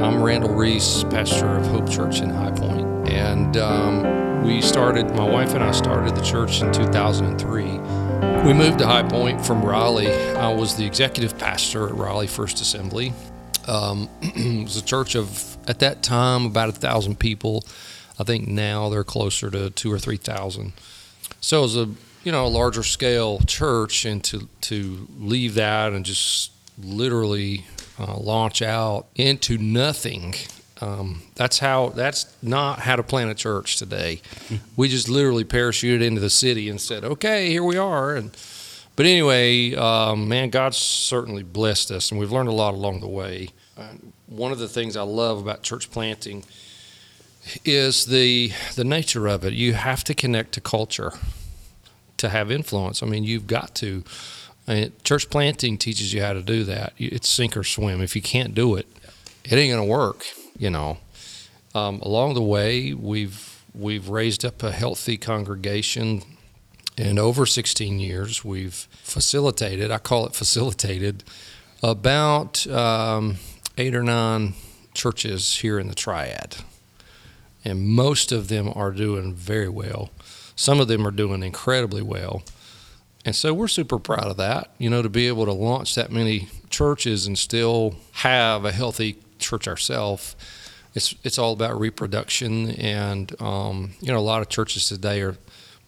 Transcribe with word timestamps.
I'm 0.00 0.22
Randall 0.22 0.54
Reece, 0.54 1.02
pastor 1.10 1.56
of 1.56 1.66
Hope 1.66 1.90
Church 1.90 2.20
in 2.20 2.30
High 2.30 2.52
Point, 2.52 3.08
and 3.08 3.56
um, 3.56 4.44
we 4.44 4.62
started. 4.62 5.10
My 5.16 5.28
wife 5.28 5.54
and 5.54 5.64
I 5.64 5.72
started 5.72 6.14
the 6.14 6.22
church 6.22 6.62
in 6.62 6.72
2003. 6.72 7.64
We 8.46 8.52
moved 8.52 8.78
to 8.78 8.86
High 8.86 9.02
Point 9.02 9.44
from 9.44 9.60
Raleigh. 9.60 10.12
I 10.36 10.54
was 10.54 10.76
the 10.76 10.86
executive 10.86 11.36
pastor 11.36 11.88
at 11.88 11.96
Raleigh 11.96 12.28
First 12.28 12.60
Assembly. 12.60 13.12
Um, 13.66 14.08
it 14.22 14.62
was 14.62 14.76
a 14.76 14.84
church 14.84 15.16
of 15.16 15.56
at 15.68 15.80
that 15.80 16.04
time 16.04 16.46
about 16.46 16.68
a 16.68 16.72
thousand 16.72 17.18
people. 17.18 17.64
I 18.20 18.22
think 18.22 18.46
now 18.46 18.90
they're 18.90 19.02
closer 19.02 19.50
to 19.50 19.70
two 19.70 19.92
or 19.92 19.98
three 19.98 20.16
thousand. 20.16 20.74
So 21.40 21.58
it 21.58 21.62
was 21.62 21.76
a 21.76 21.90
you 22.22 22.30
know 22.30 22.46
a 22.46 22.48
larger 22.48 22.84
scale 22.84 23.40
church, 23.40 24.04
and 24.04 24.22
to 24.24 24.48
to 24.60 25.08
leave 25.18 25.54
that 25.54 25.92
and 25.92 26.04
just 26.04 26.52
literally 26.78 27.64
uh, 27.98 28.16
launch 28.16 28.62
out 28.62 29.06
into 29.14 29.58
nothing. 29.58 30.34
Um, 30.80 31.22
that's 31.34 31.58
how. 31.58 31.88
That's 31.88 32.26
not 32.42 32.80
how 32.80 32.96
to 32.96 33.02
plant 33.02 33.30
a 33.30 33.34
church 33.34 33.76
today. 33.76 34.20
We 34.76 34.88
just 34.88 35.08
literally 35.08 35.44
parachuted 35.44 36.02
into 36.02 36.20
the 36.20 36.30
city 36.30 36.68
and 36.68 36.80
said, 36.80 37.04
"Okay, 37.04 37.50
here 37.50 37.64
we 37.64 37.76
are." 37.76 38.14
And 38.14 38.30
but 38.94 39.06
anyway, 39.06 39.74
um, 39.74 40.28
man, 40.28 40.50
God's 40.50 40.76
certainly 40.76 41.42
blessed 41.42 41.90
us, 41.90 42.10
and 42.10 42.20
we've 42.20 42.32
learned 42.32 42.48
a 42.48 42.52
lot 42.52 42.74
along 42.74 43.00
the 43.00 43.08
way. 43.08 43.50
One 44.26 44.52
of 44.52 44.58
the 44.58 44.68
things 44.68 44.96
I 44.96 45.02
love 45.02 45.38
about 45.40 45.62
church 45.62 45.90
planting 45.90 46.44
is 47.64 48.06
the 48.06 48.52
the 48.76 48.84
nature 48.84 49.26
of 49.26 49.44
it. 49.44 49.54
You 49.54 49.72
have 49.74 50.04
to 50.04 50.14
connect 50.14 50.52
to 50.52 50.60
culture 50.60 51.12
to 52.18 52.28
have 52.28 52.50
influence. 52.50 53.02
I 53.02 53.06
mean, 53.06 53.24
you've 53.24 53.46
got 53.46 53.74
to. 53.76 54.04
And 54.68 55.02
church 55.02 55.30
planting 55.30 55.78
teaches 55.78 56.12
you 56.12 56.22
how 56.22 56.34
to 56.34 56.42
do 56.42 56.62
that. 56.64 56.92
It's 56.98 57.28
sink 57.28 57.56
or 57.56 57.64
swim. 57.64 58.02
If 58.02 58.14
you 58.14 58.20
can't 58.20 58.54
do 58.54 58.76
it, 58.76 58.86
it 59.44 59.54
ain't 59.54 59.72
gonna 59.72 59.84
work. 59.84 60.24
You 60.58 60.70
know. 60.70 60.98
Um, 61.74 62.00
along 62.00 62.34
the 62.34 62.42
way, 62.42 62.92
we've 62.92 63.64
we've 63.74 64.08
raised 64.08 64.44
up 64.44 64.62
a 64.62 64.72
healthy 64.72 65.16
congregation, 65.16 66.22
and 66.96 67.18
over 67.18 67.46
16 67.46 67.98
years, 67.98 68.44
we've 68.44 68.88
facilitated. 69.02 69.90
I 69.90 69.98
call 69.98 70.26
it 70.26 70.34
facilitated 70.34 71.24
about 71.82 72.66
um, 72.66 73.36
eight 73.78 73.94
or 73.94 74.02
nine 74.02 74.54
churches 74.92 75.58
here 75.58 75.78
in 75.78 75.88
the 75.88 75.94
Triad, 75.94 76.56
and 77.64 77.88
most 77.88 78.32
of 78.32 78.48
them 78.48 78.70
are 78.74 78.90
doing 78.90 79.34
very 79.34 79.68
well. 79.68 80.10
Some 80.56 80.80
of 80.80 80.88
them 80.88 81.06
are 81.06 81.12
doing 81.12 81.42
incredibly 81.42 82.02
well. 82.02 82.42
And 83.28 83.36
so 83.36 83.52
we're 83.52 83.68
super 83.68 83.98
proud 83.98 84.24
of 84.24 84.38
that, 84.38 84.70
you 84.78 84.88
know, 84.88 85.02
to 85.02 85.10
be 85.10 85.28
able 85.28 85.44
to 85.44 85.52
launch 85.52 85.94
that 85.96 86.10
many 86.10 86.48
churches 86.70 87.26
and 87.26 87.36
still 87.36 87.94
have 88.12 88.64
a 88.64 88.72
healthy 88.72 89.18
church 89.38 89.68
ourselves. 89.68 90.34
It's 90.94 91.14
it's 91.22 91.38
all 91.38 91.52
about 91.52 91.78
reproduction, 91.78 92.70
and 92.70 93.30
um, 93.38 93.90
you 94.00 94.10
know, 94.10 94.18
a 94.18 94.20
lot 94.24 94.40
of 94.40 94.48
churches 94.48 94.88
today 94.88 95.20
are 95.20 95.36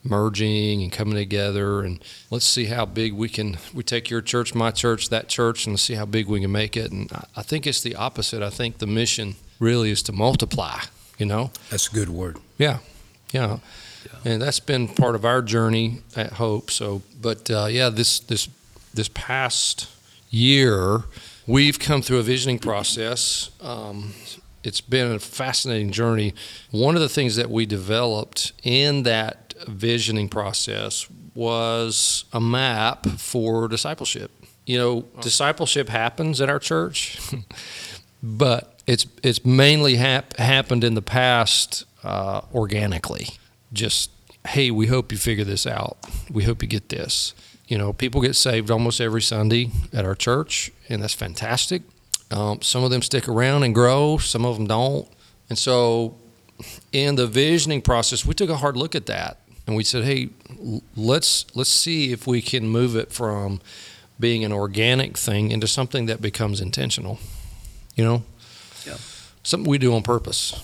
merging 0.04 0.82
and 0.82 0.92
coming 0.92 1.14
together. 1.14 1.80
And 1.80 2.04
let's 2.30 2.44
see 2.44 2.66
how 2.66 2.84
big 2.84 3.14
we 3.14 3.30
can. 3.30 3.56
We 3.72 3.84
take 3.84 4.10
your 4.10 4.20
church, 4.20 4.54
my 4.54 4.70
church, 4.70 5.08
that 5.08 5.30
church, 5.30 5.66
and 5.66 5.80
see 5.80 5.94
how 5.94 6.04
big 6.04 6.26
we 6.26 6.42
can 6.42 6.52
make 6.52 6.76
it. 6.76 6.92
And 6.92 7.10
I, 7.10 7.24
I 7.36 7.42
think 7.42 7.66
it's 7.66 7.80
the 7.80 7.94
opposite. 7.96 8.42
I 8.42 8.50
think 8.50 8.78
the 8.78 8.86
mission 8.86 9.36
really 9.58 9.90
is 9.90 10.02
to 10.02 10.12
multiply. 10.12 10.80
You 11.16 11.24
know, 11.24 11.52
That's 11.70 11.88
a 11.88 11.92
good 11.94 12.10
word. 12.10 12.36
yeah, 12.58 12.80
yeah. 13.32 13.58
And 14.24 14.40
that's 14.40 14.60
been 14.60 14.88
part 14.88 15.14
of 15.14 15.24
our 15.24 15.42
journey 15.42 16.00
at 16.16 16.34
Hope. 16.34 16.70
So, 16.70 17.02
but 17.20 17.50
uh, 17.50 17.66
yeah, 17.66 17.90
this 17.90 18.20
this 18.20 18.48
this 18.92 19.08
past 19.08 19.88
year, 20.30 21.04
we've 21.46 21.78
come 21.78 22.02
through 22.02 22.18
a 22.18 22.22
visioning 22.22 22.58
process. 22.58 23.50
Um, 23.60 24.14
it's 24.62 24.80
been 24.80 25.12
a 25.12 25.18
fascinating 25.18 25.90
journey. 25.90 26.34
One 26.70 26.94
of 26.94 27.00
the 27.00 27.08
things 27.08 27.36
that 27.36 27.50
we 27.50 27.66
developed 27.66 28.52
in 28.62 29.04
that 29.04 29.54
visioning 29.66 30.28
process 30.28 31.06
was 31.34 32.24
a 32.32 32.40
map 32.40 33.06
for 33.06 33.68
discipleship. 33.68 34.30
You 34.66 34.78
know, 34.78 35.04
discipleship 35.20 35.88
happens 35.88 36.40
at 36.40 36.50
our 36.50 36.58
church, 36.58 37.18
but 38.22 38.80
it's 38.86 39.06
it's 39.22 39.44
mainly 39.44 39.96
hap- 39.96 40.36
happened 40.36 40.84
in 40.84 40.94
the 40.94 41.02
past 41.02 41.84
uh, 42.04 42.42
organically. 42.54 43.28
Just 43.72 44.10
hey, 44.48 44.70
we 44.70 44.86
hope 44.86 45.12
you 45.12 45.18
figure 45.18 45.44
this 45.44 45.66
out. 45.66 45.98
We 46.30 46.44
hope 46.44 46.62
you 46.62 46.68
get 46.68 46.88
this. 46.88 47.34
You 47.68 47.76
know, 47.78 47.92
people 47.92 48.20
get 48.22 48.34
saved 48.34 48.70
almost 48.70 49.00
every 49.00 49.22
Sunday 49.22 49.70
at 49.92 50.04
our 50.04 50.14
church, 50.14 50.72
and 50.88 51.02
that's 51.02 51.14
fantastic. 51.14 51.82
Um, 52.30 52.62
some 52.62 52.82
of 52.82 52.90
them 52.90 53.02
stick 53.02 53.28
around 53.28 53.62
and 53.64 53.74
grow, 53.74 54.16
some 54.18 54.44
of 54.44 54.56
them 54.56 54.66
don't. 54.66 55.06
And 55.48 55.58
so, 55.58 56.16
in 56.92 57.16
the 57.16 57.26
visioning 57.26 57.82
process, 57.82 58.24
we 58.24 58.34
took 58.34 58.50
a 58.50 58.56
hard 58.56 58.76
look 58.76 58.94
at 58.94 59.06
that, 59.06 59.38
and 59.66 59.76
we 59.76 59.84
said, 59.84 60.04
"Hey, 60.04 60.30
let's 60.96 61.46
let's 61.54 61.70
see 61.70 62.12
if 62.12 62.26
we 62.26 62.40
can 62.42 62.68
move 62.68 62.96
it 62.96 63.12
from 63.12 63.60
being 64.18 64.44
an 64.44 64.52
organic 64.52 65.16
thing 65.16 65.50
into 65.50 65.66
something 65.68 66.06
that 66.06 66.20
becomes 66.20 66.60
intentional." 66.60 67.18
You 67.94 68.04
know, 68.04 68.22
Yeah. 68.86 68.96
something 69.42 69.68
we 69.68 69.78
do 69.78 69.94
on 69.94 70.02
purpose. 70.02 70.54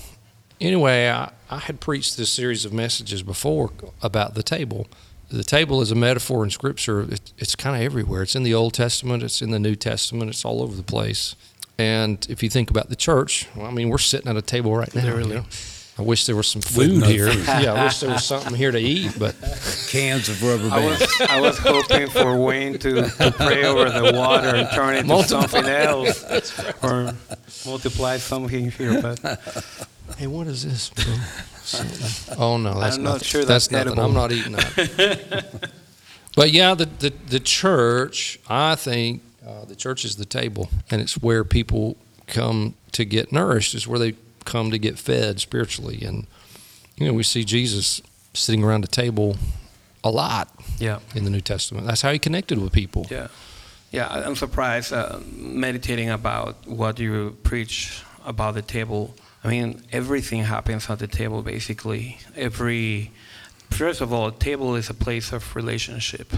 Anyway, 0.61 1.09
I, 1.09 1.31
I 1.51 1.59
had 1.59 1.81
preached 1.81 2.17
this 2.17 2.31
series 2.31 2.65
of 2.65 2.73
messages 2.73 3.23
before 3.23 3.71
about 4.03 4.35
the 4.35 4.43
table. 4.43 4.87
The 5.29 5.45
table 5.45 5.83
is 5.83 5.91
a 5.91 5.95
metaphor 5.95 6.45
in 6.45 6.51
Scripture. 6.51 7.03
It, 7.03 7.33
it's 7.39 7.55
kind 7.57 7.77
of 7.77 7.83
everywhere. 7.83 8.23
It's 8.23 8.35
in 8.37 8.43
the 8.43 8.55
Old 8.55 8.75
Testament. 8.75 9.23
It's 9.23 9.43
in 9.43 9.51
the 9.51 9.59
New 9.59 9.75
Testament. 9.75 10.31
It's 10.31 10.45
all 10.45 10.63
over 10.63 10.75
the 10.77 10.83
place. 10.83 11.35
And 11.79 12.25
if 12.31 12.43
you 12.43 12.49
think 12.49 12.71
about 12.71 12.89
the 12.89 12.97
church, 12.97 13.47
well, 13.55 13.67
I 13.67 13.71
mean, 13.71 13.91
we're 13.91 13.99
sitting 13.99 14.29
at 14.31 14.37
a 14.37 14.43
table 14.43 14.75
right 14.75 14.95
now. 14.95 15.17
you 15.19 15.27
know. 15.27 15.45
I 15.99 16.03
wish 16.03 16.27
there 16.27 16.37
was 16.37 16.47
some 16.47 16.61
food 16.61 17.01
no 17.01 17.07
here. 17.07 17.31
food. 17.31 17.47
yeah, 17.47 17.73
I 17.73 17.85
wish 17.85 18.01
there 18.01 18.11
was 18.11 18.25
something 18.25 18.55
here 18.55 18.71
to 18.71 18.79
eat. 18.79 19.13
But 19.19 19.35
Cans 19.89 20.29
of 20.29 20.43
rubber 20.43 20.69
I 20.71 20.85
was 20.85 21.21
I 21.29 21.41
was 21.41 21.59
hoping 21.59 22.09
for 22.09 22.37
Wayne 22.37 22.79
to, 22.81 23.09
to 23.09 23.33
pray 23.35 23.65
over 23.65 23.89
the 23.91 24.13
water 24.15 24.49
and 24.57 24.69
turn 24.75 24.95
it 24.95 24.99
into 24.99 25.09
Multiply. 25.09 25.41
something 25.47 25.65
else, 25.71 26.63
or 26.83 27.15
multiply 27.65 28.19
something 28.19 28.71
here. 28.71 29.01
But 29.01 29.19
hey, 30.17 30.27
what 30.27 30.47
is 30.47 30.65
this? 30.65 30.91
bro? 30.91 31.05
Oh 32.39 32.57
no, 32.59 32.79
that's 32.79 32.97
I'm 32.97 33.03
not 33.03 33.13
nothing. 33.15 33.27
sure 33.27 33.45
that's 33.45 33.67
that's 33.67 33.87
nothing. 33.87 33.99
I'm 33.99 34.15
not 34.15 34.31
eating 34.31 34.53
that. 34.53 35.71
but 36.37 36.53
yeah, 36.53 36.75
the, 36.75 36.87
the 36.87 37.13
the 37.29 37.41
church, 37.41 38.39
I 38.49 38.77
think, 38.77 39.23
uh, 39.45 39.65
the 39.65 39.75
church 39.75 40.05
is 40.05 40.15
the 40.15 40.25
table, 40.25 40.69
and 40.93 41.01
it's 41.01 41.15
where 41.21 41.43
people 41.43 41.97
come 42.29 42.75
to 42.93 43.05
get 43.05 43.33
nourished. 43.33 43.75
It's 43.75 43.87
where 43.89 43.99
they 43.99 44.15
come 44.45 44.71
to 44.71 44.79
get 44.79 44.97
fed 44.97 45.41
spiritually, 45.41 46.03
and 46.05 46.29
you 46.97 47.07
know, 47.09 47.13
we 47.13 47.25
see 47.25 47.43
Jesus 47.45 48.01
sitting 48.33 48.63
around 48.63 48.83
the 48.83 48.89
table 48.89 49.37
a 50.05 50.11
lot 50.11 50.49
yeah, 50.79 51.01
in 51.17 51.25
the 51.25 51.31
New 51.31 51.41
Testament. 51.41 51.87
That's 51.87 52.03
how 52.03 52.13
he 52.13 52.19
connected 52.21 52.59
with 52.59 52.73
people. 52.73 53.07
yeah, 53.11 53.27
yeah. 53.91 54.09
I'm 54.09 54.37
surprised 54.37 54.93
uh, 54.93 55.19
meditating 55.37 56.11
about 56.11 56.65
what 56.67 57.01
you 57.01 57.37
preach 57.43 58.05
about 58.25 58.55
the 58.55 58.63
table. 58.63 59.15
I 59.45 59.49
mean, 59.49 59.83
everything 59.93 60.45
happens 60.45 60.91
at 60.91 60.99
the 60.99 61.07
table. 61.07 61.43
Basically, 61.43 62.19
every 62.35 63.13
first 63.71 64.01
of 64.01 64.13
all, 64.13 64.29
a 64.29 64.33
table 64.33 64.75
is 64.75 64.91
a 64.91 64.95
place 64.95 65.33
of 65.33 65.55
relationship. 65.55 66.33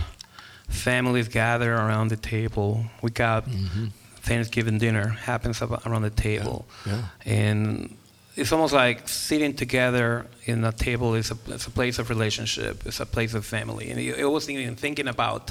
Families 0.69 1.28
gather 1.28 1.75
around 1.75 2.09
the 2.09 2.16
table. 2.16 2.84
We 3.00 3.10
got 3.10 3.47
mm-hmm. 3.47 3.86
Thanksgiving 4.20 4.78
dinner 4.78 5.09
happens 5.09 5.62
around 5.62 6.03
the 6.03 6.10
table. 6.10 6.66
Yeah. 6.86 7.03
and 7.25 7.97
it's 8.38 8.53
almost 8.53 8.72
like 8.72 9.09
sitting 9.09 9.54
together 9.54 10.26
in 10.44 10.65
a 10.65 10.70
table 10.70 11.15
is 11.15 11.30
a, 11.32 11.36
it's 11.48 11.66
a 11.66 11.70
place 11.70 11.98
of 11.98 12.09
relationship 12.09 12.86
it's 12.86 13.00
a 13.00 13.06
place 13.06 13.34
of 13.34 13.44
family 13.44 13.91
and 13.91 13.98
I 13.98 14.25
was 14.25 14.48
even 14.48 14.76
thinking 14.76 15.09
about 15.09 15.50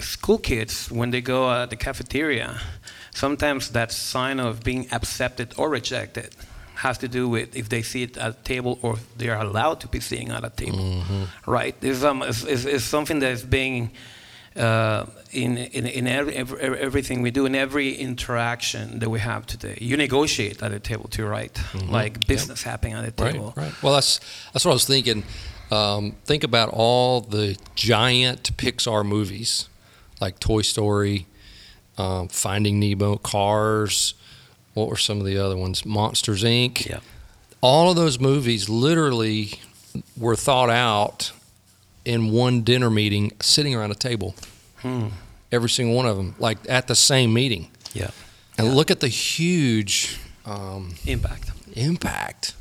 school 0.00 0.38
kids 0.38 0.90
when 0.90 1.10
they 1.10 1.20
go 1.20 1.50
at 1.50 1.68
the 1.70 1.76
cafeteria 1.76 2.58
sometimes 3.14 3.70
that 3.70 3.92
sign 3.92 4.40
of 4.40 4.62
being 4.64 4.86
accepted 4.90 5.52
or 5.56 5.68
rejected 5.68 6.30
has 6.76 6.98
to 6.98 7.08
do 7.08 7.28
with 7.28 7.54
if 7.54 7.68
they 7.68 7.82
sit 7.82 8.16
at 8.16 8.30
a 8.30 8.42
table 8.42 8.78
or 8.82 8.96
they 9.18 9.28
are 9.28 9.40
allowed 9.40 9.78
to 9.80 9.86
be 9.88 10.00
sitting 10.00 10.30
at 10.30 10.44
a 10.44 10.50
table 10.50 11.02
right 11.46 11.76
it's, 11.82 12.02
um, 12.02 12.22
it's, 12.22 12.42
it's, 12.44 12.64
it's 12.64 12.84
something 12.84 13.18
that 13.20 13.32
is 13.32 13.42
being 13.44 13.90
uh, 14.56 15.04
in, 15.32 15.58
in, 15.58 15.84
in 15.86 16.06
every, 16.06 16.34
every, 16.36 16.60
everything 16.78 17.22
we 17.22 17.30
do, 17.32 17.44
in 17.44 17.56
every 17.56 17.92
interaction 17.92 19.00
that 19.00 19.10
we 19.10 19.18
have 19.18 19.44
today. 19.46 19.76
You 19.80 19.96
negotiate 19.96 20.62
at 20.62 20.70
the 20.70 20.78
table 20.78 21.08
too, 21.08 21.26
right? 21.26 21.50
Like 21.88 22.24
business 22.28 22.62
happening 22.62 22.94
at 22.94 23.16
the 23.16 23.24
Right, 23.24 23.32
table. 23.32 23.52
right. 23.56 23.72
Well, 23.82 23.94
that's 23.94 24.20
that's 24.52 24.64
what 24.64 24.70
I 24.70 24.74
was 24.74 24.84
thinking. 24.84 25.24
Um, 25.70 26.16
think 26.24 26.44
about 26.44 26.70
all 26.72 27.20
the 27.20 27.56
giant 27.74 28.56
Pixar 28.56 29.04
movies, 29.04 29.68
like 30.20 30.38
Toy 30.38 30.62
Story, 30.62 31.26
um, 31.98 32.28
Finding 32.28 32.78
Nemo, 32.78 33.16
Cars. 33.16 34.14
What 34.74 34.88
were 34.88 34.96
some 34.96 35.20
of 35.20 35.26
the 35.26 35.38
other 35.38 35.56
ones? 35.56 35.84
Monsters 35.86 36.42
Inc. 36.44 36.86
Yeah. 36.86 37.00
All 37.60 37.90
of 37.90 37.96
those 37.96 38.20
movies 38.20 38.68
literally 38.68 39.60
were 40.16 40.36
thought 40.36 40.70
out 40.70 41.32
in 42.04 42.30
one 42.30 42.62
dinner 42.62 42.90
meeting, 42.90 43.32
sitting 43.40 43.74
around 43.74 43.90
a 43.90 43.94
table. 43.94 44.34
Hmm. 44.78 45.08
Every 45.50 45.70
single 45.70 45.94
one 45.94 46.06
of 46.06 46.16
them, 46.16 46.34
like 46.38 46.58
at 46.68 46.88
the 46.88 46.96
same 46.96 47.32
meeting. 47.32 47.70
Yeah. 47.94 48.10
And 48.58 48.74
look 48.74 48.90
at 48.90 49.00
the 49.00 49.08
huge 49.08 50.18
um, 50.44 50.94
Impact. 51.06 51.52
impact 51.74 52.54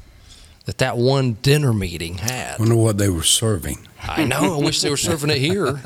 that 0.65 0.77
that 0.77 0.98
one 0.98 1.33
dinner 1.42 1.74
meeting 1.74 2.19
had. 2.19 2.60
Wonder 2.60 2.75
what 2.75 2.98
they 2.98 3.10
were 3.10 3.24
serving. 3.24 3.88
I 4.01 4.25
know. 4.25 4.56
I 4.60 4.63
wish 4.63 4.81
they 4.81 4.89
were 4.89 4.98
serving 4.98 5.30
it 5.30 5.39
here. 5.39 5.65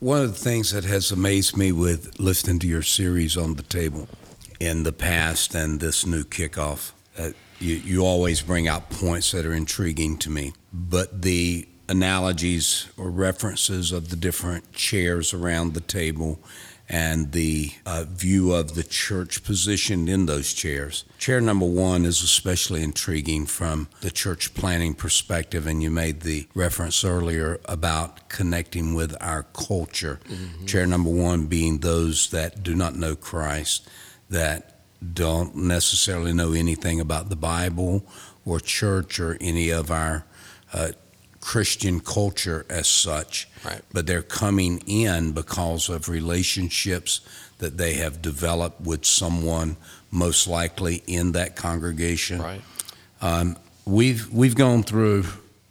One 0.00 0.22
of 0.22 0.28
the 0.32 0.38
things 0.38 0.70
that 0.72 0.84
has 0.84 1.10
amazed 1.10 1.56
me 1.56 1.72
with 1.72 2.20
listening 2.20 2.60
to 2.60 2.68
your 2.68 2.82
series 2.82 3.36
on 3.36 3.54
the 3.54 3.64
table 3.64 4.08
in 4.60 4.84
the 4.84 4.92
past 4.92 5.56
and 5.56 5.80
this 5.80 6.06
new 6.06 6.22
kickoff, 6.22 6.92
uh, 7.18 7.30
you, 7.58 7.74
you 7.76 8.04
always 8.06 8.40
bring 8.40 8.68
out 8.68 8.90
points 8.90 9.32
that 9.32 9.44
are 9.44 9.52
intriguing 9.52 10.16
to 10.18 10.30
me. 10.30 10.52
But 10.72 11.22
the 11.22 11.66
analogies 11.88 12.86
or 12.96 13.10
references 13.10 13.90
of 13.90 14.10
the 14.10 14.16
different 14.16 14.72
chairs 14.72 15.34
around 15.34 15.74
the 15.74 15.80
table 15.80 16.38
and 16.88 17.32
the 17.32 17.72
uh, 17.84 18.04
view 18.08 18.52
of 18.52 18.74
the 18.74 18.82
church 18.82 19.44
positioned 19.44 20.08
in 20.08 20.26
those 20.26 20.54
chairs. 20.54 21.04
Chair 21.18 21.40
number 21.40 21.66
one 21.66 22.04
is 22.04 22.22
especially 22.22 22.82
intriguing 22.82 23.44
from 23.46 23.88
the 24.00 24.10
church 24.10 24.54
planting 24.54 24.94
perspective, 24.94 25.66
and 25.66 25.82
you 25.82 25.90
made 25.90 26.20
the 26.22 26.48
reference 26.54 27.04
earlier 27.04 27.60
about 27.66 28.28
connecting 28.28 28.94
with 28.94 29.14
our 29.20 29.42
culture. 29.42 30.20
Chair 30.66 30.86
number 30.86 31.10
one 31.10 31.46
being 31.46 31.78
those 31.78 32.30
that 32.30 32.62
do 32.62 32.74
not 32.74 32.96
know 32.96 33.14
Christ, 33.14 33.88
that 34.30 34.80
don't 35.14 35.54
necessarily 35.54 36.32
know 36.32 36.52
anything 36.52 37.00
about 37.00 37.28
the 37.28 37.36
Bible 37.36 38.04
or 38.44 38.60
church 38.60 39.20
or 39.20 39.36
any 39.40 39.70
of 39.70 39.90
our 39.90 40.24
uh, 40.72 40.92
Christian 41.40 42.00
culture 42.00 42.66
as 42.68 42.86
such 42.88 43.48
Right. 43.64 43.80
but 43.92 44.06
they're 44.06 44.22
coming 44.22 44.78
in 44.86 45.32
because 45.32 45.88
of 45.88 46.08
relationships 46.08 47.20
that 47.58 47.76
they 47.78 47.94
have 47.94 48.20
developed 48.22 48.80
with 48.80 49.04
someone 49.04 49.76
most 50.10 50.46
likely 50.48 51.02
in 51.06 51.32
that 51.32 51.54
congregation. 51.56 52.40
Right. 52.42 52.62
Um, 53.20 53.56
we've 53.84 54.28
we've 54.32 54.54
gone 54.54 54.82
through 54.82 55.24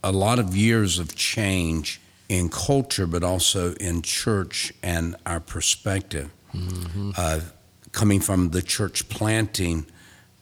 a 0.03 0.11
lot 0.11 0.39
of 0.39 0.55
years 0.55 0.99
of 0.99 1.15
change 1.15 1.99
in 2.29 2.49
culture, 2.49 3.07
but 3.07 3.23
also 3.23 3.73
in 3.75 4.01
church 4.01 4.73
and 4.83 5.15
our 5.25 5.39
perspective. 5.39 6.29
Uh, 7.17 7.39
coming 7.91 8.19
from 8.19 8.49
the 8.49 8.61
church 8.61 9.07
planting 9.09 9.85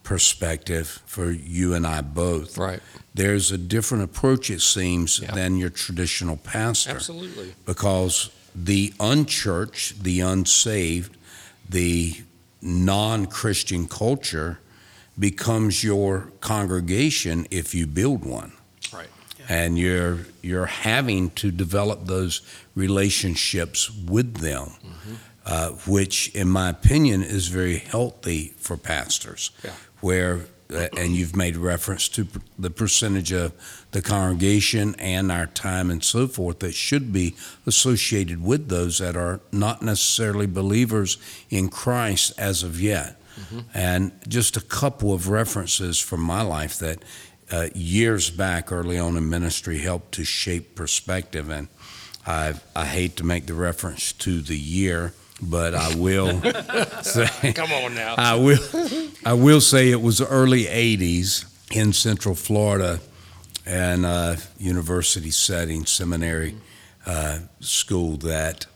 perspective 0.06 1.02
for 1.04 1.30
you 1.32 1.74
and 1.74 1.84
I 1.86 2.00
both, 2.00 2.56
Right. 2.56 2.80
there's 3.14 3.50
a 3.50 3.58
different 3.58 4.04
approach, 4.04 4.50
it 4.50 4.62
seems, 4.62 5.18
Yeah. 5.18 5.34
than 5.34 5.56
your 5.58 5.68
traditional 5.70 6.36
pastor 6.36 6.90
Absolutely. 6.92 7.54
because 7.66 8.30
the 8.54 8.94
unchurched, 9.00 10.04
the 10.04 10.20
unsaved, 10.20 11.16
the 11.68 12.22
non 12.62 13.26
Christian 13.26 13.86
culture 13.88 14.58
becomes 15.18 15.82
your 15.82 16.30
congregation 16.40 17.46
if 17.50 17.74
you 17.74 17.86
build 17.86 18.24
one. 18.24 18.52
Right. 18.92 19.08
And 19.48 19.76
you're 19.78 20.26
you're 20.42 20.66
having 20.66 21.30
to 21.42 21.50
develop 21.50 22.06
those 22.06 22.42
relationships 22.76 23.90
with 23.90 24.36
them, 24.38 24.70
uh, 25.44 25.70
which, 25.86 26.28
in 26.34 26.48
my 26.48 26.68
opinion, 26.68 27.22
is 27.22 27.48
very 27.48 27.78
healthy 27.78 28.54
for 28.58 28.76
pastors. 28.76 29.50
Yeah. 29.64 29.72
Where 30.06 30.46
uh, 30.72 30.88
and 30.96 31.14
you've 31.14 31.36
made 31.36 31.56
reference 31.56 32.08
to 32.08 32.26
the 32.58 32.70
percentage 32.70 33.32
of 33.32 33.52
the 33.92 34.02
congregation 34.02 34.94
and 34.98 35.30
our 35.30 35.46
time 35.46 35.90
and 35.90 36.02
so 36.02 36.26
forth 36.26 36.58
that 36.58 36.74
should 36.74 37.12
be 37.12 37.34
associated 37.66 38.42
with 38.42 38.68
those 38.68 38.98
that 38.98 39.16
are 39.16 39.40
not 39.52 39.82
necessarily 39.82 40.46
believers 40.46 41.18
in 41.50 41.68
Christ 41.68 42.32
as 42.38 42.62
of 42.62 42.80
yet. 42.80 43.20
And 43.74 44.12
just 44.28 44.56
a 44.56 44.60
couple 44.60 45.12
of 45.12 45.28
references 45.28 46.00
from 46.00 46.20
my 46.20 46.42
life 46.42 46.78
that 46.78 46.98
uh, 47.50 47.68
years 47.74 48.30
back, 48.30 48.72
early 48.72 48.98
on 48.98 49.16
in 49.16 49.28
ministry, 49.28 49.78
helped 49.78 50.12
to 50.12 50.24
shape 50.24 50.74
perspective. 50.74 51.48
And 51.50 51.68
I, 52.26 52.54
I 52.74 52.86
hate 52.86 53.16
to 53.16 53.24
make 53.24 53.46
the 53.46 53.54
reference 53.54 54.12
to 54.14 54.40
the 54.40 54.58
year, 54.58 55.12
but 55.40 55.74
I 55.74 55.94
will 55.96 56.40
say. 57.02 57.52
Come 57.52 57.72
on 57.72 57.94
now. 57.94 58.14
I 58.16 58.34
will. 58.36 58.58
I 59.24 59.34
will 59.34 59.60
say 59.60 59.90
it 59.90 60.00
was 60.00 60.20
early 60.20 60.64
'80s 60.64 61.44
in 61.72 61.92
Central 61.92 62.34
Florida, 62.34 63.00
and 63.64 64.06
uh, 64.06 64.36
university 64.58 65.30
setting, 65.30 65.86
seminary 65.86 66.54
uh, 67.06 67.40
school 67.60 68.16
that 68.18 68.66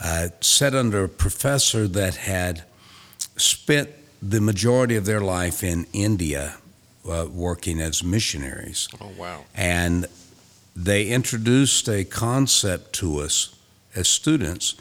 uh, 0.00 0.28
sat 0.40 0.74
under 0.74 1.04
a 1.04 1.08
professor 1.08 1.86
that 1.88 2.16
had 2.16 2.64
spent 3.36 3.90
the 4.20 4.40
majority 4.40 4.96
of 4.96 5.04
their 5.04 5.20
life 5.20 5.64
in 5.64 5.86
India, 5.92 6.56
uh, 7.08 7.26
working 7.32 7.80
as 7.80 8.04
missionaries 8.04 8.88
oh 9.00 9.10
wow. 9.18 9.44
and 9.54 10.06
they 10.76 11.08
introduced 11.08 11.88
a 11.88 12.04
concept 12.04 12.92
to 12.92 13.18
us 13.18 13.54
as 13.94 14.08
students 14.08 14.74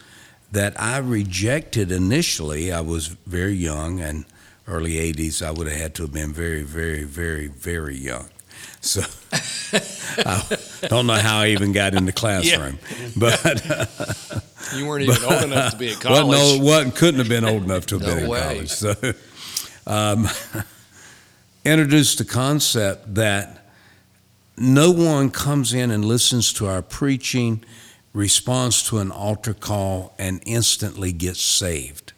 that 0.51 0.79
I 0.81 0.97
rejected 0.97 1.91
initially. 1.91 2.71
I 2.71 2.81
was 2.81 3.07
very 3.07 3.53
young, 3.53 3.99
and 3.99 4.25
early 4.67 4.93
80s, 5.13 5.45
I 5.45 5.51
would 5.51 5.67
have 5.67 5.77
had 5.79 5.95
to 5.95 6.03
have 6.03 6.13
been 6.13 6.33
very, 6.33 6.63
very, 6.63 7.03
very, 7.03 7.47
very 7.47 7.97
young. 7.97 8.29
So 8.81 9.01
I 10.25 10.57
don't 10.87 11.07
know 11.07 11.13
how 11.13 11.39
I 11.39 11.47
even 11.49 11.71
got 11.71 11.93
in 11.93 12.05
the 12.05 12.11
classroom. 12.11 12.79
yeah. 12.99 13.07
But 13.15 14.43
You 14.75 14.87
weren't 14.87 15.03
even 15.03 15.23
old 15.23 15.43
enough 15.43 15.71
to 15.73 15.77
be 15.77 15.91
at 15.91 16.03
well, 16.03 16.21
college. 16.21 16.37
no, 16.37 16.55
it 16.55 16.61
wasn't, 16.61 16.95
couldn't 16.95 17.19
have 17.19 17.29
been 17.29 17.45
old 17.45 17.63
enough 17.63 17.85
to 17.87 17.99
have 17.99 18.07
No 18.07 18.15
been 18.15 18.23
in 18.23 18.29
way. 18.29 18.41
college. 18.41 18.69
So, 18.69 18.95
um, 19.87 20.27
introduced 21.65 22.17
the 22.19 22.25
concept 22.25 23.15
that 23.15 23.65
no 24.57 24.91
one 24.91 25.29
comes 25.29 25.73
in 25.73 25.91
and 25.91 26.05
listens 26.05 26.53
to 26.53 26.67
our 26.67 26.81
preaching, 26.81 27.63
responds 28.13 28.83
to 28.83 28.97
an 28.99 29.11
altar 29.11 29.53
call, 29.53 30.13
and 30.19 30.41
instantly 30.45 31.11
gets 31.11 31.41
saved. 31.41 32.13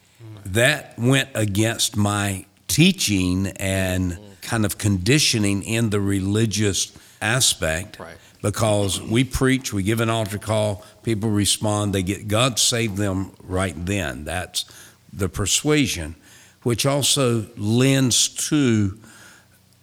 That 0.45 0.97
went 0.97 1.29
against 1.35 1.95
my 1.95 2.45
teaching 2.67 3.47
and 3.57 4.17
kind 4.41 4.65
of 4.65 4.77
conditioning 4.77 5.63
in 5.63 5.89
the 5.91 6.01
religious 6.01 6.91
aspect 7.21 7.99
Right. 7.99 8.15
because 8.41 8.99
we 9.01 9.23
preach, 9.23 9.71
we 9.71 9.83
give 9.83 10.01
an 10.01 10.09
altar 10.09 10.37
call, 10.39 10.83
people 11.03 11.29
respond, 11.29 11.93
they 11.93 12.03
get 12.03 12.27
God 12.27 12.59
saved 12.59 12.97
them 12.97 13.31
right 13.41 13.75
then. 13.85 14.25
That's 14.25 14.65
the 15.13 15.29
persuasion, 15.29 16.15
which 16.63 16.85
also 16.85 17.45
lends 17.55 18.27
to 18.49 18.97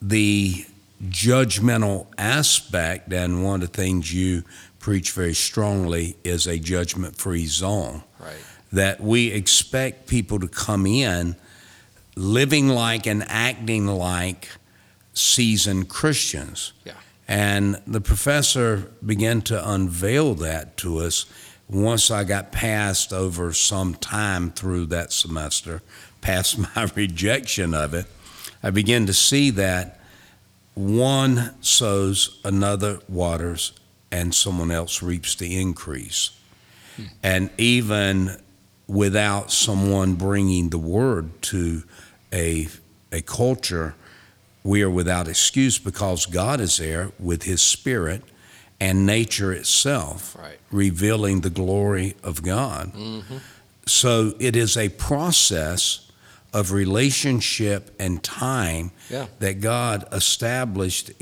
the 0.02 0.66
judgmental 1.08 2.06
aspect. 2.18 3.12
And 3.12 3.44
one 3.44 3.62
of 3.62 3.70
the 3.72 3.76
things 3.76 4.12
you 4.12 4.42
preach 4.80 5.12
very 5.12 5.34
strongly 5.34 6.16
is 6.24 6.46
a 6.46 6.58
judgment 6.58 7.16
free 7.16 7.46
zone 7.46 8.02
Right. 8.18 8.32
that 8.72 9.00
we 9.00 9.30
expect 9.30 10.08
people 10.08 10.40
to 10.40 10.48
come 10.48 10.86
in 10.86 11.36
living 12.16 12.68
like 12.68 13.06
and 13.06 13.22
acting 13.28 13.86
like 13.86 14.48
seasoned 15.14 15.88
Christians. 15.88 16.72
Yeah. 16.84 16.94
And 17.28 17.80
the 17.86 18.00
professor 18.00 18.90
began 19.04 19.42
to 19.42 19.70
unveil 19.70 20.34
that 20.36 20.76
to 20.78 20.98
us 20.98 21.26
once 21.68 22.10
I 22.10 22.24
got 22.24 22.50
past 22.50 23.12
over 23.12 23.52
some 23.52 23.94
time 23.94 24.50
through 24.50 24.86
that 24.86 25.12
semester, 25.12 25.82
past 26.20 26.58
my 26.76 26.90
rejection 26.96 27.74
of 27.74 27.94
it. 27.94 28.06
I 28.62 28.70
began 28.70 29.06
to 29.06 29.12
see 29.12 29.50
that 29.50 30.00
one 30.74 31.54
sows, 31.62 32.40
another 32.44 33.00
waters, 33.08 33.72
and 34.12 34.34
someone 34.34 34.70
else 34.70 35.02
reaps 35.02 35.34
the 35.34 35.60
increase. 35.60 36.30
And 37.22 37.48
even 37.56 38.36
without 38.86 39.50
someone 39.50 40.14
bringing 40.14 40.68
the 40.68 40.78
word 40.78 41.40
to 41.42 41.82
a, 42.32 42.68
a 43.10 43.22
culture, 43.22 43.94
we 44.62 44.82
are 44.82 44.90
without 44.90 45.26
excuse 45.28 45.78
because 45.78 46.26
God 46.26 46.60
is 46.60 46.76
there 46.76 47.12
with 47.18 47.44
His 47.44 47.62
Spirit 47.62 48.22
and 48.78 49.06
nature 49.06 49.52
itself, 49.52 50.36
Right. 50.38 50.58
revealing 50.70 51.40
the 51.40 51.50
glory 51.50 52.16
of 52.22 52.42
God. 52.42 52.92
Mm-hmm. 52.92 53.36
So 53.86 54.34
it 54.38 54.54
is 54.56 54.76
a 54.76 54.90
process 54.90 56.10
of 56.52 56.72
relationship 56.72 57.94
and 57.98 58.22
time 58.22 58.90
Yeah. 59.08 59.26
that 59.38 59.60
God 59.60 60.06
established 60.12 61.12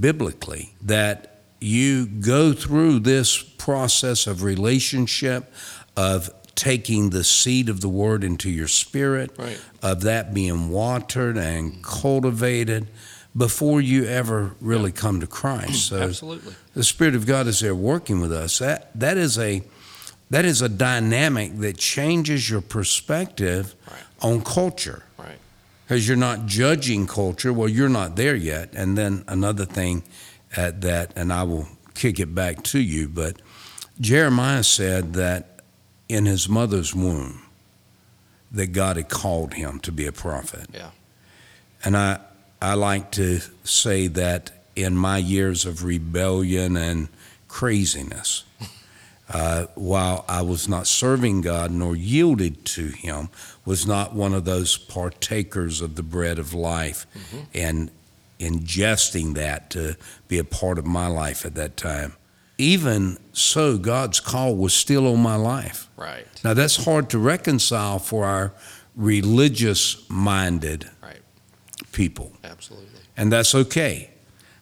biblically 0.00 0.74
that 0.82 1.31
you 1.62 2.06
go 2.06 2.52
through 2.52 2.98
this 3.00 3.40
process 3.42 4.26
of 4.26 4.42
relationship 4.42 5.52
of 5.96 6.30
taking 6.54 7.10
the 7.10 7.24
seed 7.24 7.68
of 7.68 7.80
the 7.80 7.88
word 7.88 8.22
into 8.24 8.50
your 8.50 8.68
spirit 8.68 9.30
Right. 9.38 9.58
of 9.82 10.02
that 10.02 10.34
being 10.34 10.70
watered 10.70 11.36
and 11.38 11.82
cultivated 11.82 12.88
before 13.36 13.80
you 13.80 14.04
ever 14.04 14.54
really 14.60 14.92
come 14.92 15.18
to 15.20 15.26
Christ 15.26 15.86
so 15.88 16.02
Absolutely. 16.02 16.54
the 16.74 16.84
spirit 16.84 17.14
of 17.14 17.24
God 17.26 17.46
is 17.46 17.60
there 17.60 17.74
working 17.74 18.20
with 18.20 18.32
us 18.32 18.58
that 18.58 18.90
that 18.94 19.16
is 19.16 19.38
a 19.38 19.62
that 20.30 20.44
is 20.44 20.60
a 20.62 20.68
dynamic 20.68 21.58
that 21.58 21.76
changes 21.78 22.48
your 22.50 22.60
perspective 22.62 23.74
Right. 23.90 24.00
on 24.22 24.40
culture. 24.42 25.02
Right. 25.18 25.38
Because 25.86 26.08
you're 26.08 26.16
not 26.16 26.46
judging 26.46 27.06
culture. 27.06 27.52
Well, 27.52 27.68
you're 27.68 27.90
not 27.90 28.16
there 28.16 28.34
yet. 28.34 28.70
And 28.74 28.96
then 28.96 29.24
another 29.28 29.66
thing 29.66 30.02
at 30.56 30.80
that, 30.82 31.12
and 31.16 31.32
I 31.32 31.42
will 31.42 31.68
kick 31.94 32.20
it 32.20 32.34
back 32.34 32.62
to 32.64 32.80
you, 32.80 33.08
but 33.08 33.40
Jeremiah 34.00 34.64
said 34.64 35.14
that 35.14 35.60
in 36.08 36.26
his 36.26 36.48
mother's 36.48 36.94
womb, 36.94 37.42
that 38.50 38.68
God 38.68 38.96
had 38.96 39.08
called 39.08 39.54
him 39.54 39.80
to 39.80 39.92
be 39.92 40.06
a 40.06 40.12
prophet. 40.12 40.66
Yeah. 40.72 40.90
And 41.84 41.96
I, 41.96 42.20
I 42.60 42.74
like 42.74 43.10
to 43.12 43.40
say 43.64 44.06
that 44.08 44.50
in 44.76 44.96
my 44.96 45.18
years 45.18 45.64
of 45.64 45.84
rebellion 45.84 46.76
and 46.76 47.08
craziness, 47.48 48.44
uh, 49.32 49.66
while 49.74 50.24
I 50.28 50.42
was 50.42 50.68
not 50.68 50.86
serving 50.86 51.40
God 51.40 51.70
nor 51.70 51.96
yielded 51.96 52.64
to 52.66 52.88
Him, 52.88 53.30
was 53.64 53.86
not 53.86 54.14
one 54.14 54.34
of 54.34 54.44
those 54.44 54.76
partakers 54.76 55.80
of 55.80 55.94
the 55.94 56.02
bread 56.02 56.38
of 56.38 56.52
life 56.52 57.06
and 57.54 57.90
ingesting 58.42 59.34
that 59.34 59.70
to 59.70 59.96
be 60.28 60.38
a 60.38 60.44
part 60.44 60.78
of 60.78 60.84
my 60.86 61.06
life 61.06 61.46
at 61.46 61.54
that 61.54 61.76
time. 61.76 62.14
Even 62.58 63.18
so, 63.32 63.78
God's 63.78 64.20
call 64.20 64.54
was 64.56 64.74
still 64.74 65.06
on 65.12 65.20
my 65.20 65.36
life. 65.36 65.88
Right. 65.96 66.26
Now, 66.44 66.54
that's 66.54 66.84
hard 66.84 67.08
to 67.10 67.18
reconcile 67.18 67.98
for 67.98 68.24
our 68.24 68.52
religious 68.94 70.04
minded 70.10 70.90
Right. 71.02 71.22
people, 71.92 72.32
Absolutely. 72.44 73.00
and 73.16 73.32
that's 73.32 73.54
okay. 73.54 74.10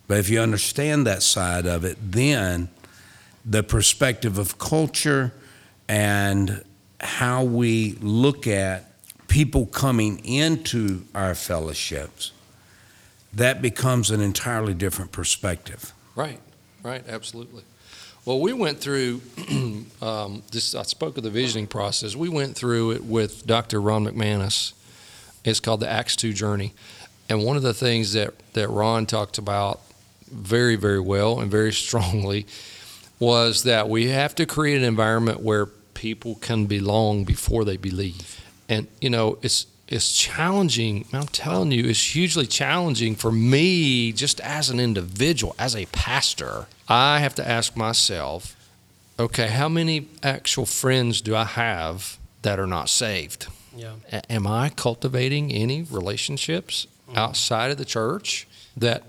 But 0.07 0.19
if 0.19 0.29
you 0.29 0.41
understand 0.41 1.07
that 1.07 1.23
side 1.23 1.67
of 1.67 1.85
it, 1.85 1.97
then 2.01 2.69
the 3.45 3.63
perspective 3.63 4.39
of 4.39 4.59
culture 4.59 5.33
and 5.89 6.63
how 7.01 7.43
we 7.45 7.97
look 8.01 8.47
at 8.47 8.87
people 9.29 9.67
coming 9.67 10.19
into 10.25 11.03
our 11.15 11.35
fellowships, 11.35 12.33
that 13.33 13.63
becomes 13.63 14.11
an 14.11 14.21
entirely 14.21 14.75
different 14.75 15.13
perspective. 15.13 15.93
Right, 16.15 16.41
right, 16.83 17.03
absolutely. 17.09 17.63
Well, 18.25 18.41
we 18.41 18.53
went 18.53 18.79
through 18.81 19.23
um, 20.03 20.43
this. 20.53 20.75
I 20.75 20.83
spoke 20.83 21.17
of 21.17 21.23
the 21.23 21.31
visioning 21.31 21.67
process. 21.67 22.15
We 22.15 22.29
went 22.29 22.55
through 22.55 22.93
it 22.93 23.05
with 23.05 23.47
Dr. 23.47 23.81
Ron 23.81 24.05
McManus. 24.07 24.73
It's 25.45 25.61
called 25.61 25.81
the 25.81 25.89
Acts 25.89 26.17
Two 26.17 26.33
Journey, 26.33 26.75
and 27.29 27.45
one 27.45 27.57
of 27.57 27.63
the 27.63 27.73
things 27.73 28.13
that 28.13 28.35
that 28.53 28.69
Ron 28.69 29.07
talked 29.07 29.39
about 29.39 29.81
very, 30.31 30.77
very 30.77 31.01
well 31.01 31.41
and 31.41 31.51
very 31.51 31.73
strongly 31.87 32.47
was 33.19 33.65
that 33.65 33.89
we 33.89 34.09
have 34.09 34.35
to 34.35 34.47
create 34.47 34.79
an 34.79 34.85
environment 34.85 35.41
where 35.41 35.67
people 35.67 36.37
can 36.37 36.67
belong 36.67 37.25
before 37.25 37.65
they 37.65 37.77
believe. 37.77 38.41
And 38.69 38.87
you 39.01 39.11
know, 39.11 39.39
it's 39.43 39.67
it's 39.91 40.17
challenging. 40.17 41.05
I'm 41.13 41.27
telling 41.27 41.73
you, 41.73 41.85
it's 41.87 42.15
hugely 42.15 42.47
challenging 42.47 43.17
for 43.17 43.33
me 43.33 44.13
just 44.13 44.41
as 44.41 44.71
an 44.71 44.79
individual, 44.79 45.55
as 45.59 45.75
a 45.75 45.87
pastor. 45.87 46.67
I 46.89 47.19
have 47.19 47.35
to 47.35 47.47
ask 47.47 47.77
myself, 47.77 48.57
okay, 49.19 49.49
how 49.49 49.69
many 49.69 50.09
actual 50.23 50.65
friends 50.65 51.21
do 51.21 51.35
I 51.35 51.45
have 51.45 52.19
that 52.43 52.61
are 52.61 52.69
not 52.69 52.89
saved? 52.89 53.49
Yeah. 53.77 53.95
A- 54.13 54.33
am 54.33 54.47
I 54.47 54.71
cultivating 54.71 55.53
any 55.53 55.83
relationships 55.83 56.87
mm-hmm. 57.09 57.19
outside 57.19 57.73
of 57.73 57.77
the 57.77 57.85
church 57.85 58.47
that 58.77 59.03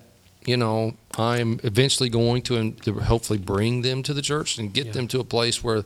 you 0.45 0.57
know 0.57 0.95
I'm 1.17 1.59
eventually 1.63 2.09
going 2.09 2.41
to, 2.43 2.71
to 2.71 2.93
hopefully 3.01 3.37
bring 3.37 3.83
them 3.83 4.01
to 4.03 4.13
the 4.13 4.21
church 4.23 4.57
and 4.57 4.73
get 4.73 4.87
Yeah. 4.87 4.91
them 4.93 5.07
to 5.09 5.19
a 5.19 5.23
place 5.23 5.63
where 5.63 5.83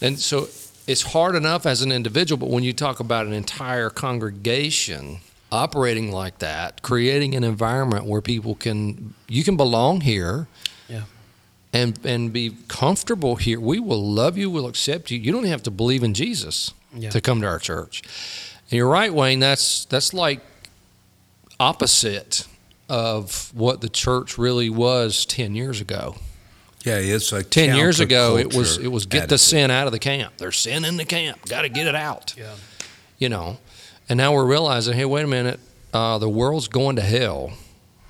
and 0.00 0.18
so 0.18 0.48
it's 0.86 1.02
hard 1.02 1.34
enough 1.34 1.64
as 1.66 1.82
an 1.82 1.90
individual 1.92 2.38
but 2.38 2.50
when 2.50 2.62
you 2.64 2.72
talk 2.72 3.00
about 3.00 3.26
an 3.26 3.32
entire 3.32 3.90
congregation 3.90 5.18
operating 5.52 6.10
like 6.12 6.38
that 6.38 6.82
creating 6.82 7.34
an 7.34 7.44
environment 7.44 8.04
where 8.04 8.20
people 8.20 8.54
can 8.54 9.14
you 9.28 9.42
can 9.44 9.56
belong 9.56 10.00
here 10.02 10.46
Yeah. 10.88 11.02
and 11.72 11.98
and 12.04 12.32
be 12.32 12.56
comfortable 12.68 13.36
here 13.36 13.60
we 13.60 13.78
will 13.80 14.02
love 14.04 14.36
you 14.36 14.50
we'll 14.50 14.66
accept 14.66 15.10
you 15.10 15.18
you 15.18 15.32
don't 15.32 15.44
have 15.46 15.62
to 15.62 15.70
believe 15.70 16.02
in 16.02 16.12
jesus 16.14 16.72
Yeah. 16.96 17.10
to 17.10 17.20
come 17.20 17.40
to 17.40 17.46
our 17.46 17.58
church. 17.58 18.02
And 18.70 18.78
you're 18.78 18.88
right, 18.88 19.12
Wayne. 19.12 19.40
That's 19.40 19.84
that's 19.86 20.14
like 20.14 20.40
opposite 21.60 22.46
of 22.88 23.52
what 23.54 23.80
the 23.80 23.88
church 23.88 24.38
really 24.38 24.70
was 24.70 25.24
ten 25.26 25.54
years 25.54 25.80
ago. 25.80 26.16
Yeah, 26.84 26.96
it's 26.96 27.32
like 27.32 27.48
Ten 27.50 27.76
years 27.76 28.00
ago, 28.00 28.36
it 28.36 28.54
was 28.54 28.78
it 28.78 28.88
was 28.88 29.06
get 29.06 29.28
the 29.28 29.38
sin 29.38 29.70
out 29.70 29.86
of 29.86 29.92
the 29.92 29.98
camp. 29.98 30.34
There's 30.36 30.58
sin 30.58 30.84
in 30.84 30.96
the 30.98 31.04
camp. 31.04 31.46
Got 31.48 31.62
to 31.62 31.68
get 31.70 31.86
it 31.86 31.94
out. 31.94 32.34
Yeah. 32.36 32.52
You 33.18 33.28
know, 33.30 33.58
and 34.08 34.16
now 34.18 34.34
we're 34.34 34.44
realizing, 34.44 34.94
hey, 34.94 35.04
wait 35.06 35.24
a 35.24 35.28
minute, 35.28 35.60
uh, 35.94 36.18
the 36.18 36.28
world's 36.28 36.68
going 36.68 36.96
to 36.96 37.02
hell, 37.02 37.52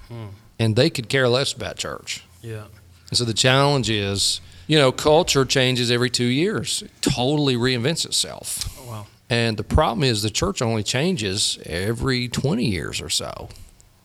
Hmm. 0.09 0.27
and 0.59 0.75
they 0.75 0.91
could 0.91 1.09
care 1.09 1.29
less 1.29 1.53
about 1.53 1.77
church. 1.77 2.25
Yeah. 2.43 2.65
And 3.11 3.17
so 3.19 3.25
the 3.25 3.35
challenge 3.35 3.91
is, 3.91 4.41
you 4.67 4.77
know, 4.79 4.91
culture 4.91 5.45
changes 5.45 5.91
every 5.91 6.11
two 6.11 6.25
years. 6.25 6.83
It 6.83 6.91
totally 7.01 7.55
reinvents 7.55 8.05
itself. 8.05 8.65
Oh, 8.81 8.91
wow. 8.91 9.07
And 9.31 9.57
the 9.57 9.63
problem 9.65 10.03
is 10.03 10.23
the 10.23 10.31
church 10.31 10.61
only 10.63 10.83
changes 10.83 11.59
every 11.65 12.27
20 12.29 12.65
years 12.65 13.01
or 13.01 13.09
so. 13.11 13.51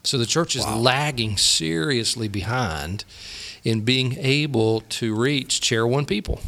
So 0.03 0.17
the 0.17 0.25
church 0.27 0.55
is 0.55 0.63
Wow. 0.65 0.77
lagging 0.77 1.37
seriously 1.37 2.27
behind 2.27 3.03
in 3.63 3.81
being 3.81 4.17
able 4.17 4.81
to 4.81 5.15
reach 5.15 5.61
chair 5.61 5.85
one 5.85 6.05
people. 6.05 6.41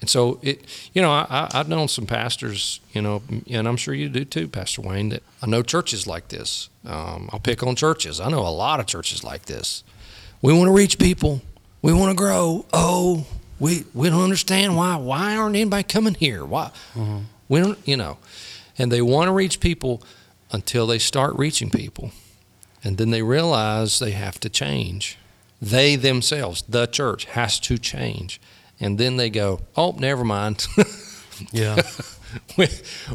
And 0.00 0.10
so 0.10 0.40
it, 0.42 0.64
you 0.92 1.00
know, 1.00 1.10
I, 1.10 1.48
I've 1.54 1.68
known 1.68 1.86
some 1.86 2.06
pastors, 2.06 2.80
you 2.92 3.00
know, 3.00 3.22
and 3.48 3.68
I'm 3.68 3.76
sure 3.76 3.94
you 3.94 4.08
do 4.08 4.24
too, 4.24 4.48
Pastor 4.48 4.82
Wayne, 4.82 5.10
that 5.10 5.22
I 5.40 5.46
know 5.46 5.62
churches 5.62 6.06
like 6.08 6.28
this. 6.28 6.68
Um, 6.84 7.30
I'll 7.32 7.38
pick 7.38 7.62
on 7.62 7.76
churches. 7.76 8.20
I 8.20 8.28
know 8.28 8.40
a 8.40 8.50
lot 8.50 8.80
of 8.80 8.86
churches 8.86 9.22
like 9.22 9.44
this. 9.44 9.84
We 10.40 10.52
want 10.52 10.66
to 10.66 10.72
reach 10.72 10.98
people. 10.98 11.40
We 11.82 11.92
want 11.92 12.10
to 12.10 12.16
grow. 12.16 12.66
Oh, 12.72 13.26
we 13.60 13.84
we 13.94 14.10
don't 14.10 14.22
understand 14.24 14.76
why. 14.76 14.96
Why 14.96 15.36
aren't 15.36 15.54
anybody 15.54 15.84
coming 15.84 16.14
here? 16.14 16.44
Why? 16.44 16.72
We 17.48 17.60
don't, 17.60 17.78
you 17.86 17.96
know, 17.96 18.18
and 18.78 18.90
they 18.90 19.02
want 19.02 19.28
to 19.28 19.32
reach 19.32 19.60
people 19.60 20.02
until 20.50 20.86
they 20.88 20.98
start 20.98 21.36
reaching 21.36 21.70
people, 21.70 22.10
and 22.82 22.98
then 22.98 23.10
they 23.10 23.22
realize 23.22 24.00
they 24.00 24.10
have 24.12 24.40
to 24.40 24.48
change. 24.48 25.16
They 25.62 25.94
themselves, 25.94 26.62
the 26.68 26.86
church, 26.86 27.26
has 27.26 27.60
to 27.60 27.78
change, 27.78 28.40
and 28.80 28.98
then 28.98 29.16
they 29.16 29.30
go, 29.30 29.60
"Oh, 29.76 29.94
never 29.98 30.24
mind. 30.24 30.66
Yeah. 31.50 31.82
we, 32.56 32.68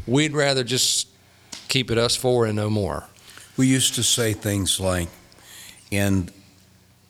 we'd 0.06 0.34
rather 0.34 0.63
just 0.63 1.08
keep 1.70 1.92
it 1.92 1.98
us 1.98 2.16
four 2.16 2.46
and 2.46 2.56
no 2.56 2.70
more." 2.70 3.04
We 3.58 3.68
used 3.68 3.96
to 3.96 4.04
say 4.04 4.34
things 4.34 4.80
like, 4.80 5.08
in 5.92 6.30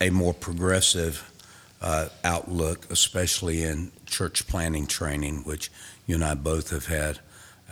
a 0.02 0.10
more 0.10 0.34
progressive 0.34 1.32
uh, 1.82 2.10
outlook, 2.24 2.88
especially 2.92 3.64
in 3.64 3.92
church 4.06 4.48
planting 4.48 4.88
training, 4.88 5.44
which 5.44 5.72
you 6.06 6.16
and 6.16 6.24
I 6.24 6.34
both 6.34 6.72
have 6.72 6.88
had 6.88 7.20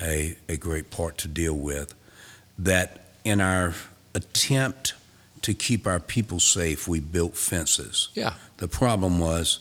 a, 0.02 0.38
a 0.48 0.58
great 0.58 0.92
part 0.92 1.18
to 1.20 1.28
deal 1.28 1.56
with, 1.56 1.94
that 2.60 3.06
in 3.24 3.42
our 3.42 3.74
attempt 4.14 4.94
to 5.46 5.54
keep 5.54 5.86
our 5.86 6.00
people 6.00 6.40
safe, 6.40 6.88
we 6.88 7.00
built 7.00 7.38
fences. 7.38 8.10
Yeah. 8.16 8.34
The 8.58 8.68
problem 8.68 9.20
was 9.20 9.60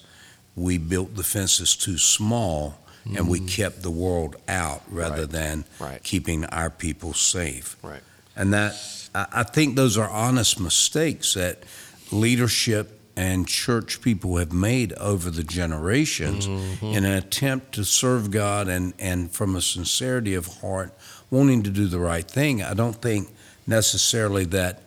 we 0.56 0.78
built 0.78 1.14
the 1.14 1.22
fences 1.22 1.76
too 1.76 1.98
small 1.98 2.78
and 3.14 3.28
we 3.28 3.38
mm-hmm. 3.38 3.48
kept 3.48 3.82
the 3.82 3.90
world 3.90 4.36
out 4.48 4.80
rather 4.88 5.22
Right. 5.22 5.30
than 5.30 5.64
Right. 5.78 6.02
keeping 6.02 6.46
our 6.46 6.70
people 6.70 7.12
safe. 7.12 7.76
Right. 7.82 8.00
And 8.34 8.54
that, 8.54 8.72
I 9.14 9.26
I 9.30 9.42
think 9.42 9.76
those 9.76 9.98
are 9.98 10.08
honest 10.08 10.58
mistakes 10.58 11.34
that 11.34 11.64
leadership 12.10 12.98
and 13.14 13.46
church 13.46 14.00
people 14.00 14.38
have 14.38 14.54
made 14.54 14.94
over 14.94 15.30
the 15.30 15.44
generations 15.44 16.48
mm-hmm. 16.48 16.86
in 16.86 17.04
an 17.04 17.12
attempt 17.12 17.72
to 17.74 17.84
serve 17.84 18.30
God 18.30 18.68
and, 18.68 18.94
and 18.98 19.30
from 19.30 19.54
a 19.54 19.60
sincerity 19.60 20.34
of 20.34 20.46
heart, 20.62 20.94
wanting 21.30 21.62
to 21.64 21.70
do 21.70 21.86
the 21.88 22.00
right 22.00 22.26
thing. 22.26 22.62
I 22.62 22.72
don't 22.72 23.00
think 23.02 23.28
necessarily 23.66 24.46
that 24.46 24.80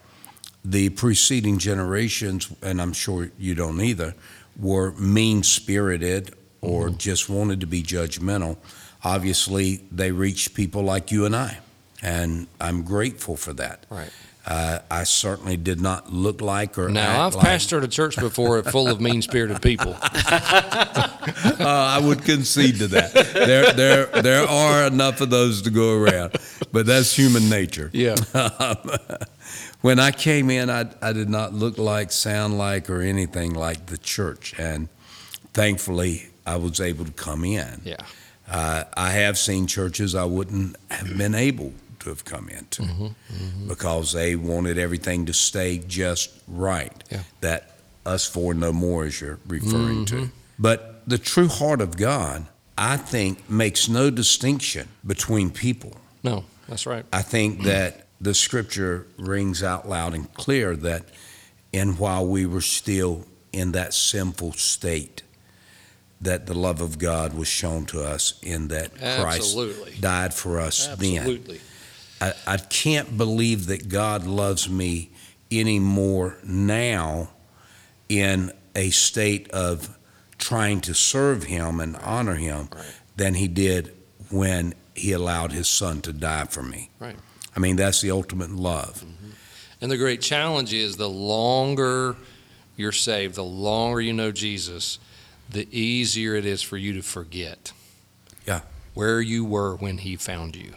the 0.69 0.89
preceding 0.89 1.57
generations, 1.59 2.49
and 2.61 2.81
I'm 2.81 2.91
sure 2.91 3.31
you 3.39 3.55
don't 3.55 3.79
either, 3.79 4.15
were 4.59 4.91
mean 4.93 5.43
spirited 5.43 6.35
or 6.59 6.89
just 6.89 7.29
wanted 7.29 7.61
to 7.61 7.65
be 7.65 7.81
judgmental. 7.81 8.57
Obviously, 9.03 9.81
they 9.91 10.11
reached 10.11 10.53
people 10.55 10.81
like 10.81 11.09
you 11.09 11.25
and 11.25 11.35
I, 11.35 11.59
and 12.01 12.47
I'm 12.59 12.83
grateful 12.83 13.37
for 13.37 13.53
that. 13.53 13.85
Right. 13.89 14.09
Uh, 14.45 14.79
I 14.91 15.03
certainly 15.03 15.55
did 15.57 15.79
not 15.79 16.11
look 16.11 16.41
like 16.41 16.77
or 16.77 16.89
Now, 16.89 17.27
I've 17.27 17.35
like, 17.35 17.47
pastored 17.47 17.83
a 17.83 17.87
church 17.87 18.17
before 18.17 18.61
full 18.63 18.87
of 18.87 18.99
mean 18.99 19.21
spirited 19.21 19.61
people. 19.61 19.95
Uh, 21.27 21.65
I 21.67 21.99
would 21.99 22.23
concede 22.23 22.77
to 22.77 22.87
that. 22.87 23.13
There, 23.33 23.73
there, 23.73 24.05
there 24.21 24.43
are 24.47 24.87
enough 24.87 25.21
of 25.21 25.29
those 25.29 25.61
to 25.63 25.69
go 25.69 25.93
around, 25.95 26.35
but 26.71 26.85
that's 26.85 27.13
human 27.15 27.49
nature. 27.49 27.89
Yeah. 27.93 28.15
when 29.81 29.99
I 29.99 30.11
came 30.11 30.49
in, 30.49 30.69
I, 30.69 30.85
I 31.01 31.13
did 31.13 31.29
not 31.29 31.53
look 31.53 31.77
like, 31.77 32.11
sound 32.11 32.57
like, 32.57 32.89
or 32.89 33.01
anything 33.01 33.53
like 33.53 33.87
the 33.87 33.97
church. 33.97 34.53
And 34.57 34.89
thankfully, 35.53 36.27
I 36.45 36.55
was 36.57 36.79
able 36.79 37.05
to 37.05 37.11
come 37.11 37.43
in. 37.43 37.81
Yeah. 37.83 37.97
Uh, 38.49 38.85
I 38.95 39.09
have 39.11 39.37
seen 39.37 39.67
churches 39.67 40.15
I 40.15 40.23
wouldn't 40.23 40.77
have 40.89 41.17
been 41.17 41.35
able 41.35 41.73
to 41.99 42.09
have 42.09 42.23
come 42.23 42.47
into 42.49 42.83
Mm-hmm. 42.83 43.67
because 43.67 44.13
they 44.13 44.35
wanted 44.35 44.77
everything 44.77 45.25
to 45.25 45.33
stay 45.33 45.79
just 45.79 46.29
right. 46.47 46.93
Yeah. 47.11 47.23
That 47.41 47.71
us 48.05 48.25
four 48.25 48.53
no 48.53 48.71
more, 48.71 49.03
as 49.05 49.19
you're 49.19 49.39
referring 49.47 50.05
Mm-hmm. 50.05 50.23
to. 50.25 50.29
But 50.57 50.96
the 51.07 51.17
true 51.17 51.47
heart 51.47 51.81
of 51.81 51.97
God, 51.97 52.45
I 52.77 52.97
think, 52.97 53.49
makes 53.49 53.87
no 53.87 54.09
distinction 54.09 54.89
between 55.05 55.49
people. 55.49 55.93
No, 56.21 56.43
that's 56.67 56.85
right. 56.85 57.05
I 57.11 57.21
think 57.21 57.63
that 57.63 58.07
the 58.19 58.33
scripture 58.33 59.07
rings 59.17 59.63
out 59.63 59.87
loud 59.87 60.13
and 60.13 60.31
clear 60.33 60.75
that, 60.75 61.05
and 61.73 61.97
while 61.97 62.27
we 62.27 62.45
were 62.45 62.61
still 62.61 63.25
in 63.53 63.71
that 63.71 63.93
sinful 63.93 64.53
state, 64.53 65.23
that 66.19 66.45
the 66.45 66.53
love 66.53 66.81
of 66.81 66.99
God 66.99 67.33
was 67.33 67.47
shown 67.47 67.85
to 67.87 68.03
us 68.03 68.39
in 68.41 68.67
that 68.69 68.91
Absolutely. 69.01 69.83
Christ 69.83 70.01
died 70.01 70.33
for 70.33 70.59
us 70.59 70.87
then. 70.87 71.17
Absolutely. 71.17 71.61
I, 72.19 72.33
I 72.45 72.57
can't 72.57 73.17
believe 73.17 73.67
that 73.67 73.87
God 73.87 74.25
loves 74.25 74.67
me 74.67 75.11
any 75.51 75.79
more 75.79 76.37
now 76.43 77.29
in 78.09 78.51
a 78.75 78.89
state 78.89 79.49
of 79.51 79.96
trying 80.47 80.79
to 80.79 80.93
serve 80.93 81.43
Him 81.43 81.81
and 81.81 81.97
honor 81.97 82.35
Him 82.35 82.69
Right. 82.73 82.85
than 83.17 83.33
He 83.33 83.49
did 83.49 83.93
when 84.29 84.73
He 84.95 85.11
allowed 85.11 85.51
His 85.51 85.67
Son 85.67 85.99
to 86.01 86.13
die 86.13 86.45
for 86.45 86.63
me. 86.63 86.89
Right. 86.99 87.17
I 87.53 87.59
mean, 87.59 87.75
that's 87.75 87.99
the 87.99 88.11
ultimate 88.11 88.51
love. 88.51 89.03
Mm-hmm. 89.05 89.29
And 89.81 89.91
the 89.91 89.97
great 89.97 90.21
challenge 90.21 90.73
is 90.73 90.95
the 90.95 91.09
longer 91.09 92.15
you're 92.77 92.93
saved, 92.93 93.35
the 93.35 93.43
longer 93.43 93.99
you 93.99 94.13
know 94.13 94.31
Jesus, 94.31 94.99
the 95.49 95.67
easier 95.77 96.33
it 96.35 96.45
is 96.45 96.61
for 96.61 96.77
you 96.77 96.93
to 96.93 97.01
forget. 97.01 97.73
Yeah. 98.45 98.61
Where 98.93 99.19
you 99.19 99.43
were 99.43 99.75
when 99.75 99.97
he 99.97 100.15
found 100.15 100.55
you. 100.55 100.73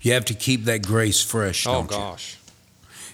You 0.00 0.12
have 0.14 0.24
to 0.26 0.34
keep 0.34 0.64
that 0.64 0.86
grace 0.86 1.20
fresh, 1.22 1.66
Oh 1.66 1.72
don't 1.72 1.90
you? 1.90 1.96
gosh. 1.98 2.38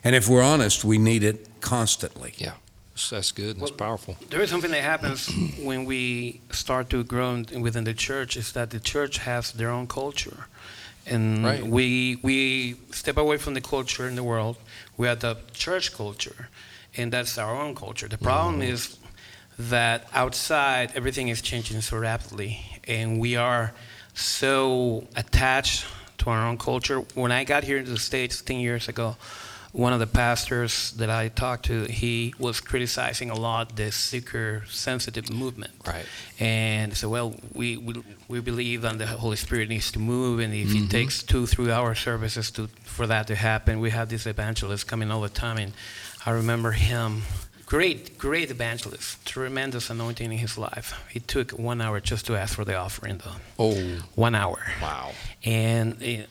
And 0.04 0.14
if 0.14 0.28
we're 0.28 0.42
honest, 0.42 0.84
we 0.84 0.98
need 0.98 1.24
it 1.24 1.48
constantly. 1.60 2.34
That's 3.08 3.32
good. 3.32 3.56
That's 3.58 3.70
Well, 3.70 3.78
powerful. 3.88 4.16
There 4.28 4.42
is 4.42 4.50
something 4.50 4.70
that 4.72 4.82
happens 4.82 5.28
when 5.62 5.84
we 5.86 6.40
start 6.50 6.90
to 6.90 7.02
grow 7.04 7.42
within 7.58 7.84
the 7.84 7.94
church 7.94 8.36
is 8.36 8.52
that 8.52 8.70
the 8.70 8.80
church 8.80 9.18
has 9.18 9.52
their 9.52 9.70
own 9.70 9.86
culture. 9.86 10.46
And 11.06 11.44
Right. 11.44 11.64
we 11.66 12.18
we 12.22 12.76
step 12.92 13.16
away 13.16 13.38
from 13.38 13.54
the 13.54 13.60
culture 13.62 14.06
in 14.08 14.14
the 14.16 14.22
world. 14.22 14.56
We 14.98 15.06
have 15.08 15.20
the 15.20 15.36
church 15.54 15.92
culture, 15.92 16.48
and 16.96 17.10
that's 17.12 17.38
our 17.38 17.56
own 17.64 17.74
culture. 17.74 18.08
The 18.08 18.18
problem 18.18 18.60
Mm-hmm. 18.60 18.74
is 18.74 18.96
that 19.58 20.06
outside 20.14 20.92
everything 20.94 21.28
is 21.28 21.40
changing 21.42 21.80
so 21.82 21.96
rapidly, 21.96 22.60
and 22.86 23.18
we 23.18 23.36
are 23.36 23.72
so 24.14 25.04
attached 25.16 25.84
to 26.18 26.30
our 26.30 26.46
own 26.46 26.58
culture. 26.58 26.98
When 27.14 27.32
I 27.32 27.44
got 27.44 27.64
here 27.64 27.78
into 27.78 27.90
the 27.92 27.98
States 27.98 28.42
10 28.42 28.60
years 28.60 28.88
ago, 28.88 29.16
one 29.72 29.92
of 29.92 30.00
the 30.00 30.06
pastors 30.06 30.92
that 30.92 31.10
I 31.10 31.28
talked 31.28 31.66
to, 31.66 31.84
he 31.84 32.34
was 32.38 32.60
criticizing 32.60 33.30
a 33.30 33.34
lot 33.36 33.76
the 33.76 33.92
seeker 33.92 34.64
sensitive 34.68 35.30
movement. 35.30 35.72
Right. 35.86 36.04
And 36.40 36.96
so, 36.96 37.08
well, 37.08 37.34
we, 37.54 37.76
we, 37.76 38.02
we 38.28 38.40
believe 38.40 38.82
that 38.82 38.98
the 38.98 39.06
Holy 39.06 39.36
Spirit 39.36 39.68
needs 39.68 39.92
to 39.92 39.98
move, 39.98 40.40
and 40.40 40.52
if 40.52 40.68
Mm-hmm. 40.68 40.84
it 40.86 40.90
takes 40.90 41.22
two, 41.22 41.46
three 41.46 41.70
hour 41.70 41.94
services 41.94 42.50
to, 42.52 42.66
for 42.82 43.06
that 43.06 43.26
to 43.28 43.34
happen, 43.34 43.78
we 43.80 43.90
have 43.90 44.08
these 44.08 44.26
evangelists 44.26 44.84
coming 44.84 45.10
all 45.10 45.20
the 45.20 45.28
time. 45.28 45.58
And 45.58 45.72
I 46.26 46.30
remember 46.32 46.72
him, 46.72 47.22
great, 47.66 48.18
great 48.18 48.50
evangelist, 48.50 49.24
tremendous 49.24 49.88
anointing 49.90 50.32
in 50.32 50.38
his 50.38 50.58
life. 50.58 50.94
It 51.14 51.28
took 51.28 51.52
one 51.52 51.80
hour 51.80 52.00
just 52.00 52.26
to 52.26 52.36
ask 52.36 52.54
for 52.56 52.64
the 52.64 52.74
offering, 52.76 53.18
though. 53.18 53.36
Oh, 53.58 53.98
One 54.16 54.34
hour 54.34 54.58
wow. 54.82 55.12
and 55.44 55.96
eh, 56.02 56.24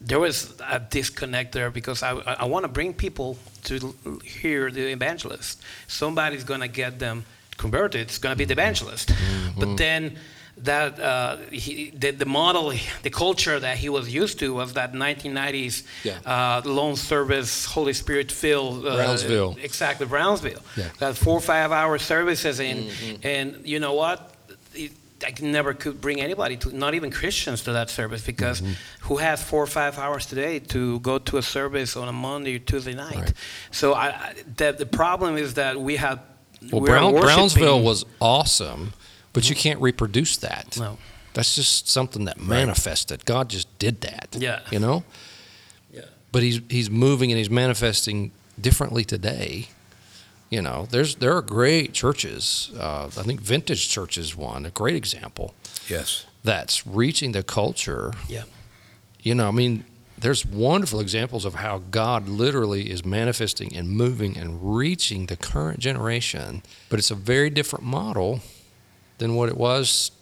there 0.00 0.20
was 0.20 0.54
a 0.70 0.78
disconnect 0.78 1.52
there 1.52 1.70
because 1.70 2.02
I, 2.02 2.10
I 2.12 2.44
want 2.44 2.64
to 2.64 2.68
bring 2.68 2.94
people 2.94 3.36
to 3.64 3.94
hear 4.24 4.70
the 4.70 4.92
evangelist. 4.92 5.60
Somebody's 5.86 6.44
going 6.44 6.60
to 6.60 6.68
get 6.68 6.98
them 6.98 7.24
converted. 7.56 8.02
It's 8.02 8.18
going 8.18 8.32
to 8.32 8.38
be 8.38 8.44
the 8.44 8.52
evangelist. 8.52 9.10
But 9.58 9.76
then 9.76 10.18
that 10.58 10.98
uh, 10.98 11.36
he, 11.50 11.90
the, 11.90 12.10
the 12.10 12.24
model, 12.26 12.72
the 13.02 13.10
culture 13.10 13.58
that 13.60 13.76
he 13.78 13.88
was 13.88 14.12
used 14.12 14.38
to 14.40 14.54
was 14.54 14.72
that 14.74 14.92
1990s 14.92 15.84
Yeah. 16.04 16.18
uh, 16.26 16.62
lone 16.64 16.96
service, 16.96 17.64
Holy 17.64 17.92
Spirit 17.92 18.30
filled. 18.32 18.86
Uh, 18.86 18.96
Brownsville. 18.96 19.56
Exactly, 19.62 20.06
Brownsville. 20.06 20.62
Yeah. 20.76 20.84
Mm-hmm. 20.84 20.98
That 20.98 21.16
four 21.16 21.38
or 21.38 21.40
five 21.40 21.70
hour 21.72 21.98
services, 21.98 22.60
and 22.60 22.90
and 23.22 23.60
you 23.64 23.78
know 23.78 23.94
what? 23.94 24.32
It, 24.74 24.92
I 25.24 25.34
never 25.40 25.74
could 25.74 26.00
bring 26.00 26.20
anybody 26.20 26.56
to, 26.58 26.76
not 26.76 26.94
even 26.94 27.10
Christians, 27.10 27.62
to 27.64 27.72
that 27.72 27.90
service 27.90 28.24
because 28.24 28.60
Mm-hmm. 28.60 28.72
who 29.08 29.16
has 29.16 29.42
four 29.42 29.62
or 29.62 29.66
five 29.66 29.98
hours 29.98 30.26
today 30.26 30.58
to 30.60 31.00
go 31.00 31.18
to 31.18 31.38
a 31.38 31.42
service 31.42 31.96
on 31.96 32.08
a 32.08 32.12
Monday 32.12 32.56
or 32.56 32.58
Tuesday 32.60 32.94
night? 32.94 33.16
Right. 33.16 33.32
So 33.70 33.92
I, 33.94 34.06
I, 34.08 34.34
the, 34.56 34.72
the 34.78 34.86
problem 34.86 35.36
is 35.36 35.54
that 35.54 35.80
we 35.80 35.96
have. 35.96 36.20
Well, 36.72 36.82
Brown, 36.82 37.12
Brownsville 37.14 37.82
was 37.82 38.04
awesome, 38.20 38.92
but 39.32 39.48
you 39.48 39.54
can't 39.56 39.80
reproduce 39.80 40.36
that. 40.38 40.76
No. 40.78 40.98
That's 41.34 41.54
just 41.54 41.88
something 41.88 42.24
that 42.24 42.40
manifested. 42.40 43.24
God 43.24 43.48
just 43.48 43.68
did 43.78 44.00
that. 44.00 44.36
Yeah. 44.38 44.60
You 44.72 44.80
know? 44.80 45.04
Yeah. 45.92 46.02
But 46.32 46.42
he's 46.42 46.60
he's 46.68 46.90
moving 46.90 47.30
and 47.30 47.38
he's 47.38 47.50
manifesting 47.50 48.32
differently 48.60 49.04
today. 49.04 49.68
You 50.50 50.62
know, 50.62 50.86
there's 50.90 51.16
there 51.16 51.36
are 51.36 51.42
great 51.42 51.92
churches. 51.92 52.70
Uh, 52.78 53.06
I 53.06 53.22
think 53.22 53.40
Vintage 53.40 53.88
Church 53.88 54.16
is 54.16 54.34
one, 54.36 54.64
a 54.66 54.70
great 54.70 54.96
example 54.96 55.54
Yes. 55.88 56.24
that's 56.42 56.86
reaching 56.86 57.32
the 57.32 57.42
culture. 57.42 58.12
Yeah. 58.28 58.44
You 59.20 59.34
know, 59.34 59.48
I 59.48 59.50
mean, 59.50 59.84
there's 60.16 60.46
wonderful 60.46 61.00
examples 61.00 61.44
of 61.44 61.54
how 61.56 61.82
God 61.90 62.28
literally 62.28 62.90
is 62.90 63.04
manifesting 63.04 63.76
and 63.76 63.90
moving 63.90 64.36
and 64.38 64.76
reaching 64.76 65.26
the 65.26 65.36
current 65.36 65.80
generation. 65.80 66.62
But 66.88 66.98
it's 66.98 67.10
a 67.10 67.14
very 67.14 67.50
different 67.50 67.84
model 67.84 68.40
than 69.18 69.34
what 69.34 69.48
it 69.50 69.56
was 69.56 70.12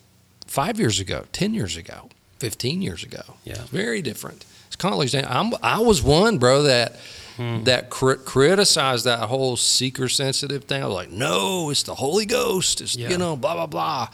five 0.47 0.81
years 0.81 0.99
ago, 1.01 1.25
10 1.33 1.55
years 1.55 1.77
ago, 1.77 2.09
15 2.41 2.83
years 2.83 3.05
ago. 3.05 3.23
Yeah. 3.45 3.63
Very 3.71 4.03
different. 4.03 4.45
Saying, 4.81 5.25
I'm, 5.29 5.53
I 5.63 5.81
was 5.81 6.03
one, 6.03 6.39
bro, 6.39 6.63
that. 6.65 6.97
Hmm. 7.37 7.65
That 7.65 7.91
cri- 7.91 8.17
criticized 8.25 9.05
that 9.05 9.19
whole 9.29 9.59
seeker 9.59 10.09
sensitive 10.09 10.65
thing. 10.65 10.83
I 10.83 10.87
was 10.87 10.95
like, 10.95 11.11
no, 11.11 11.69
it's 11.69 11.83
the 11.83 11.95
Holy 11.95 12.25
Ghost. 12.25 12.81
It's, 12.81 12.97
Yeah. 12.97 13.11
you 13.11 13.19
know, 13.19 13.37
blah, 13.37 13.53
blah, 13.53 13.67
blah. 13.67 14.09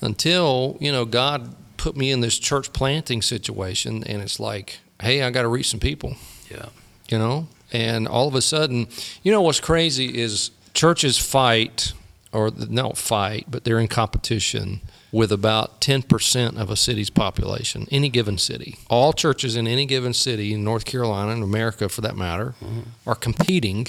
Until, 0.00 0.78
you 0.80 0.90
know, 0.90 1.04
God 1.04 1.54
put 1.76 1.96
me 1.96 2.10
in 2.10 2.20
this 2.20 2.38
church 2.38 2.72
planting 2.72 3.20
situation, 3.22 4.02
and 4.04 4.22
it's 4.22 4.40
like, 4.40 4.78
hey, 5.02 5.22
I 5.22 5.30
got 5.30 5.42
to 5.42 5.48
reach 5.48 5.68
some 5.68 5.80
people 5.80 6.16
Yeah. 6.50 6.66
you 7.10 7.18
know 7.18 7.48
and 7.72 8.08
all 8.08 8.26
of 8.28 8.34
a 8.34 8.42
sudden 8.42 8.86
you 9.22 9.30
know 9.32 9.40
what's 9.42 9.60
crazy 9.60 10.18
is 10.20 10.50
churches 10.74 11.16
fight 11.18 11.92
or 12.32 12.50
not 12.68 12.98
fight 12.98 13.46
but 13.48 13.62
they're 13.64 13.78
in 13.78 13.86
competition 13.88 14.80
with 15.12 15.32
about 15.32 15.80
10% 15.80 16.56
of 16.56 16.70
a 16.70 16.76
city's 16.76 17.10
population 17.10 17.86
any 17.90 18.08
given 18.08 18.38
city. 18.38 18.76
All 18.88 19.12
churches 19.12 19.56
in 19.56 19.66
any 19.66 19.86
given 19.86 20.14
city 20.14 20.54
in 20.54 20.62
north 20.64 20.84
carolina 20.84 21.32
and 21.32 21.42
america 21.42 21.88
for 21.88 22.00
that 22.02 22.16
matter 22.16 22.54
mm-hmm. 22.62 22.80
are 23.06 23.14
competing 23.14 23.86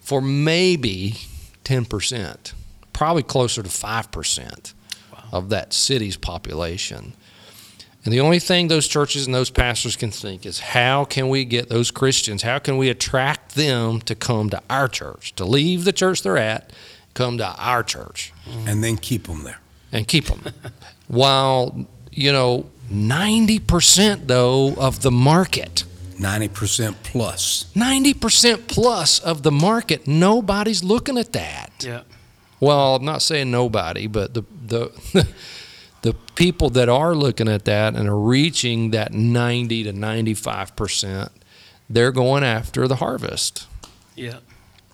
for 0.00 0.20
maybe 0.20 1.16
10% 1.64 2.52
probably 2.98 3.22
closer 3.22 3.62
to 3.62 3.68
5% 3.68 4.74
of 5.30 5.50
that 5.50 5.72
city's 5.72 6.16
population. 6.16 7.12
And 8.04 8.12
the 8.12 8.18
only 8.18 8.40
thing 8.40 8.66
those 8.66 8.88
churches 8.88 9.26
and 9.26 9.34
those 9.34 9.50
pastors 9.50 9.94
can 9.94 10.10
think 10.10 10.44
is 10.44 10.58
how 10.58 11.04
can 11.04 11.28
we 11.28 11.44
get 11.44 11.68
those 11.68 11.92
Christians, 11.92 12.42
how 12.42 12.58
can 12.58 12.76
we 12.76 12.88
attract 12.88 13.54
them 13.54 14.00
to 14.00 14.16
come 14.16 14.50
to 14.50 14.60
our 14.68 14.88
church, 14.88 15.32
to 15.36 15.44
leave 15.44 15.84
the 15.84 15.92
church 15.92 16.22
they're 16.22 16.38
at, 16.38 16.72
come 17.14 17.38
to 17.38 17.46
our 17.56 17.84
church? 17.84 18.32
Mm-hmm. 18.48 18.68
And 18.68 18.82
then 18.82 18.96
keep 18.96 19.28
them 19.28 19.44
there. 19.44 19.60
And 19.92 20.06
keep 20.06 20.26
them. 20.26 20.42
While, 21.08 21.86
you 22.12 22.32
know, 22.32 22.66
90% 22.90 24.26
though 24.26 24.74
of 24.74 25.02
the 25.02 25.10
market, 25.10 25.84
90% 26.18 26.96
plus. 27.02 27.70
90% 27.74 28.66
plus 28.66 29.18
of 29.20 29.42
the 29.42 29.52
market, 29.52 30.06
nobody's 30.06 30.82
looking 30.82 31.16
at 31.16 31.32
that. 31.32 31.70
Yeah. 31.80 32.02
Well, 32.60 32.96
I'm 32.96 33.04
not 33.04 33.22
saying 33.22 33.50
nobody, 33.50 34.06
but 34.08 34.34
the 34.34 34.42
the 34.66 35.28
the 36.02 36.14
people 36.34 36.70
that 36.70 36.88
are 36.88 37.14
looking 37.14 37.48
at 37.48 37.64
that 37.66 37.94
and 37.94 38.08
are 38.08 38.18
reaching 38.18 38.90
that 38.90 39.12
90 39.12 39.84
to 39.84 39.92
95 39.92 40.74
percent, 40.74 41.30
they're 41.88 42.10
going 42.10 42.42
after 42.42 42.88
the 42.88 42.96
harvest. 42.96 43.66
Yeah. 44.16 44.38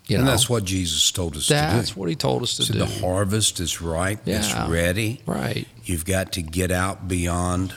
You 0.06 0.16
and 0.16 0.24
know, 0.26 0.30
that's 0.32 0.50
what 0.50 0.64
Jesus 0.64 1.10
told 1.10 1.36
us 1.36 1.46
to 1.46 1.54
that's 1.54 1.96
what 1.96 2.08
he 2.10 2.14
told 2.14 2.42
us 2.42 2.56
to 2.56 2.62
So 2.64 2.72
do. 2.74 2.78
the 2.80 2.86
harvest 2.86 3.58
is 3.58 3.80
ripe, 3.80 4.20
it's 4.28 4.52
ready. 4.68 5.20
right. 5.26 5.66
You've 5.84 6.04
got 6.04 6.32
to 6.32 6.42
get 6.42 6.70
out 6.70 7.08
beyond 7.08 7.72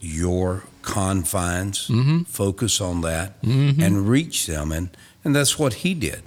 your 0.00 0.64
confines, 0.82 1.88
Mm-hmm. 1.88 2.22
focus 2.22 2.80
on 2.80 3.02
that, 3.02 3.40
Mhm. 3.42 3.78
and 3.82 4.08
reach 4.08 4.46
them. 4.46 4.72
And, 4.72 4.88
and 5.24 5.34
that's 5.36 5.58
what 5.58 5.74
he 5.84 5.92
did, 5.94 6.22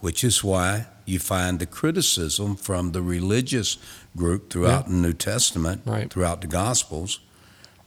which 0.00 0.24
is 0.24 0.42
why 0.42 0.86
you 1.04 1.18
find 1.20 1.58
the 1.60 1.66
criticism 1.66 2.56
from 2.56 2.90
the 2.92 3.02
religious 3.02 3.76
group 4.16 4.50
throughout 4.50 4.86
the 4.88 4.94
New 4.94 5.12
Testament, 5.12 5.82
Right. 5.84 6.10
throughout 6.12 6.40
the 6.40 6.46
Gospels, 6.48 7.20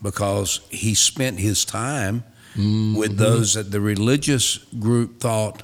because 0.02 0.62
he 0.70 0.94
spent 0.96 1.40
his 1.40 1.66
time 1.66 2.24
Mm-hmm. 2.56 2.96
with 2.96 3.18
those 3.18 3.56
that 3.56 3.72
the 3.72 3.82
religious 3.82 4.60
group 4.80 5.20
thought 5.20 5.64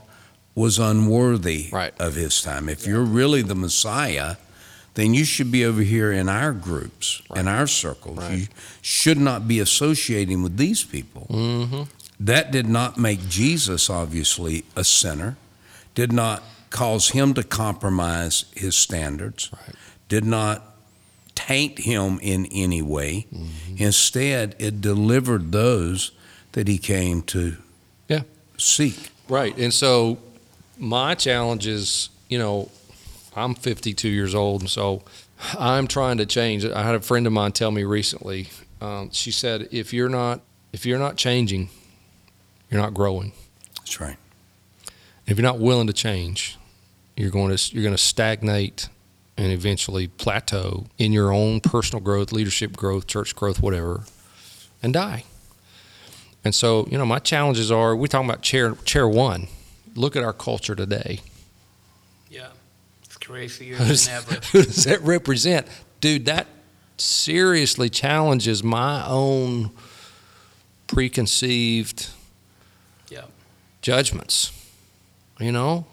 was 0.55 0.79
unworthy 0.79 1.69
Right. 1.71 1.93
of 1.99 2.15
his 2.15 2.41
time. 2.41 2.67
If 2.69 2.85
you're 2.85 3.03
really 3.03 3.41
the 3.41 3.55
Messiah, 3.55 4.35
then 4.95 5.13
you 5.13 5.23
should 5.23 5.51
be 5.51 5.63
over 5.63 5.81
here 5.81 6.11
in 6.11 6.27
our 6.27 6.51
groups, 6.51 7.21
in 7.35 7.47
our 7.47 7.67
circles. 7.67 8.17
Right. 8.17 8.39
You 8.39 8.47
should 8.81 9.17
not 9.17 9.47
be 9.47 9.59
associating 9.59 10.43
with 10.43 10.57
these 10.57 10.83
people. 10.83 11.27
Mm-hmm. 11.29 11.83
That 12.19 12.51
did 12.51 12.67
not 12.67 12.97
make 12.97 13.27
Jesus, 13.29 13.89
obviously, 13.89 14.65
a 14.75 14.83
sinner, 14.83 15.37
did 15.95 16.11
not 16.11 16.43
cause 16.69 17.09
him 17.09 17.33
to 17.35 17.43
compromise 17.43 18.45
his 18.55 18.75
standards, 18.75 19.49
Right. 19.53 19.75
did 20.09 20.25
not 20.25 20.75
taint 21.35 21.79
him 21.79 22.19
in 22.21 22.45
any 22.47 22.81
way. 22.81 23.25
Mm-hmm. 23.33 23.77
Instead, 23.77 24.55
it 24.59 24.81
delivered 24.81 25.51
those 25.51 26.11
that 26.51 26.67
he 26.67 26.77
came 26.77 27.21
to 27.23 27.55
Yeah. 28.09 28.23
seek. 28.57 29.09
Right. 29.29 29.57
And 29.57 29.73
so 29.73 30.17
my 30.81 31.13
challenge 31.13 31.67
is, 31.67 32.09
you 32.27 32.39
know, 32.39 32.69
I'm 33.35 33.55
52 33.55 34.09
years 34.09 34.35
old, 34.35 34.61
and 34.61 34.69
so 34.69 35.03
I'm 35.57 35.87
trying 35.87 36.17
to 36.17 36.25
change. 36.25 36.65
I 36.65 36.81
had 36.81 36.95
a 36.95 36.99
friend 36.99 37.25
of 37.27 37.33
mine 37.33 37.51
tell 37.53 37.71
me 37.71 37.83
recently. 37.83 38.49
Um, 38.81 39.11
she 39.11 39.31
said, 39.31 39.69
"If 39.71 39.93
you're 39.93 40.09
not, 40.09 40.41
if 40.73 40.85
you're 40.85 40.99
not 40.99 41.15
changing, 41.15 41.69
you're 42.69 42.81
not 42.81 42.93
growing. 42.93 43.31
That's 43.77 44.01
right. 44.01 44.17
If 45.27 45.37
you're 45.37 45.43
not 45.43 45.59
willing 45.59 45.87
to 45.87 45.93
change, 45.93 46.57
you're 47.15 47.29
going 47.29 47.55
to 47.55 47.73
you're 47.73 47.83
going 47.83 47.95
to 47.95 48.01
stagnate 48.01 48.89
and 49.37 49.51
eventually 49.51 50.07
plateau 50.07 50.87
in 50.97 51.13
your 51.13 51.31
own 51.31 51.61
personal 51.61 52.03
growth, 52.03 52.31
leadership 52.31 52.75
growth, 52.75 53.07
church 53.07 53.35
growth, 53.35 53.61
whatever, 53.61 54.05
and 54.81 54.93
die." 54.93 55.25
And 56.43 56.55
so, 56.55 56.87
you 56.89 56.97
know, 56.97 57.05
my 57.05 57.19
challenges 57.19 57.71
are: 57.71 57.95
we're 57.95 58.07
talking 58.07 58.27
about 58.27 58.41
chair 58.41 58.73
chair 58.83 59.07
one. 59.07 59.47
Look 59.95 60.15
at 60.15 60.23
our 60.23 60.33
culture 60.33 60.75
today. 60.75 61.19
Yeah, 62.29 62.47
it's 63.03 63.17
crazier 63.17 63.75
Who 63.75 63.85
does, 63.85 64.05
than 64.07 64.15
ever. 64.17 64.33
who 64.51 64.63
does 64.63 64.83
that 64.85 65.01
represent? 65.01 65.67
Dude, 65.99 66.25
that 66.25 66.47
seriously 66.97 67.89
challenges 67.89 68.63
my 68.63 69.05
own 69.07 69.71
preconceived 70.87 72.09
Yeah. 73.09 73.23
judgments. 73.81 74.51
You 75.39 75.51
know? 75.51 75.85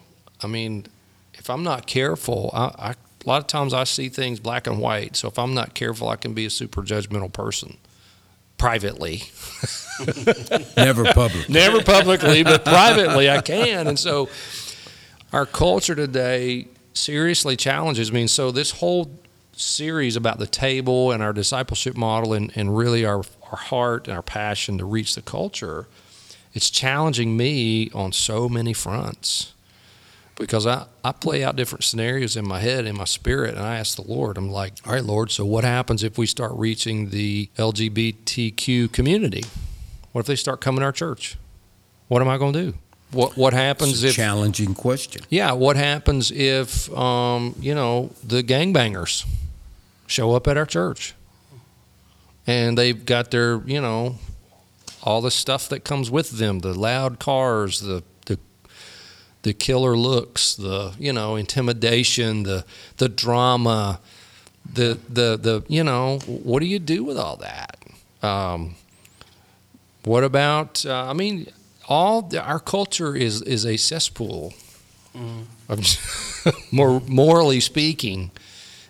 I 0.43 0.47
mean, 0.47 0.87
if 1.35 1.49
I'm 1.51 1.63
not 1.63 1.87
careful, 1.87 2.51
I, 2.53 2.65
I, 2.79 2.91
a 2.93 2.97
lot 3.29 3.41
of 3.41 3.47
times 3.47 3.73
I 3.75 3.85
see 3.85 4.09
things 4.09 4.39
black 4.41 4.67
and 4.67 4.79
white. 4.79 5.17
So 5.17 5.29
if 5.29 5.39
I'm 5.39 5.55
not 5.55 5.75
careful, 5.75 6.09
I 6.09 6.17
can 6.17 6.35
be 6.35 6.47
a 6.47 6.51
super 6.51 6.83
judgmental 6.83 7.33
person 7.33 7.79
privately. 8.59 9.23
Never 10.77 11.05
publicly. 11.13 11.53
Never 11.53 11.83
publicly, 11.83 12.45
but 12.45 12.65
privately 12.65 13.31
I 13.31 13.41
can. 13.41 13.87
And 13.87 13.99
so 13.99 14.29
our 15.33 15.47
culture 15.47 15.95
today 15.95 16.69
seriously 16.93 17.57
challenges 17.57 18.13
me. 18.13 18.23
And 18.23 18.31
so 18.31 18.51
this 18.51 18.73
whole 18.73 19.11
series 19.53 20.17
about 20.17 20.39
the 20.39 20.47
table 20.47 21.11
and 21.11 21.23
our 21.23 21.33
discipleship 21.33 21.97
model 21.97 22.33
and, 22.33 22.53
and 22.55 22.77
really 22.77 23.05
our, 23.05 23.23
our 23.51 23.59
heart 23.59 24.07
and 24.07 24.17
our 24.17 24.23
passion 24.23 24.79
to 24.79 24.85
reach 24.85 25.15
the 25.15 25.23
culture, 25.23 25.87
it's 26.55 26.71
challenging 26.71 27.37
me 27.37 27.91
on 27.93 28.13
so 28.13 28.49
many 28.49 28.73
fronts. 28.73 29.55
Because 30.39 30.67
I, 30.67 30.87
I 31.05 31.11
play 31.13 31.43
out 31.43 31.57
different 31.57 31.83
scenarios 31.85 32.37
in 32.37 32.47
my 32.47 32.61
head, 32.61 32.87
in 32.87 32.97
my 32.97 33.05
spirit, 33.05 33.57
and 33.57 33.65
I 33.65 33.77
ask 33.79 33.97
the 33.97 34.03
Lord, 34.03 34.39
I'm 34.39 34.49
like, 34.51 34.75
all 34.87 34.93
right, 34.93 35.03
Lord, 35.05 35.33
so 35.33 35.45
what 35.45 35.65
happens 35.65 36.05
if 36.05 36.17
we 36.17 36.27
start 36.27 36.53
reaching 36.55 37.11
the 37.11 37.51
LGBTQ 37.57 38.93
community? 38.93 39.43
What 40.13 40.21
if 40.21 40.27
they 40.27 40.37
start 40.37 40.61
coming 40.61 40.81
to 40.81 40.87
our 40.87 40.93
church? 40.93 41.37
What 42.07 42.23
am 42.23 42.29
I 42.29 42.39
going 42.39 42.53
to 42.53 42.71
do? 42.71 42.79
What 43.11 43.37
what 43.39 43.55
happens 43.55 43.93
It's 43.95 44.03
a 44.03 44.09
if 44.09 44.15
challenging 44.17 44.75
question. 44.75 45.23
yeah? 45.31 45.53
What 45.53 45.77
happens 45.77 46.31
if 46.31 46.93
um, 46.97 47.55
you 47.59 47.75
know 47.75 48.11
the 48.23 48.43
gangbangers 48.43 49.25
show 50.07 50.35
up 50.35 50.47
at 50.47 50.57
our 50.59 50.67
church 50.67 51.15
and 52.47 52.77
they've 52.77 53.05
got 53.07 53.31
their 53.31 53.63
you 53.67 53.81
know 53.81 54.17
all 55.03 55.21
the 55.23 55.31
stuff 55.31 55.69
that 55.71 55.85
comes 55.85 56.11
with 56.11 56.33
them 56.33 56.59
the 56.61 56.75
loud 56.79 57.19
cars 57.19 57.81
the 57.81 58.03
the 59.43 59.53
killer 59.53 59.97
looks 59.97 60.55
the 60.55 60.95
you 60.99 61.13
know 61.13 61.37
intimidation 61.37 62.43
the 62.43 62.65
the 62.97 63.09
drama 63.09 64.01
the 64.73 64.99
the 65.09 65.37
the 65.37 65.65
you 65.69 65.85
know 65.85 66.19
what 66.27 66.61
do 66.61 66.67
you 66.67 66.79
do 66.79 67.05
with 67.05 67.17
all 67.19 67.37
that? 67.37 67.79
Um, 68.23 68.75
what 70.05 70.25
about 70.25 70.85
uh, 70.87 71.05
i 71.05 71.13
mean 71.13 71.47
all 71.89 72.23
the, 72.23 72.43
our 72.43 72.59
culture 72.59 73.15
is 73.15 73.43
is 73.43 73.65
a 73.65 73.77
cesspool. 73.77 74.55
Mm. 75.15 75.47
of 75.69 76.63
more 76.73 77.01
morally 77.07 77.61
speaking 77.61 78.31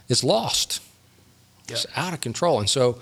it's 0.09 0.25
lost. 0.25 0.81
It's 1.69 1.87
out 1.95 2.15
of 2.15 2.21
control. 2.21 2.59
And 2.61 2.69
so 2.69 2.99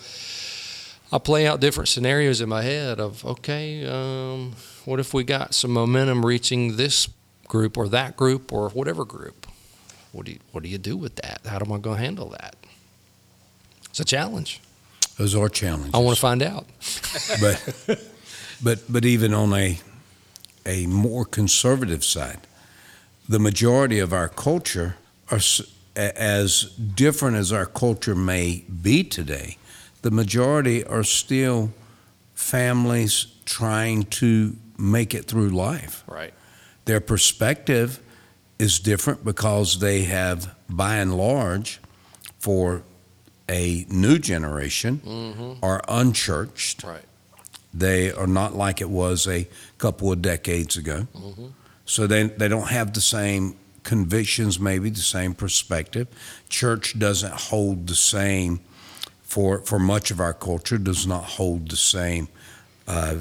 i 1.13 1.19
play 1.19 1.47
out 1.47 1.61
different 1.61 1.89
scenarios 1.89 2.41
in 2.41 2.49
my 2.49 2.63
head 2.63 2.99
of 2.99 3.25
okay 3.25 3.87
um, 3.87 4.55
what 4.85 4.99
if 4.99 5.15
we 5.15 5.23
got 5.23 5.55
some 5.55 5.71
momentum 5.71 6.27
reaching 6.27 6.77
this 6.77 7.09
group 7.49 7.77
or 7.77 7.89
that 7.89 8.17
group 8.17 8.53
or 8.53 8.69
whatever 8.71 9.05
group 9.05 9.47
what 10.13 10.27
do 10.27 10.33
you 10.33 10.39
what 10.53 10.63
do 10.63 10.69
you 10.69 10.79
do 10.79 10.97
with 10.97 11.17
that 11.17 11.41
how 11.47 11.57
am 11.57 11.73
i 11.73 11.79
going 11.79 11.97
to 11.97 12.03
handle 12.03 12.29
that 12.31 12.57
it's 13.91 14.01
a 14.01 14.05
challenge 14.05 14.61
Those 15.19 15.35
are 15.35 15.49
challenges. 15.49 15.95
i 15.95 15.99
want 15.99 16.17
to 16.17 16.21
find 16.21 16.43
out 16.43 16.67
but 17.41 17.99
but 18.63 18.81
but 18.89 19.05
even 19.05 19.33
on 19.35 19.53
a 19.55 19.79
a 20.69 20.87
more 20.89 21.25
conservative 21.25 22.03
side, 22.05 22.41
the 23.29 23.39
majority 23.39 24.01
of 24.01 24.13
our 24.13 24.29
culture 24.29 24.97
are 25.31 25.39
as 25.95 26.63
different 26.97 27.37
as 27.37 27.53
our 27.53 27.67
culture 27.67 28.17
may 28.17 28.65
be 28.83 29.05
today. 29.05 29.59
The 30.03 30.11
majority 30.11 30.83
are 30.83 31.05
still 31.05 31.71
families 32.35 33.27
trying 33.45 34.05
to 34.05 34.57
make 34.77 35.15
it 35.15 35.27
through 35.27 35.51
life. 35.51 36.03
right 36.09 36.35
Their 36.87 37.01
perspective 37.01 38.01
is 38.59 38.79
different 38.79 39.25
because 39.25 39.81
they 39.81 40.05
have, 40.05 40.55
by 40.69 40.97
and 40.97 41.17
large, 41.17 41.81
for 42.39 42.83
a 43.49 43.85
new 43.91 44.19
generation, 44.19 45.01
mm-hmm. 45.05 45.65
are 45.65 45.83
unchurched. 45.89 46.83
right 46.85 47.05
They 47.75 48.13
are 48.13 48.27
not 48.27 48.55
like 48.55 48.81
it 48.81 48.89
was 48.89 49.27
a 49.29 49.49
couple 49.79 50.11
of 50.11 50.23
decades 50.23 50.77
ago. 50.77 51.07
Mm-hmm. 51.15 51.47
So 51.85 52.07
they, 52.07 52.25
they 52.25 52.49
don't 52.49 52.69
have 52.69 52.95
the 52.95 53.01
same 53.01 53.57
convictions, 53.83 54.59
maybe 54.59 54.91
the 54.91 55.01
same 55.01 55.35
perspective. 55.35 56.09
Church 56.49 56.99
doesn't 56.99 57.33
hold 57.33 57.87
the 57.89 57.95
same, 57.95 58.61
for, 59.23 59.61
for 59.61 59.79
much 59.79 60.11
of 60.11 60.21
our 60.21 60.33
culture, 60.33 60.79
does 60.79 61.07
not 61.07 61.25
hold 61.25 61.69
the 61.71 61.77
same 61.77 62.29
uh, 62.89 63.17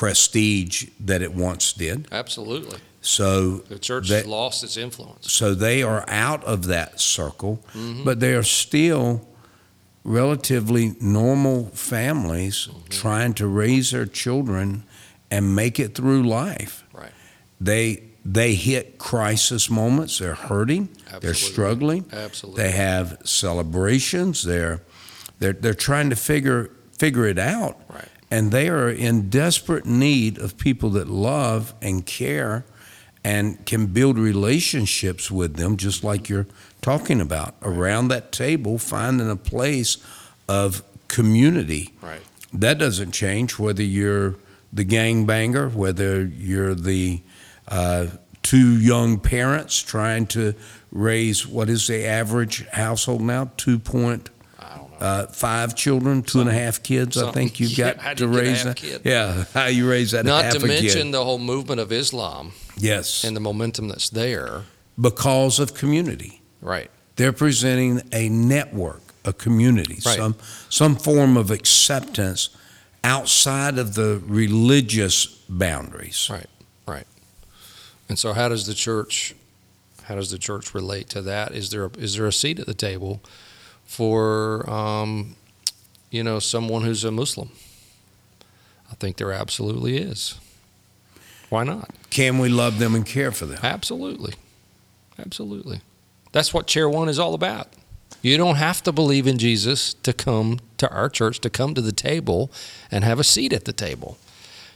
prestige 0.00 0.88
that 1.00 1.22
it 1.22 1.32
once 1.32 1.72
did. 1.72 2.06
absolutely 2.12 2.78
So 3.00 3.58
the 3.68 3.78
church 3.78 4.08
That- 4.10 4.24
has 4.24 4.26
lost 4.26 4.62
its 4.62 4.76
influence 4.76 5.32
so 5.32 5.54
they 5.54 5.82
are 5.82 6.04
out 6.08 6.44
of 6.44 6.66
that 6.66 7.00
circle, 7.00 7.64
Mhm. 7.74 8.04
but 8.04 8.20
they 8.20 8.34
are 8.34 8.42
still 8.42 9.26
relatively 10.04 10.96
normal 11.00 11.70
families 11.74 12.68
trying 12.90 13.32
to 13.34 13.46
raise 13.46 13.90
their 13.92 14.06
children 14.06 14.82
and 15.30 15.54
make 15.56 15.80
it 15.80 15.94
through 15.94 16.22
life. 16.28 16.84
Right. 16.92 17.12
They 17.60 18.02
they 18.24 18.54
hit 18.56 18.98
crisis 18.98 19.70
moments. 19.70 20.18
They're 20.18 20.34
hurting. 20.34 20.88
They're 21.20 21.32
struggling. 21.32 22.04
absolutely 22.12 22.62
They 22.64 22.72
have 22.72 23.18
celebrations. 23.24 24.42
They're 24.42 24.82
they're 25.38 25.52
they're 25.62 25.74
trying 25.88 26.10
to 26.10 26.16
figure 26.16 26.70
figure 26.98 27.26
it 27.26 27.38
out. 27.38 27.76
Right 27.88 28.08
and 28.30 28.50
they 28.50 28.68
are 28.68 28.88
in 28.88 29.28
desperate 29.30 29.86
need 29.86 30.38
of 30.38 30.58
people 30.58 30.90
that 30.90 31.08
love 31.08 31.74
and 31.80 32.04
care 32.04 32.64
and 33.22 33.64
can 33.66 33.86
build 33.86 34.18
relationships 34.18 35.30
with 35.30 35.56
them, 35.56 35.76
just 35.76 36.04
like 36.04 36.28
you're 36.28 36.46
talking 36.80 37.20
about. 37.20 37.54
Around 37.62 38.08
that 38.08 38.30
table, 38.30 38.78
finding 38.78 39.28
a 39.28 39.36
place 39.36 39.96
of 40.48 40.82
community. 41.08 41.92
Right. 42.00 42.20
That 42.52 42.78
doesn't 42.78 43.12
change 43.12 43.58
whether 43.58 43.82
you're 43.82 44.36
the 44.72 44.84
gangbanger, 44.84 45.72
whether 45.72 46.24
you're 46.24 46.74
the 46.74 47.20
uh, 47.68 48.06
two 48.42 48.78
young 48.78 49.18
parents 49.18 49.82
trying 49.82 50.26
to 50.28 50.54
raise 50.92 51.46
what 51.46 51.68
is 51.68 51.88
the 51.88 52.06
average 52.06 52.64
household 52.68 53.22
now? 53.22 53.46
2.5 53.56 54.28
uh, 55.00 55.26
five 55.26 55.74
children, 55.74 56.22
two 56.22 56.40
and 56.40 56.48
a 56.48 56.52
half 56.52 56.82
kids. 56.82 57.16
I 57.16 57.30
think 57.32 57.60
you've 57.60 57.76
got 57.84 57.98
how'd 57.98 58.16
to 58.18 58.24
you 58.26 58.30
get 58.32 58.38
a 58.38 58.42
raise 58.42 58.64
that. 58.64 58.76
kid? 58.76 59.00
Yeah, 59.04 59.44
how 59.54 59.66
you 59.66 59.88
raise 59.88 60.10
that 60.12 60.24
Not 60.24 60.52
to 60.52 60.66
mention 60.66 61.10
the 61.10 61.24
whole 61.24 61.38
movement 61.38 61.80
of 61.80 61.92
Islam 61.92 62.52
Yes, 62.76 63.24
and 63.24 63.34
the 63.36 63.40
momentum 63.40 63.88
that's 63.88 64.10
there. 64.10 64.62
because 65.00 65.58
of 65.58 65.74
community. 65.74 66.40
Right. 66.60 66.90
They're 67.16 67.32
presenting 67.32 68.02
a 68.12 68.28
network, 68.28 69.00
a 69.24 69.32
community, 69.32 69.98
Right. 70.04 70.16
some 70.18 70.36
some 70.68 70.96
form 70.96 71.36
of 71.36 71.50
acceptance 71.50 72.50
outside 73.04 73.78
of 73.78 73.94
the 73.94 74.20
religious 74.26 75.26
boundaries. 75.48 76.28
Right. 76.30 76.46
Right. 76.86 77.06
And 78.08 78.18
so, 78.18 78.32
how 78.32 78.48
does 78.48 78.66
the 78.66 78.74
church, 78.74 79.34
how 80.04 80.14
does 80.16 80.30
the 80.30 80.38
church 80.38 80.74
relate 80.74 81.08
to 81.10 81.22
that? 81.22 81.52
Is 81.52 81.70
there 81.70 81.84
a, 81.86 81.90
is 81.98 82.16
there 82.16 82.26
a 82.26 82.32
seat 82.32 82.58
at 82.58 82.66
the 82.66 82.74
table 82.74 83.20
for, 83.86 84.68
um, 84.68 85.36
you 86.10 86.22
know, 86.22 86.38
someone 86.38 86.82
who's 86.82 87.04
a 87.04 87.10
Muslim? 87.10 87.50
I 88.90 88.94
think 88.94 89.16
there 89.16 89.32
absolutely 89.32 89.96
is. 89.98 90.38
Why 91.48 91.64
not? 91.64 91.90
Can 92.10 92.38
we 92.38 92.48
love 92.48 92.78
them 92.78 92.94
and 92.94 93.04
care 93.06 93.32
for 93.32 93.46
them? 93.46 93.58
Absolutely. 93.62 94.34
Absolutely. 95.18 95.80
That's 96.32 96.52
what 96.52 96.66
Chair 96.66 96.88
One 96.88 97.08
is 97.08 97.18
all 97.18 97.34
about. 97.34 97.68
You 98.22 98.36
don't 98.36 98.56
have 98.56 98.82
to 98.82 98.92
believe 98.92 99.26
in 99.26 99.38
Jesus 99.38 99.94
to 99.94 100.12
come 100.12 100.58
to 100.78 100.90
our 100.92 101.08
church, 101.08 101.40
to 101.40 101.50
come 101.50 101.74
to 101.74 101.80
the 101.80 101.92
table 101.92 102.50
and 102.90 103.04
have 103.04 103.20
a 103.20 103.24
seat 103.24 103.52
at 103.52 103.64
the 103.64 103.72
table. 103.72 104.18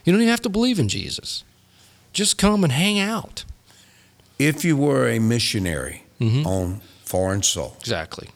You 0.05 0.13
don't 0.13 0.21
even 0.21 0.31
have 0.31 0.41
to 0.41 0.49
believe 0.49 0.79
in 0.79 0.87
Jesus. 0.87 1.43
Just 2.13 2.37
come 2.37 2.63
and 2.63 2.71
hang 2.73 2.99
out. 2.99 3.43
If 4.39 4.63
you 4.65 4.75
were 4.75 5.07
a 5.09 5.19
missionary 5.19 6.03
Mhm. 6.19 6.45
on 6.45 6.81
foreign 7.05 7.43
soil, 7.43 7.75
Exactly. 7.79 8.29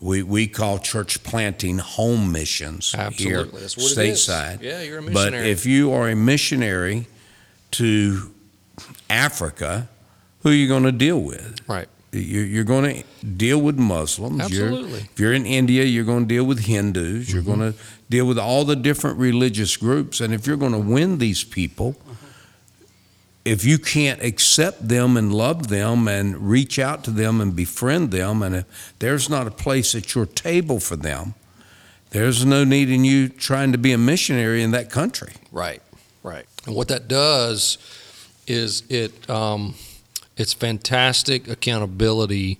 We, 0.00 0.22
we 0.22 0.46
call 0.46 0.78
church 0.78 1.22
planting 1.22 1.78
home 1.78 2.30
missions 2.32 2.94
Absolutely. 2.96 3.60
here 3.60 3.66
stateside. 3.68 4.60
Yeah, 4.62 4.82
you're 4.82 4.98
a 4.98 5.02
missionary. 5.02 5.30
But 5.42 5.46
if 5.46 5.64
you 5.66 5.92
are 5.92 6.08
a 6.10 6.14
missionary 6.16 7.06
to 7.72 8.30
Africa, 9.08 9.88
who 10.42 10.50
are 10.50 10.54
you 10.54 10.68
going 10.68 10.82
to 10.84 10.92
deal 10.92 11.20
with? 11.20 11.58
Right. 11.68 11.88
You're, 12.12 12.44
you're 12.44 12.64
going 12.64 13.02
to 13.20 13.26
deal 13.26 13.60
with 13.60 13.78
Muslims. 13.78 14.50
You're- 14.50 14.68
Absolutely. 14.68 15.00
if 15.00 15.20
you're 15.20 15.32
in 15.34 15.44
India, 15.46 15.84
you're 15.84 16.04
going 16.04 16.24
to 16.24 16.34
deal 16.34 16.44
with 16.44 16.60
Hindus. 16.66 17.32
You're 17.32 17.42
Mm-hmm. 17.42 17.60
going 17.60 17.72
to 17.72 17.78
deal 18.08 18.26
with 18.26 18.38
all 18.38 18.64
the 18.64 18.76
different 18.76 19.18
religious 19.18 19.76
groups. 19.76 20.20
And 20.20 20.32
if 20.32 20.46
you're 20.46 20.56
going 20.56 20.72
to 20.72 20.78
win 20.78 21.18
these 21.18 21.42
people, 21.44 21.96
if 23.46 23.64
you 23.64 23.78
can't 23.78 24.20
accept 24.24 24.88
them 24.88 25.16
and 25.16 25.32
love 25.32 25.68
them 25.68 26.08
and 26.08 26.50
reach 26.50 26.80
out 26.80 27.04
to 27.04 27.12
them 27.12 27.40
and 27.40 27.54
befriend 27.54 28.10
them, 28.10 28.42
and 28.42 28.56
if 28.56 28.94
there's 28.98 29.30
not 29.30 29.46
a 29.46 29.52
place 29.52 29.94
at 29.94 30.16
your 30.16 30.26
table 30.26 30.80
for 30.80 30.96
them, 30.96 31.34
there's 32.10 32.44
no 32.44 32.64
need 32.64 32.90
in 32.90 33.04
you 33.04 33.28
trying 33.28 33.70
to 33.70 33.78
be 33.78 33.92
a 33.92 33.98
missionary 33.98 34.64
in 34.64 34.72
that 34.72 34.90
country. 34.90 35.32
Right. 35.52 35.80
Right. 36.24 36.46
And 36.66 36.74
what 36.74 36.88
that 36.88 37.06
does 37.06 37.78
is 38.48 38.82
it 38.88 39.30
um, 39.30 39.76
it's 40.36 40.52
fantastic 40.52 41.46
accountability 41.46 42.58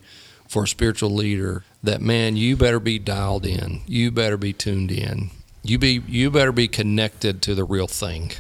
for 0.49 0.65
a 0.65 0.69
spiritual 0.69 1.11
leader 1.11 1.65
that 1.83 2.01
man 2.01 2.37
you 2.37 2.57
better 2.57 2.81
be 2.81 2.99
dialed 2.99 3.45
in 3.45 3.81
you 3.87 4.11
better 4.13 4.37
be 4.37 4.53
tuned 4.53 4.91
in 4.91 5.31
you 5.63 5.79
be 5.79 6.01
you 6.07 6.31
better 6.31 6.53
be 6.53 6.69
connected 6.69 7.43
to 7.43 7.55
the 7.55 7.65
real 7.65 7.89
thing 7.89 8.31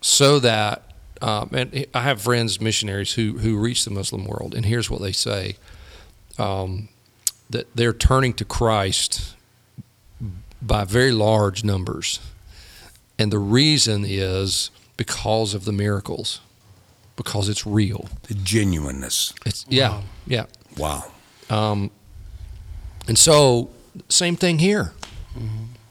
so 0.00 0.38
that 0.38 0.93
um, 1.24 1.48
and 1.52 1.86
I 1.94 2.00
have 2.02 2.20
friends 2.20 2.60
missionaries 2.60 3.12
who 3.14 3.38
who 3.38 3.56
reach 3.58 3.84
the 3.84 3.90
Muslim 3.90 4.24
world 4.26 4.54
and 4.54 4.64
here's 4.66 4.88
what 4.90 5.00
they 5.00 5.12
say 5.12 5.56
um, 6.38 6.88
that 7.50 7.66
they're 7.76 7.92
turning 8.08 8.32
to 8.34 8.44
Christ 8.44 9.34
by 10.60 10.84
very 10.84 11.12
large 11.12 11.62
numbers 11.64 12.20
and 13.18 13.30
the 13.32 13.38
reason 13.38 14.04
is 14.06 14.70
because 14.96 15.54
of 15.54 15.64
the 15.64 15.72
miracles, 15.72 16.40
because 17.16 17.48
it's 17.48 17.64
real. 17.66 18.08
The 18.28 18.34
genuineness. 18.34 19.32
It's 19.46 19.64
yeah, 19.68 19.88
Wow. 19.90 20.02
yeah. 20.26 20.46
Wow. 20.76 21.04
Um, 21.50 21.90
and 23.06 23.16
so, 23.18 23.70
same 24.08 24.34
thing 24.36 24.58
here. 24.58 24.92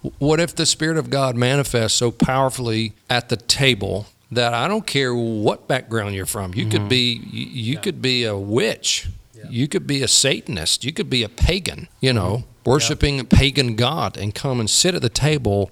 W- 0.04 0.16
What 0.20 0.40
if 0.42 0.54
the 0.56 0.66
Spirit 0.66 0.98
of 0.98 1.10
God 1.10 1.36
manifests 1.38 1.98
so 1.98 2.12
powerfully 2.12 2.94
at 3.10 3.30
the 3.30 3.38
table 3.38 4.08
that 4.36 4.54
I 4.54 4.68
don't 4.68 4.86
care 4.86 5.14
what 5.16 5.68
background 5.68 6.16
you're 6.16 6.26
from. 6.26 6.54
You 6.54 6.68
could 6.68 6.90
be 6.90 7.22
you, 7.32 7.46
you 7.74 7.78
could 7.78 8.02
be 8.02 8.24
a 8.26 8.38
witch. 8.38 9.08
You 9.50 9.68
could 9.68 9.86
be 9.86 10.02
a 10.02 10.08
Satanist. 10.08 10.86
You 10.86 10.94
could 10.94 11.10
be 11.10 11.22
a 11.24 11.30
pagan. 11.30 11.90
You 12.00 12.14
know, 12.14 12.44
worshiping 12.66 13.20
a 13.20 13.26
pagan 13.26 13.76
god, 13.76 14.18
and 14.18 14.34
come 14.34 14.60
and 14.60 14.70
sit 14.70 14.96
at 14.96 15.02
the 15.02 15.10
table. 15.10 15.70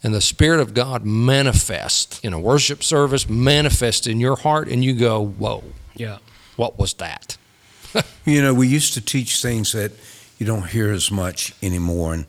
And 0.00 0.14
the 0.14 0.20
Spirit 0.20 0.60
of 0.60 0.74
God 0.74 1.04
manifests 1.04 2.20
in 2.20 2.32
a 2.32 2.38
worship 2.38 2.84
service, 2.84 3.28
manifests 3.28 4.06
in 4.06 4.20
your 4.20 4.36
heart, 4.36 4.68
and 4.68 4.84
you 4.84 4.94
go, 4.94 5.24
Whoa, 5.26 5.64
Yeah. 5.96 6.18
what 6.56 6.78
was 6.78 6.94
that? 6.94 7.36
You 8.24 8.42
know, 8.42 8.54
we 8.54 8.68
used 8.68 8.94
to 8.94 9.00
teach 9.00 9.40
things 9.42 9.72
that 9.72 9.90
you 10.38 10.46
don't 10.46 10.68
hear 10.68 10.92
as 10.92 11.10
much 11.10 11.52
anymore. 11.62 12.14
And 12.14 12.26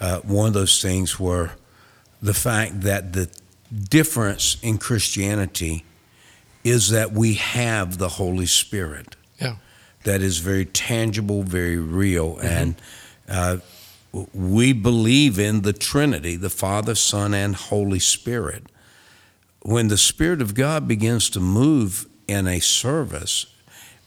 uh, 0.00 0.20
one 0.20 0.46
of 0.46 0.54
those 0.54 0.80
things 0.80 1.20
were 1.20 1.50
the 2.22 2.32
fact 2.32 2.80
that 2.82 3.12
the 3.12 3.28
difference 3.72 4.56
in 4.62 4.78
Christianity 4.78 5.84
is 6.64 6.90
that 6.90 7.12
we 7.12 7.34
have 7.34 7.98
the 7.98 8.08
Holy 8.10 8.46
Spirit. 8.46 9.16
Yeah. 9.40 9.56
That 10.04 10.22
is 10.22 10.38
very 10.38 10.64
tangible, 10.64 11.42
very 11.42 11.76
real. 11.76 12.38
And 12.38 12.74
uh, 13.28 13.58
we 14.34 14.72
believe 14.72 15.38
in 15.38 15.62
the 15.62 15.72
Trinity, 15.72 16.36
the 16.36 16.50
Father, 16.50 16.94
Son, 16.94 17.32
and 17.32 17.54
Holy 17.54 17.98
Spirit. 17.98 18.64
When 19.62 19.88
the 19.88 19.98
Spirit 19.98 20.42
of 20.42 20.54
God 20.54 20.88
begins 20.88 21.30
to 21.30 21.40
move 21.40 22.06
in 22.26 22.46
a 22.46 22.60
service, 22.60 23.46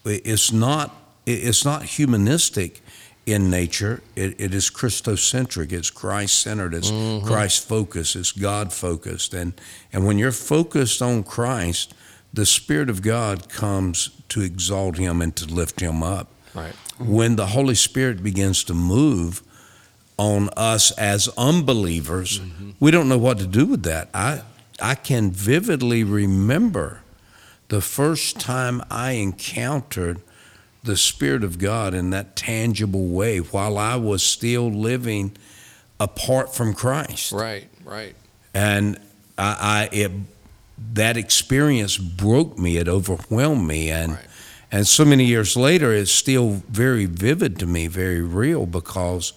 it's 0.04 0.52
not 0.52 0.94
it's 1.26 1.64
not 1.64 1.84
humanistic 1.84 2.82
in 3.26 3.50
nature. 3.50 4.02
It, 4.14 4.38
it 4.38 4.54
is 4.54 4.70
Christocentric. 4.70 5.72
It's 5.72 5.90
Christ 5.90 6.40
centered. 6.40 6.74
It's 6.74 6.90
mm-hmm. 6.90 7.26
Christ 7.26 7.66
focused. 7.66 8.16
It's 8.16 8.32
God 8.32 8.72
focused. 8.72 9.34
And 9.34 9.54
and 9.92 10.06
when 10.06 10.18
you're 10.18 10.32
focused 10.32 11.00
on 11.00 11.22
Christ, 11.22 11.94
the 12.32 12.46
Spirit 12.46 12.90
of 12.90 13.02
God 13.02 13.48
comes 13.48 14.10
to 14.30 14.42
exalt 14.42 14.98
Him 14.98 15.22
and 15.22 15.34
to 15.36 15.46
lift 15.46 15.80
Him 15.80 16.02
up. 16.02 16.28
Right. 16.54 16.74
When 16.98 17.36
the 17.36 17.46
Holy 17.46 17.74
Spirit 17.74 18.22
begins 18.22 18.62
to 18.64 18.74
move 18.74 19.42
on 20.16 20.48
us 20.56 20.90
as 20.92 21.28
unbelievers, 21.36 22.40
mm-hmm. 22.40 22.70
we 22.78 22.90
don't 22.90 23.08
know 23.08 23.18
what 23.18 23.38
to 23.38 23.46
do 23.46 23.66
with 23.66 23.82
that. 23.84 24.08
I 24.12 24.42
I 24.80 24.94
can 24.96 25.30
vividly 25.30 26.04
remember 26.04 27.00
the 27.68 27.80
first 27.80 28.38
time 28.38 28.82
I 28.90 29.12
encountered 29.12 30.20
the 30.84 30.96
Spirit 30.96 31.42
of 31.42 31.58
God 31.58 31.94
in 31.94 32.10
that 32.10 32.36
tangible 32.36 33.06
way 33.06 33.38
while 33.38 33.78
I 33.78 33.96
was 33.96 34.22
still 34.22 34.70
living 34.70 35.36
apart 35.98 36.54
from 36.54 36.74
Christ. 36.74 37.32
Right, 37.32 37.68
right. 37.84 38.14
And 38.52 38.98
I, 39.38 39.88
I 39.92 39.96
it 39.96 40.12
that 40.92 41.16
experience 41.16 41.96
broke 41.96 42.58
me, 42.58 42.76
it 42.76 42.88
overwhelmed 42.88 43.66
me 43.66 43.90
and 43.90 44.12
Right. 44.12 44.26
and 44.70 44.86
so 44.86 45.04
many 45.04 45.24
years 45.24 45.56
later 45.56 45.92
it's 45.92 46.12
still 46.12 46.62
very 46.68 47.06
vivid 47.06 47.58
to 47.60 47.66
me, 47.66 47.86
very 47.86 48.20
real 48.20 48.66
because 48.66 49.32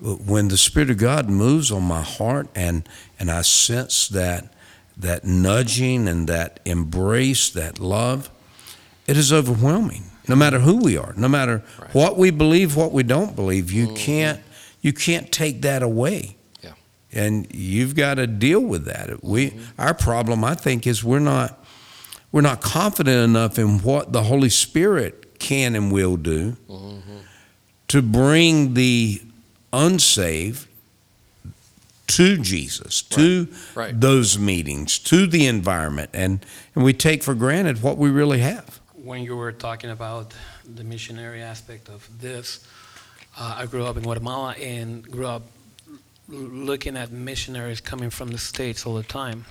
when 0.00 0.46
the 0.48 0.56
Spirit 0.56 0.90
of 0.90 0.98
God 0.98 1.28
moves 1.28 1.72
on 1.72 1.82
my 1.82 2.02
heart 2.02 2.48
and 2.54 2.88
and 3.18 3.30
I 3.30 3.42
sense 3.42 4.08
that 4.08 4.52
that 4.96 5.24
nudging 5.24 6.06
and 6.08 6.28
that 6.28 6.60
embrace, 6.64 7.50
that 7.50 7.78
love, 7.80 8.30
it 9.06 9.16
is 9.16 9.32
overwhelming. 9.32 10.04
No 10.28 10.36
matter 10.36 10.58
who 10.58 10.76
we 10.76 10.96
are, 10.96 11.14
no 11.16 11.28
matter 11.28 11.62
Right. 11.78 11.94
what 11.94 12.18
we 12.18 12.30
believe, 12.30 12.76
what 12.76 12.92
we 12.92 13.02
don't 13.02 13.34
believe, 13.34 13.72
you 13.72 13.86
mm-hmm. 13.86 13.96
can't 13.96 14.40
you 14.80 14.92
can't 14.92 15.32
take 15.32 15.62
that 15.62 15.82
away. 15.82 16.36
Yeah. 16.62 16.70
And 17.12 17.48
you've 17.52 17.96
got 17.96 18.14
to 18.14 18.26
deal 18.26 18.60
with 18.60 18.84
that. 18.84 19.24
We 19.24 19.50
mm-hmm. 19.50 19.80
our 19.80 19.94
problem 19.94 20.44
I 20.44 20.54
think 20.54 20.86
is 20.86 21.02
we're 21.02 21.18
not 21.18 21.64
we're 22.30 22.42
not 22.42 22.60
confident 22.60 23.24
enough 23.24 23.58
in 23.58 23.78
what 23.78 24.12
the 24.12 24.24
Holy 24.24 24.50
Spirit 24.50 25.38
can 25.38 25.74
and 25.74 25.90
will 25.90 26.16
do 26.16 26.56
mm-hmm. 26.68 27.18
to 27.88 28.02
bring 28.02 28.74
the 28.74 29.22
unsaved 29.72 30.68
to 32.08 32.38
Jesus, 32.38 33.02
to 33.02 33.48
right. 33.74 33.98
those 33.98 34.38
meetings, 34.38 34.98
to 34.98 35.26
the 35.26 35.46
environment, 35.46 36.10
and, 36.12 36.44
and 36.74 36.82
we 36.82 36.92
take 36.92 37.22
for 37.22 37.34
granted 37.34 37.82
what 37.82 37.98
we 37.98 38.10
really 38.10 38.40
have. 38.40 38.80
When 39.02 39.22
you 39.22 39.36
were 39.36 39.52
talking 39.52 39.90
about 39.90 40.34
the 40.64 40.82
missionary 40.82 41.40
aspect 41.40 41.88
of 41.88 42.08
this, 42.20 42.66
uh, 43.38 43.54
I 43.58 43.66
grew 43.66 43.84
up 43.84 43.96
in 43.96 44.02
Guatemala 44.02 44.54
and 44.54 45.08
grew 45.08 45.26
up 45.26 45.42
looking 46.28 46.96
at 46.96 47.12
missionaries 47.12 47.80
coming 47.80 48.10
from 48.10 48.30
the 48.30 48.38
States 48.38 48.84
all 48.84 48.96
the 48.96 49.04
time. 49.04 49.44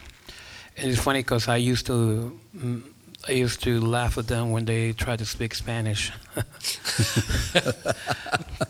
And 0.76 0.92
it's 0.92 1.02
funny 1.02 1.20
because 1.20 1.48
I 1.48 1.56
used 1.58 1.86
to 1.88 2.38
mm, 2.56 2.84
I 3.28 3.32
used 3.34 3.62
to 3.64 3.80
laugh 3.82 4.18
at 4.18 4.28
them 4.28 4.52
when 4.52 4.66
they 4.66 4.94
tried 4.94 5.20
to 5.20 5.26
speak 5.26 5.54
Spanish. 5.54 6.12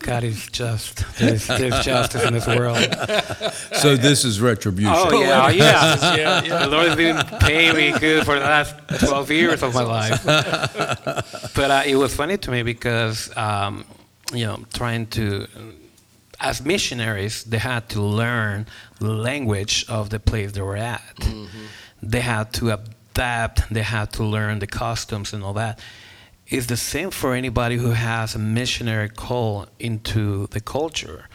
God 0.00 0.24
is 0.24 0.48
just. 0.48 1.04
There's, 1.18 1.46
there's 1.46 1.84
justice 1.84 2.24
in 2.24 2.34
this 2.34 2.46
world. 2.46 2.78
So 3.74 3.96
this 3.96 4.24
is 4.24 4.40
retribution. 4.40 4.94
Oh 4.96 5.20
yeah, 5.20 5.48
yeah, 5.50 6.16
yeah, 6.16 6.42
yeah. 6.42 6.58
The 6.66 6.70
Lord 6.70 6.86
has 6.88 6.96
been 6.96 7.18
paying 7.40 7.76
me 7.76 7.96
good 7.98 8.24
for 8.24 8.34
the 8.34 8.40
last 8.44 8.74
12 9.06 9.30
years 9.30 9.62
of 9.62 9.74
my 9.74 9.82
life. 9.82 10.24
But 11.54 11.70
uh, 11.70 11.82
it 11.86 11.96
was 11.96 12.14
funny 12.14 12.36
to 12.38 12.50
me 12.50 12.62
because, 12.62 13.36
um, 13.36 13.84
you 14.32 14.46
know, 14.46 14.64
trying 14.72 15.06
to, 15.08 15.46
as 16.40 16.64
missionaries, 16.64 17.44
they 17.44 17.58
had 17.58 17.88
to 17.90 18.00
learn 18.00 18.66
the 19.00 19.12
language 19.12 19.84
of 19.88 20.10
the 20.10 20.20
place 20.20 20.52
they 20.52 20.62
were 20.62 20.76
at. 20.76 21.02
They 22.02 22.20
had 22.20 22.52
to 22.54 22.78
adapt. 23.18 23.68
They 23.72 23.82
had 23.82 24.12
to 24.14 24.22
learn 24.24 24.60
the 24.60 24.66
customs 24.66 25.32
and 25.32 25.42
all 25.42 25.54
that. 25.54 25.80
It's 26.46 26.66
the 26.66 26.76
same 26.76 27.10
for 27.10 27.34
anybody 27.34 27.76
who 27.76 27.90
has 27.90 28.34
a 28.34 28.38
missionary 28.38 29.10
call 29.10 29.66
into 29.78 30.46
the 30.48 30.60
culture. 30.60 31.28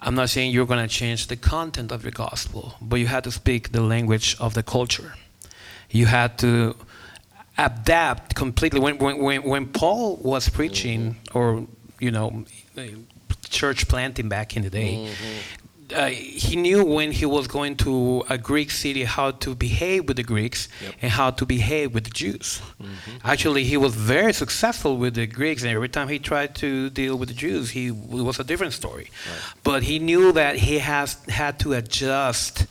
I'm 0.00 0.14
not 0.14 0.30
saying 0.30 0.50
you're 0.50 0.66
going 0.66 0.86
to 0.88 0.92
change 0.92 1.28
the 1.28 1.36
content 1.36 1.92
of 1.92 2.02
your 2.02 2.12
gospel, 2.12 2.74
but 2.80 2.96
you 2.96 3.06
had 3.06 3.24
to 3.24 3.30
speak 3.30 3.72
the 3.72 3.80
language 3.80 4.36
of 4.40 4.54
the 4.54 4.62
culture. 4.62 5.14
You 5.90 6.06
had 6.06 6.38
to 6.38 6.74
adapt 7.56 8.34
completely. 8.34 8.80
When, 8.80 8.98
when, 8.98 9.18
when, 9.18 9.42
when 9.42 9.66
Paul 9.66 10.16
was 10.16 10.48
preaching, 10.48 11.16
or, 11.32 11.66
you 12.00 12.10
know, 12.10 12.44
eh, 12.76 12.90
church 13.48 13.88
planting 13.88 14.28
back 14.28 14.56
in 14.56 14.62
the 14.62 14.70
day, 14.70 14.94
mm-hmm. 14.94 15.65
Uh, 15.94 16.06
he 16.06 16.56
knew 16.56 16.84
when 16.84 17.12
he 17.12 17.26
was 17.26 17.46
going 17.46 17.76
to 17.76 18.24
a 18.28 18.38
Greek 18.38 18.70
city 18.70 19.04
how 19.04 19.30
to 19.32 19.54
behave 19.54 20.08
with 20.08 20.16
the 20.16 20.22
Greeks 20.22 20.68
Yep. 20.82 20.94
and 21.02 21.10
how 21.12 21.30
to 21.30 21.46
behave 21.46 21.94
with 21.94 22.04
the 22.04 22.10
Jews. 22.10 22.60
Actually, 23.24 23.64
he 23.64 23.76
was 23.76 23.94
very 23.94 24.32
successful 24.32 24.96
with 24.96 25.14
the 25.14 25.26
Greeks, 25.26 25.62
and 25.62 25.70
every 25.72 25.88
time 25.88 26.08
he 26.08 26.18
tried 26.18 26.54
to 26.56 26.90
deal 26.90 27.16
with 27.16 27.28
the 27.28 27.34
Jews, 27.34 27.70
he 27.70 27.86
it 27.88 27.94
was 28.30 28.38
a 28.40 28.44
different 28.44 28.72
story. 28.72 29.10
But 29.62 29.82
he 29.84 29.98
knew 29.98 30.32
that 30.32 30.56
he 30.56 30.78
has 30.78 31.14
had 31.28 31.58
to 31.60 31.72
adjust 31.74 32.66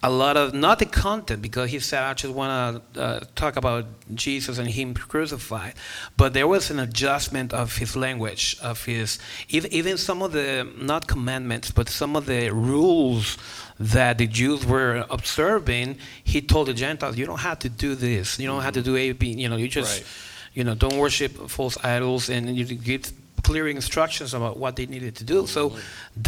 a 0.00 0.10
lot 0.10 0.36
of 0.36 0.54
not 0.54 0.78
the 0.78 0.86
content 0.86 1.42
because 1.42 1.70
he 1.70 1.80
said 1.80 2.04
I 2.04 2.14
just 2.14 2.32
want 2.32 2.84
to 2.94 3.00
uh, 3.00 3.20
talk 3.34 3.56
about 3.56 3.86
Jesus 4.14 4.58
and 4.58 4.68
Him 4.68 4.94
crucified, 4.94 5.74
but 6.16 6.34
there 6.34 6.46
was 6.46 6.70
an 6.70 6.78
adjustment 6.78 7.52
of 7.52 7.76
his 7.78 7.96
language, 7.96 8.56
of 8.62 8.84
his 8.84 9.18
even, 9.48 9.72
even 9.72 9.96
some 9.98 10.22
of 10.22 10.30
the 10.32 10.68
not 10.80 11.08
commandments, 11.08 11.72
but 11.72 11.88
some 11.88 12.14
of 12.14 12.26
the 12.26 12.50
rules 12.50 13.38
that 13.80 14.18
the 14.18 14.26
Jews 14.28 14.64
were 14.64 15.04
observing. 15.10 15.98
He 16.22 16.40
told 16.42 16.68
the 16.68 16.74
Gentiles, 16.74 17.16
"You 17.16 17.26
don't 17.26 17.40
have 17.40 17.58
to 17.60 17.68
do 17.68 17.96
this. 17.96 18.38
You 18.38 18.46
don't 18.46 18.62
have 18.62 18.74
to 18.74 18.82
do 18.82 18.94
A, 18.96 19.12
B. 19.12 19.32
You 19.32 19.48
know, 19.48 19.56
you 19.56 19.66
just, 19.68 19.98
Right. 19.98 20.06
you 20.54 20.62
know, 20.64 20.74
don't 20.76 20.96
worship 20.96 21.50
false 21.50 21.76
idols." 21.84 22.28
And 22.28 22.56
you 22.56 22.64
give 22.64 23.12
clear 23.48 23.66
instructions 23.66 24.34
about 24.34 24.58
what 24.58 24.76
they 24.76 24.84
needed 24.84 25.14
to 25.16 25.24
do. 25.24 25.46
So 25.46 25.62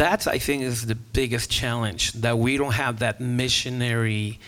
that's 0.02 0.26
I 0.26 0.38
think 0.38 0.62
is 0.62 0.86
the 0.86 1.00
biggest 1.20 1.50
challenge 1.50 2.02
that 2.24 2.36
we 2.38 2.56
don't 2.56 2.76
have 2.84 2.94
that 3.00 3.20
missionary 3.20 4.38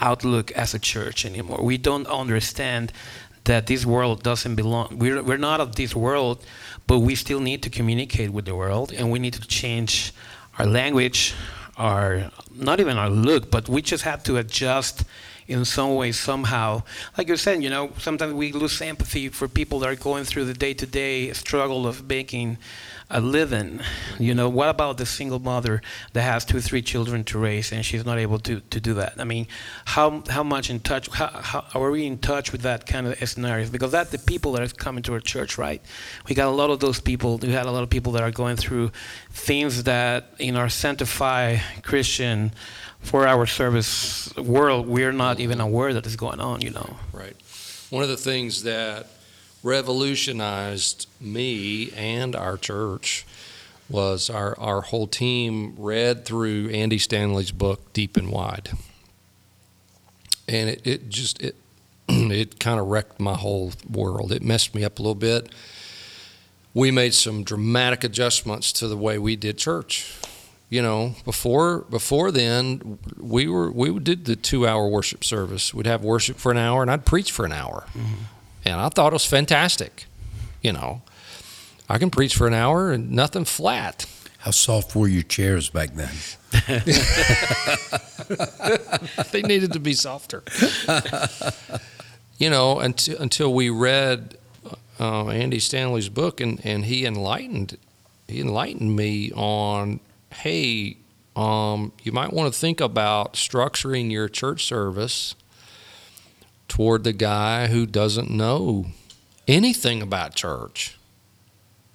outlook 0.00 0.52
as 0.52 0.74
a 0.74 0.78
church 0.78 1.24
anymore. 1.24 1.60
We 1.72 1.78
don't 1.78 2.06
understand 2.22 2.92
that 3.44 3.66
this 3.66 3.86
world 3.86 4.22
doesn't 4.22 4.54
belong. 4.54 4.98
We're, 5.02 5.22
we're 5.22 5.44
not 5.50 5.60
of 5.60 5.76
this 5.76 5.96
world, 5.96 6.44
but 6.86 6.98
we 6.98 7.14
still 7.14 7.40
need 7.40 7.62
to 7.62 7.70
communicate 7.70 8.30
with 8.36 8.44
the 8.44 8.54
world, 8.54 8.92
and 8.92 9.10
we 9.10 9.18
need 9.18 9.34
to 9.40 9.46
change 9.60 10.12
our 10.58 10.66
language, 10.66 11.34
our 11.78 12.30
not 12.54 12.80
even 12.80 12.98
our 12.98 13.08
look, 13.08 13.50
but 13.50 13.66
we 13.66 13.80
just 13.80 14.04
have 14.04 14.22
to 14.24 14.36
adjust 14.36 15.04
in 15.50 15.64
some 15.64 15.96
way 15.96 16.12
somehow. 16.12 16.82
Like 17.18 17.26
you're 17.26 17.36
saying, 17.36 17.62
you 17.62 17.70
know, 17.70 17.90
sometimes 17.98 18.32
we 18.34 18.52
lose 18.52 18.80
empathy 18.80 19.28
for 19.28 19.48
people 19.48 19.80
that 19.80 19.88
are 19.88 19.96
going 19.96 20.24
through 20.24 20.44
the 20.44 20.54
day-to-day 20.54 21.32
struggle 21.32 21.88
of 21.88 22.08
making 22.08 22.56
a 23.10 23.20
living. 23.20 23.80
You 24.20 24.32
know, 24.32 24.48
what 24.48 24.68
about 24.68 24.96
the 24.98 25.06
single 25.06 25.40
mother 25.40 25.82
that 26.12 26.22
has 26.22 26.44
two, 26.44 26.60
three 26.60 26.82
children 26.82 27.24
to 27.24 27.38
raise 27.38 27.72
and 27.72 27.84
she's 27.84 28.04
not 28.04 28.18
able 28.18 28.38
to, 28.38 28.60
to 28.60 28.80
do 28.80 28.94
that? 28.94 29.14
I 29.18 29.24
mean, 29.24 29.48
how 29.86 30.22
how 30.28 30.44
much 30.44 30.70
in 30.70 30.78
touch? 30.78 31.08
How, 31.08 31.26
how 31.26 31.82
are 31.82 31.90
we 31.90 32.06
in 32.06 32.18
touch 32.18 32.52
with 32.52 32.60
that 32.62 32.86
kind 32.86 33.08
of 33.08 33.18
scenarios? 33.28 33.70
Because 33.70 33.90
that's 33.90 34.10
the 34.10 34.18
people 34.18 34.52
that 34.52 34.62
are 34.62 34.72
coming 34.76 35.02
to 35.02 35.14
our 35.14 35.20
church, 35.20 35.58
right? 35.58 35.82
We 36.28 36.36
got 36.36 36.46
a 36.46 36.54
lot 36.54 36.70
of 36.70 36.78
those 36.78 37.00
people. 37.00 37.38
We 37.38 37.50
had 37.50 37.66
a 37.66 37.72
lot 37.72 37.82
of 37.82 37.90
people 37.90 38.12
that 38.12 38.22
are 38.22 38.30
going 38.30 38.56
through 38.56 38.92
things 39.32 39.82
that 39.82 40.32
in 40.38 40.54
our 40.54 40.68
sanctified 40.68 41.60
Christian 41.82 42.52
four-hour 43.02 43.46
service 43.46 44.34
world 44.36 44.86
we're 44.86 45.12
not 45.12 45.40
even 45.40 45.60
aware 45.60 45.94
that 45.94 46.06
is 46.06 46.16
going 46.16 46.40
on. 46.40 46.60
You 46.60 46.70
know. 46.70 46.96
Right. 47.12 47.36
One 47.90 48.02
of 48.02 48.08
the 48.08 48.16
things 48.16 48.62
that 48.62 49.06
revolutionized 49.62 51.06
me 51.20 51.90
and 51.92 52.34
our 52.34 52.56
church 52.56 53.26
was 53.88 54.30
our, 54.30 54.58
our 54.58 54.80
whole 54.80 55.06
team 55.06 55.74
read 55.76 56.24
through 56.24 56.70
Andy 56.70 56.98
Stanley's 56.98 57.50
book 57.50 57.92
Deep 57.92 58.16
and 58.16 58.30
Wide. 58.30 58.70
And 60.46 60.70
it, 60.70 60.86
it 60.86 61.08
just 61.08 61.42
it 61.42 61.56
it 62.08 62.60
kind 62.60 62.80
of 62.80 62.86
wrecked 62.86 63.20
my 63.20 63.34
whole 63.34 63.72
world. 63.90 64.32
It 64.32 64.42
messed 64.42 64.74
me 64.74 64.84
up 64.84 64.98
a 64.98 65.02
little 65.02 65.14
bit. 65.14 65.52
We 66.72 66.92
made 66.92 67.14
some 67.14 67.42
dramatic 67.42 68.04
adjustments 68.04 68.72
to 68.74 68.86
the 68.86 68.96
way 68.96 69.18
we 69.18 69.34
did 69.34 69.58
church. 69.58 70.19
You 70.70 70.82
know, 70.82 71.16
before 71.24 71.80
before 71.90 72.30
then, 72.30 72.98
we 73.18 73.48
were 73.48 73.72
we 73.72 73.98
did 73.98 74.24
the 74.24 74.36
two 74.36 74.68
hour 74.68 74.88
worship 74.88 75.24
service. 75.24 75.74
We'd 75.74 75.86
have 75.86 76.04
worship 76.04 76.36
for 76.36 76.52
an 76.52 76.58
hour, 76.58 76.80
and 76.80 76.90
I'd 76.90 77.04
preach 77.04 77.32
for 77.32 77.44
an 77.44 77.50
hour, 77.50 77.86
and 78.64 78.80
I 78.80 78.88
thought 78.88 79.12
it 79.12 79.14
was 79.14 79.26
fantastic. 79.26 80.06
You 80.62 80.72
know, 80.72 81.02
I 81.88 81.98
can 81.98 82.08
preach 82.08 82.36
for 82.36 82.46
an 82.46 82.54
hour 82.54 82.92
and 82.92 83.10
nothing 83.10 83.46
flat. 83.46 84.06
How 84.38 84.52
soft 84.52 84.94
were 84.94 85.08
your 85.08 85.24
chairs 85.24 85.68
back 85.68 85.90
then? 85.94 86.14
they 89.32 89.42
needed 89.42 89.72
to 89.72 89.80
be 89.80 89.92
softer. 89.92 90.44
you 92.38 92.48
know, 92.48 92.78
until 92.78 93.20
until 93.20 93.52
we 93.52 93.70
read 93.70 94.38
uh, 95.00 95.30
Andy 95.30 95.58
Stanley's 95.58 96.08
book, 96.08 96.40
and, 96.40 96.64
and 96.64 96.84
he 96.84 97.06
enlightened 97.06 97.76
he 98.28 98.40
enlightened 98.40 98.94
me 98.94 99.32
on, 99.32 99.98
hey, 100.32 100.96
um, 101.36 101.92
you 102.02 102.12
might 102.12 102.32
want 102.32 102.52
to 102.52 102.58
think 102.58 102.80
about 102.80 103.34
structuring 103.34 104.10
your 104.10 104.28
church 104.28 104.64
service 104.64 105.34
toward 106.68 107.04
the 107.04 107.12
guy 107.12 107.66
who 107.68 107.86
doesn't 107.86 108.30
know 108.30 108.86
anything 109.48 110.02
about 110.02 110.34
church. 110.34 110.96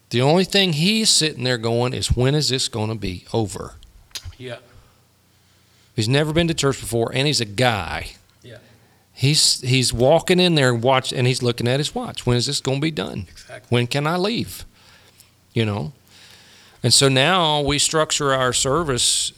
The 0.09 0.21
only 0.21 0.43
thing 0.43 0.73
he's 0.73 1.09
sitting 1.09 1.43
there 1.43 1.57
going 1.57 1.93
is, 1.93 2.15
when 2.15 2.35
is 2.35 2.49
this 2.49 2.67
going 2.67 2.89
to 2.89 2.95
be 2.95 3.25
over? 3.33 3.75
Yeah. 4.37 4.57
He's 5.95 6.09
never 6.09 6.33
been 6.33 6.47
to 6.47 6.53
church 6.53 6.79
before, 6.79 7.11
and 7.13 7.25
he's 7.25 7.41
a 7.41 7.45
guy. 7.45 8.11
Yeah. 8.43 8.57
He's 9.13 9.61
he's 9.61 9.93
walking 9.93 10.39
in 10.39 10.55
there 10.55 10.73
and 10.73 10.83
watch, 10.83 11.13
and 11.13 11.25
he's 11.25 11.41
looking 11.41 11.67
at 11.67 11.79
his 11.79 11.95
watch. 11.95 12.25
When 12.25 12.37
is 12.37 12.45
this 12.45 12.59
going 12.59 12.77
to 12.77 12.81
be 12.81 12.91
done? 12.91 13.27
Exactly. 13.29 13.67
When 13.69 13.87
can 13.87 14.05
I 14.05 14.17
leave? 14.17 14.65
You 15.53 15.65
know. 15.65 15.93
And 16.85 16.93
so 16.93 17.09
now 17.09 17.61
we 17.61 17.79
structure 17.79 18.31
our 18.31 18.53
service 18.53 19.33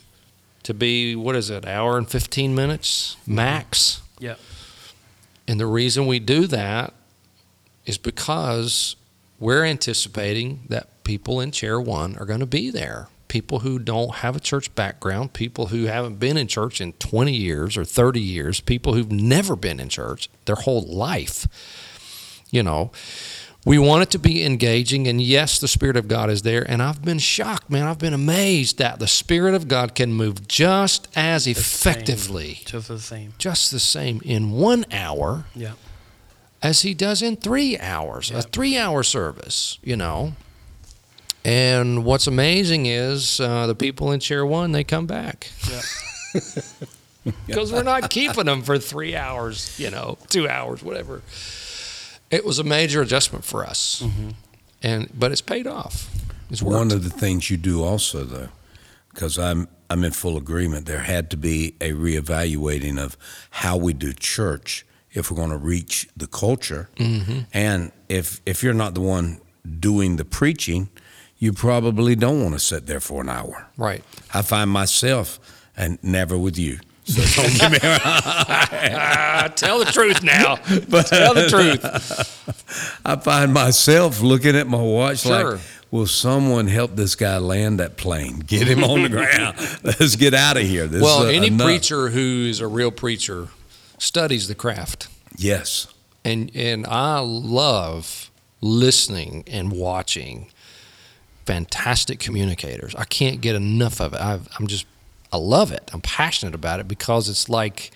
to 0.64 0.74
be 0.74 1.16
what 1.16 1.34
is 1.34 1.48
it, 1.48 1.66
hour 1.66 1.96
and 1.96 2.06
fifteen 2.06 2.54
minutes 2.54 3.16
max. 3.26 4.02
Mm-hmm. 4.16 4.24
Yeah. 4.24 4.34
And 5.48 5.58
the 5.58 5.64
reason 5.64 6.06
we 6.06 6.18
do 6.18 6.46
that 6.46 6.92
is 7.86 7.96
because 7.96 8.96
we're 9.40 9.64
anticipating 9.64 10.64
that 10.68 11.02
people 11.04 11.40
in 11.40 11.50
chair 11.50 11.80
one 11.80 12.18
are 12.18 12.26
going 12.26 12.40
to 12.40 12.46
be 12.46 12.68
there. 12.68 13.08
People 13.28 13.60
who 13.60 13.78
don't 13.78 14.16
have 14.16 14.36
a 14.36 14.40
church 14.40 14.74
background, 14.74 15.32
people 15.32 15.68
who 15.68 15.84
haven't 15.84 16.18
been 16.18 16.36
in 16.36 16.48
church 16.48 16.82
in 16.82 16.92
20 16.92 17.32
years 17.32 17.78
or 17.78 17.84
30 17.86 18.20
years, 18.20 18.60
people 18.60 18.92
who've 18.92 19.10
never 19.10 19.56
been 19.56 19.80
in 19.80 19.88
church 19.88 20.28
their 20.44 20.56
whole 20.56 20.82
life. 20.82 21.48
You 22.50 22.62
know, 22.62 22.92
we 23.64 23.78
want 23.78 24.02
it 24.04 24.10
to 24.12 24.18
be 24.18 24.44
engaging, 24.44 25.06
and 25.08 25.20
yes, 25.20 25.58
the 25.58 25.68
Spirit 25.68 25.96
of 25.96 26.08
God 26.08 26.30
is 26.30 26.42
there. 26.42 26.62
And 26.70 26.82
I've 26.82 27.02
been 27.02 27.18
shocked, 27.18 27.68
man. 27.68 27.86
I've 27.86 27.98
been 27.98 28.14
amazed 28.14 28.78
that 28.78 28.98
the 28.98 29.08
Spirit 29.08 29.54
of 29.54 29.68
God 29.68 29.94
can 29.94 30.12
move 30.12 30.48
just 30.48 31.08
as 31.16 31.44
same. 31.44 31.50
effectively, 31.52 32.60
Just 32.64 32.88
the 32.88 32.98
same. 33.00 33.34
just 33.38 33.70
the 33.70 33.80
same 33.80 34.22
in 34.24 34.52
one 34.52 34.86
hour 34.92 35.44
Yeah. 35.54 35.72
as 36.62 36.82
he 36.82 36.94
does 36.94 37.20
in 37.20 37.36
three 37.36 37.78
hours, 37.78 38.30
Yeah. 38.30 38.38
a 38.38 38.42
three 38.42 38.78
hour 38.78 39.02
service, 39.02 39.78
you 39.82 39.96
know. 39.96 40.34
And 41.44 42.04
what's 42.04 42.26
amazing 42.26 42.86
is 42.86 43.38
uh, 43.40 43.66
the 43.66 43.74
people 43.74 44.12
in 44.12 44.20
chair 44.20 44.44
one, 44.46 44.72
they 44.72 44.84
come 44.84 45.06
back. 45.06 45.50
Yeah. 45.68 45.82
Because 47.46 47.70
we're 47.72 47.82
not 47.82 48.08
keeping 48.08 48.46
them 48.46 48.62
for 48.62 48.78
three 48.78 49.14
hours, 49.14 49.78
you 49.78 49.90
know, 49.90 50.16
two 50.30 50.48
hours, 50.48 50.82
whatever. 50.82 51.20
It 52.30 52.44
was 52.44 52.58
a 52.58 52.64
major 52.64 53.02
adjustment 53.02 53.44
for 53.44 53.64
us. 53.64 54.02
And 54.82 55.08
but 55.18 55.32
it's 55.32 55.40
paid 55.40 55.66
off. 55.66 56.08
It's 56.50 56.62
worked. 56.62 56.76
One 56.76 56.92
of 56.92 57.04
the 57.04 57.10
things 57.10 57.50
you 57.50 57.56
do 57.56 57.82
also, 57.82 58.24
though, 58.24 58.48
because 59.12 59.38
I'm 59.38 59.68
I'm 59.90 60.04
in 60.04 60.12
full 60.12 60.36
agreement. 60.36 60.86
There 60.86 61.00
had 61.00 61.30
to 61.30 61.36
be 61.36 61.74
a 61.80 61.92
reevaluating 61.92 62.98
of 62.98 63.16
how 63.50 63.76
we 63.76 63.92
do 63.92 64.12
church 64.12 64.84
if 65.12 65.30
we're 65.30 65.36
going 65.36 65.50
to 65.50 65.56
reach 65.56 66.08
the 66.16 66.26
culture. 66.26 66.88
Mm-hmm. 66.96 67.40
And 67.52 67.92
if 68.08 68.40
if 68.46 68.62
you're 68.62 68.74
not 68.74 68.94
the 68.94 69.00
one 69.00 69.40
doing 69.80 70.16
the 70.16 70.24
preaching, 70.24 70.88
you 71.38 71.52
probably 71.52 72.14
don't 72.14 72.42
want 72.42 72.54
to 72.54 72.60
sit 72.60 72.86
there 72.86 73.00
for 73.00 73.22
an 73.22 73.28
hour. 73.28 73.68
Right. 73.76 74.04
I 74.34 74.42
find 74.42 74.70
myself, 74.70 75.38
and 75.76 75.98
never 76.02 76.36
with 76.36 76.58
you. 76.58 76.78
So 77.08 77.42
don't 77.42 77.72
me 77.72 77.78
tell 79.56 79.78
the 79.78 79.88
truth 79.92 80.22
now. 80.22 80.56
But, 80.88 81.06
tell 81.06 81.32
the 81.34 81.48
truth. 81.48 81.82
I 83.04 83.16
find 83.16 83.52
myself 83.54 84.20
looking 84.20 84.54
at 84.56 84.66
my 84.66 84.80
watch 84.80 85.20
Sure. 85.20 85.52
like, 85.52 85.60
will 85.90 86.06
someone 86.06 86.66
help 86.68 86.96
this 86.96 87.14
guy 87.14 87.38
land 87.38 87.80
that 87.80 87.96
plane? 87.96 88.40
Get 88.40 88.68
him 88.68 88.84
on 88.84 89.02
the 89.04 89.08
ground. 89.08 89.56
Let's 89.82 90.16
get 90.16 90.34
out 90.34 90.56
of 90.58 90.64
here. 90.64 90.86
This 90.86 91.02
Well, 91.02 91.22
is, 91.24 91.34
any 91.36 91.46
enough. 91.48 91.66
preacher 91.66 92.10
who's 92.10 92.60
a 92.60 92.66
real 92.66 92.90
preacher 92.90 93.48
studies 93.98 94.48
the 94.48 94.54
craft. 94.54 95.08
Yes. 95.36 95.86
and 96.24 96.50
and 96.54 96.86
I 96.86 97.20
love 97.20 98.30
listening 98.60 99.44
and 99.46 99.72
watching 99.72 100.48
fantastic 101.46 102.18
communicators. 102.18 102.94
I 102.94 103.04
can't 103.04 103.40
get 103.40 103.54
enough 103.54 104.00
of 104.00 104.12
it. 104.12 104.20
I've, 104.20 104.48
I'm 104.58 104.66
just 104.66 104.84
I 105.32 105.36
love 105.36 105.72
it. 105.72 105.90
I'm 105.92 106.00
passionate 106.00 106.54
about 106.54 106.80
it 106.80 106.88
because 106.88 107.28
it's 107.28 107.48
like, 107.48 107.90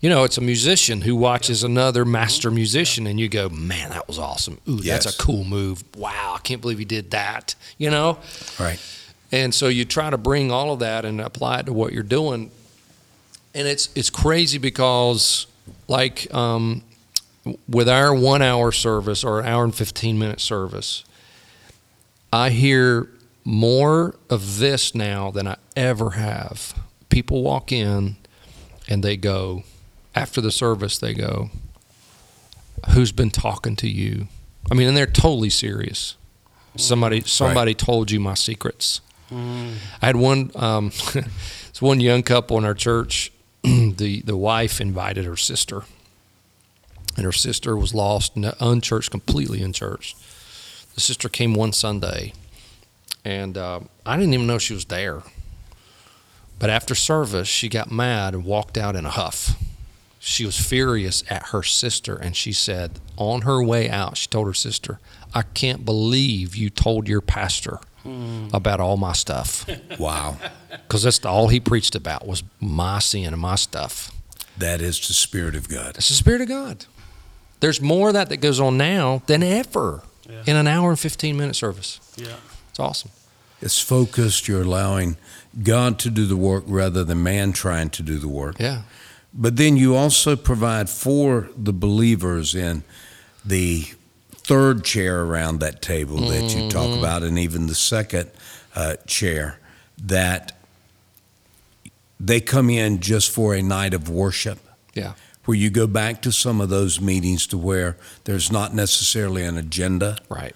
you 0.00 0.08
know, 0.08 0.24
it's 0.24 0.38
a 0.38 0.40
musician 0.40 1.00
who 1.00 1.16
watches 1.16 1.64
another 1.64 2.04
master 2.04 2.50
musician, 2.50 3.06
and 3.06 3.18
you 3.18 3.28
go, 3.28 3.48
"Man, 3.48 3.90
that 3.90 4.06
was 4.06 4.18
awesome! 4.18 4.60
Ooh, 4.68 4.76
that's 4.80 5.06
a 5.06 5.16
cool 5.18 5.42
move! 5.44 5.82
Wow, 5.96 6.34
I 6.36 6.40
can't 6.40 6.60
believe 6.60 6.78
he 6.78 6.84
did 6.84 7.10
that!" 7.10 7.54
You 7.78 7.90
know, 7.90 8.18
Right. 8.60 8.78
and 9.32 9.52
so 9.54 9.68
you 9.68 9.84
try 9.84 10.10
to 10.10 10.18
bring 10.18 10.52
all 10.52 10.72
of 10.72 10.78
that 10.80 11.04
and 11.04 11.20
apply 11.20 11.60
it 11.60 11.66
to 11.66 11.72
what 11.72 11.92
you're 11.92 12.02
doing. 12.02 12.50
And 13.54 13.66
it's 13.66 13.88
it's 13.96 14.10
crazy 14.10 14.58
because 14.58 15.46
like 15.88 16.32
um, 16.34 16.82
with 17.68 17.88
our 17.88 18.14
one 18.14 18.42
hour 18.42 18.70
service 18.70 19.24
or 19.24 19.40
an 19.40 19.46
hour 19.46 19.64
and 19.64 19.74
fifteen 19.74 20.18
minute 20.18 20.40
service, 20.40 21.04
I 22.32 22.50
hear 22.50 23.08
more 23.46 24.16
of 24.28 24.58
this 24.58 24.92
now 24.92 25.30
than 25.30 25.46
I 25.46 25.56
ever 25.76 26.10
have. 26.10 26.74
People 27.08 27.44
walk 27.44 27.70
in 27.70 28.16
and 28.88 29.04
they 29.04 29.16
go 29.16 29.62
after 30.16 30.40
the 30.40 30.50
service 30.50 30.98
they 30.98 31.14
go, 31.14 31.50
Who's 32.90 33.12
been 33.12 33.30
talking 33.30 33.76
to 33.76 33.88
you? 33.88 34.28
I 34.70 34.74
mean, 34.74 34.88
and 34.88 34.96
they're 34.96 35.06
totally 35.06 35.50
serious. 35.50 36.16
Somebody 36.76 37.22
somebody 37.22 37.72
told 37.72 38.10
you 38.10 38.20
my 38.20 38.34
secrets. 38.34 39.00
I 39.32 40.06
had 40.06 40.16
one 40.16 40.50
um, 40.54 40.92
it's 41.68 41.80
one 41.80 42.00
young 42.00 42.22
couple 42.22 42.58
in 42.58 42.64
our 42.64 42.74
church. 42.74 43.32
the 43.62 44.22
the 44.24 44.36
wife 44.36 44.80
invited 44.80 45.24
her 45.24 45.36
sister, 45.36 45.84
and 47.16 47.24
her 47.24 47.32
sister 47.32 47.76
was 47.76 47.94
lost, 47.94 48.36
unchurched, 48.36 49.10
completely 49.10 49.62
unchurched. 49.62 50.16
The 50.94 51.00
sister 51.00 51.28
came 51.28 51.54
one 51.54 51.72
Sunday, 51.72 52.32
and 53.26 53.58
uh, 53.58 53.80
I 54.06 54.16
didn't 54.16 54.34
even 54.34 54.46
know 54.46 54.58
she 54.58 54.72
was 54.74 54.84
there. 54.84 55.22
But 56.58 56.70
after 56.70 56.94
service, 56.94 57.48
she 57.48 57.68
got 57.68 57.90
mad 57.90 58.34
and 58.34 58.44
walked 58.44 58.78
out 58.78 58.96
in 58.96 59.04
a 59.04 59.10
huff. 59.10 59.60
She 60.18 60.46
was 60.46 60.58
furious 60.58 61.22
at 61.28 61.48
her 61.48 61.62
sister, 61.62 62.16
and 62.16 62.34
she 62.36 62.52
said, 62.52 63.00
on 63.16 63.42
her 63.42 63.62
way 63.62 63.90
out, 63.90 64.16
she 64.16 64.28
told 64.28 64.46
her 64.46 64.54
sister, 64.54 64.98
I 65.34 65.42
can't 65.42 65.84
believe 65.84 66.56
you 66.56 66.70
told 66.70 67.08
your 67.08 67.20
pastor 67.20 67.80
about 68.52 68.78
all 68.80 68.96
my 68.96 69.12
stuff. 69.12 69.66
Wow. 69.98 70.36
Because 70.70 71.02
that's 71.02 71.24
all 71.24 71.48
he 71.48 71.58
preached 71.58 71.94
about 71.96 72.26
was 72.26 72.42
my 72.60 73.00
sin 73.00 73.32
and 73.32 73.40
my 73.40 73.56
stuff. 73.56 74.12
that 74.58 74.80
is 74.80 75.04
the 75.08 75.14
Spirit 75.14 75.56
of 75.56 75.68
God. 75.68 75.94
That's 75.94 76.08
the 76.08 76.14
Spirit 76.14 76.40
of 76.42 76.48
God. 76.48 76.84
There's 77.60 77.80
more 77.80 78.08
of 78.08 78.14
that 78.14 78.28
that 78.28 78.36
goes 78.38 78.60
on 78.60 78.76
now 78.78 79.22
than 79.26 79.42
ever 79.42 80.02
Yeah. 80.28 80.42
in 80.46 80.56
an 80.56 80.66
hour 80.68 80.90
and 80.90 80.98
15 80.98 81.36
minute 81.36 81.56
service. 81.56 81.98
Yeah. 82.16 82.36
It's 82.76 82.80
awesome. 82.80 83.10
It's 83.62 83.78
focused. 83.80 84.48
You're 84.48 84.60
allowing 84.60 85.16
God 85.62 85.98
to 86.00 86.10
do 86.10 86.26
the 86.26 86.36
work 86.36 86.64
rather 86.66 87.04
than 87.04 87.22
man 87.22 87.52
trying 87.54 87.88
to 87.90 88.02
do 88.02 88.18
the 88.18 88.28
work. 88.28 88.56
Yeah. 88.60 88.82
But 89.32 89.56
then 89.56 89.78
you 89.78 89.96
also 89.96 90.36
provide 90.36 90.90
for 90.90 91.48
the 91.56 91.72
believers 91.72 92.54
in 92.54 92.82
the 93.46 93.86
third 94.32 94.84
chair 94.84 95.22
around 95.22 95.60
that 95.60 95.80
table 95.80 96.18
that 96.28 96.54
you 96.54 96.68
talk 96.68 96.90
Mm-hmm. 96.90 96.98
about, 96.98 97.22
and 97.22 97.38
even 97.38 97.66
the 97.66 97.74
second 97.74 98.30
uh, 98.74 98.96
chair, 99.06 99.58
that 100.04 100.52
they 102.20 102.40
come 102.42 102.68
in 102.68 103.00
just 103.00 103.30
for 103.30 103.54
a 103.54 103.62
night 103.62 103.94
of 103.94 104.10
worship. 104.10 104.58
Yeah. 104.92 105.14
Where 105.46 105.56
you 105.56 105.70
go 105.70 105.86
back 105.86 106.20
to 106.22 106.30
some 106.32 106.60
of 106.60 106.68
those 106.68 107.00
meetings 107.00 107.46
to 107.46 107.56
where 107.56 107.96
there's 108.24 108.52
not 108.52 108.74
necessarily 108.74 109.44
an 109.44 109.56
agenda, 109.56 110.18
Right. 110.28 110.54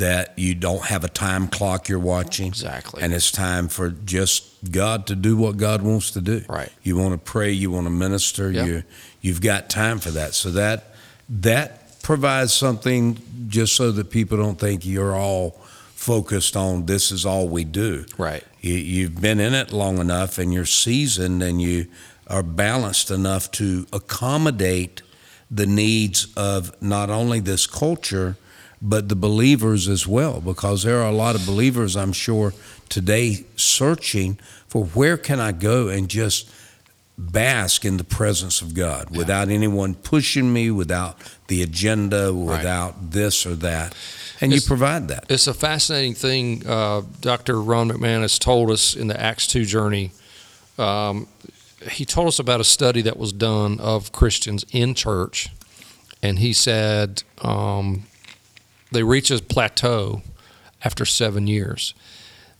That 0.00 0.38
you 0.38 0.54
don't 0.54 0.84
have 0.86 1.04
a 1.04 1.08
time 1.08 1.46
clock 1.48 1.88
you're 1.88 1.98
watching. 1.98 2.46
Exactly. 2.48 3.02
And 3.02 3.12
it's 3.14 3.30
time 3.30 3.68
for 3.68 3.90
just 3.90 4.70
God 4.70 5.06
to 5.06 5.14
do 5.14 5.36
what 5.36 5.56
God 5.56 5.82
wants 5.82 6.10
to 6.12 6.20
do. 6.20 6.42
Right. 6.48 6.70
You 6.82 6.96
want 6.96 7.12
to 7.12 7.18
pray, 7.18 7.52
you 7.52 7.70
want 7.70 7.86
to 7.86 7.90
minister, 7.90 8.50
Yeah. 8.50 8.64
you 8.64 8.82
you've 9.20 9.40
got 9.40 9.70
time 9.70 9.98
for 9.98 10.10
that. 10.10 10.34
So 10.34 10.50
that 10.52 10.94
that 11.28 12.02
provides 12.02 12.52
something 12.52 13.18
just 13.48 13.74
so 13.76 13.92
that 13.92 14.10
people 14.10 14.36
don't 14.38 14.58
think 14.58 14.84
you're 14.84 15.14
all 15.14 15.50
focused 15.94 16.56
on 16.56 16.86
this 16.86 17.12
is 17.12 17.26
all 17.26 17.48
we 17.48 17.64
do. 17.64 18.04
Right. 18.16 18.42
You, 18.60 18.74
you've 18.74 19.20
been 19.20 19.38
in 19.40 19.54
it 19.54 19.70
long 19.72 19.98
enough 19.98 20.38
and 20.38 20.52
you're 20.52 20.64
seasoned 20.66 21.42
and 21.42 21.60
you 21.60 21.86
are 22.26 22.42
balanced 22.42 23.10
enough 23.10 23.50
to 23.52 23.86
accommodate 23.92 25.02
the 25.50 25.66
needs 25.66 26.28
of 26.36 26.72
not 26.80 27.10
only 27.10 27.40
this 27.40 27.66
culture, 27.66 28.36
but 28.82 29.08
the 29.08 29.16
believers 29.16 29.88
as 29.88 30.06
well. 30.06 30.40
Because 30.40 30.82
there 30.82 31.00
are 31.00 31.08
a 31.08 31.14
lot 31.14 31.34
of 31.34 31.46
believers, 31.46 31.96
I'm 31.96 32.12
sure, 32.12 32.54
today 32.88 33.44
searching 33.56 34.38
for 34.68 34.84
where 34.84 35.16
can 35.16 35.40
I 35.40 35.52
go 35.52 35.88
and 35.88 36.08
just 36.08 36.50
bask 37.18 37.84
in 37.84 37.98
the 37.98 38.04
presence 38.04 38.62
of 38.62 38.72
God 38.74 39.14
without 39.14 39.48
anyone 39.50 39.94
pushing 39.94 40.52
me, 40.52 40.70
without 40.70 41.18
the 41.48 41.62
agenda, 41.62 42.32
without 42.32 43.10
this 43.10 43.44
or 43.44 43.54
that. 43.56 43.94
And 44.40 44.52
you 44.52 44.60
provide 44.62 45.08
that. 45.08 45.26
It's 45.28 45.46
a 45.46 45.52
fascinating 45.52 46.14
thing. 46.14 46.66
Uh, 46.66 47.02
Dr. 47.20 47.60
Ron 47.60 47.90
McManus 47.90 48.38
told 48.38 48.70
us 48.70 48.96
in 48.96 49.08
the 49.08 49.20
Acts 49.20 49.46
2 49.48 49.66
journey. 49.66 50.12
Um, 50.78 51.28
he 51.90 52.06
told 52.06 52.28
us 52.28 52.38
about 52.38 52.60
a 52.60 52.64
study 52.64 53.02
that 53.02 53.18
was 53.18 53.32
done 53.32 53.78
of 53.80 54.12
Christians 54.12 54.64
in 54.72 54.94
church. 54.94 55.48
And 56.22 56.38
he 56.38 56.54
said 56.54 57.22
um, 57.42 58.04
they 58.92 59.02
reach 59.02 59.30
a 59.30 59.38
plateau 59.38 60.22
after 60.84 61.04
seven 61.04 61.46
years. 61.46 61.94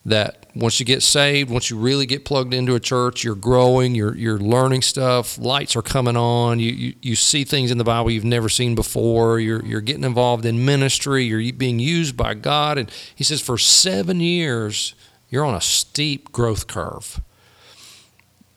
That 0.05 0.47
once 0.55 0.81
you 0.81 0.87
get 0.87 1.03
saved, 1.03 1.51
once 1.51 1.69
you 1.69 1.77
really 1.77 2.07
get 2.07 2.25
plugged 2.25 2.55
into 2.55 2.75
a 2.75 2.81
church, 2.81 3.23
you're 3.23 3.35
growing, 3.35 3.95
you're, 3.95 4.17
you're 4.17 4.39
learning 4.39 4.81
stuff, 4.81 5.37
lights 5.37 5.77
are 5.77 5.83
coming 5.83 6.17
on, 6.17 6.59
you, 6.59 6.73
you, 6.73 6.95
you 7.03 7.17
see 7.17 7.45
things 7.45 7.71
in 7.71 7.77
the 7.77 7.85
Bible 7.85 8.11
you've 8.11 8.25
never 8.25 8.49
seen 8.49 8.75
before, 8.75 9.39
you're, 9.39 9.63
you're 9.65 9.83
getting 9.83 10.05
involved 10.05 10.47
in 10.47 10.65
ministry, 10.65 11.25
you're 11.25 11.53
being 11.53 11.79
used 11.79 12.17
by 12.17 12.33
God. 12.33 12.79
And 12.79 12.91
he 13.15 13.25
says 13.25 13.43
for 13.43 13.59
seven 13.59 14.21
years, 14.21 14.95
you're 15.29 15.45
on 15.45 15.55
a 15.55 15.61
steep 15.61 16.33
growth 16.33 16.67
curve. 16.67 17.21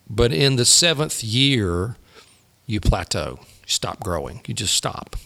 But 0.09 0.31
in 0.31 0.55
the 0.55 0.65
seventh 0.65 1.23
year, 1.23 1.97
you 2.65 2.79
plateau, 2.79 3.39
you 3.41 3.67
stop 3.67 3.99
growing, 3.99 4.41
you 4.47 4.53
just 4.53 4.75
stop. 4.75 5.17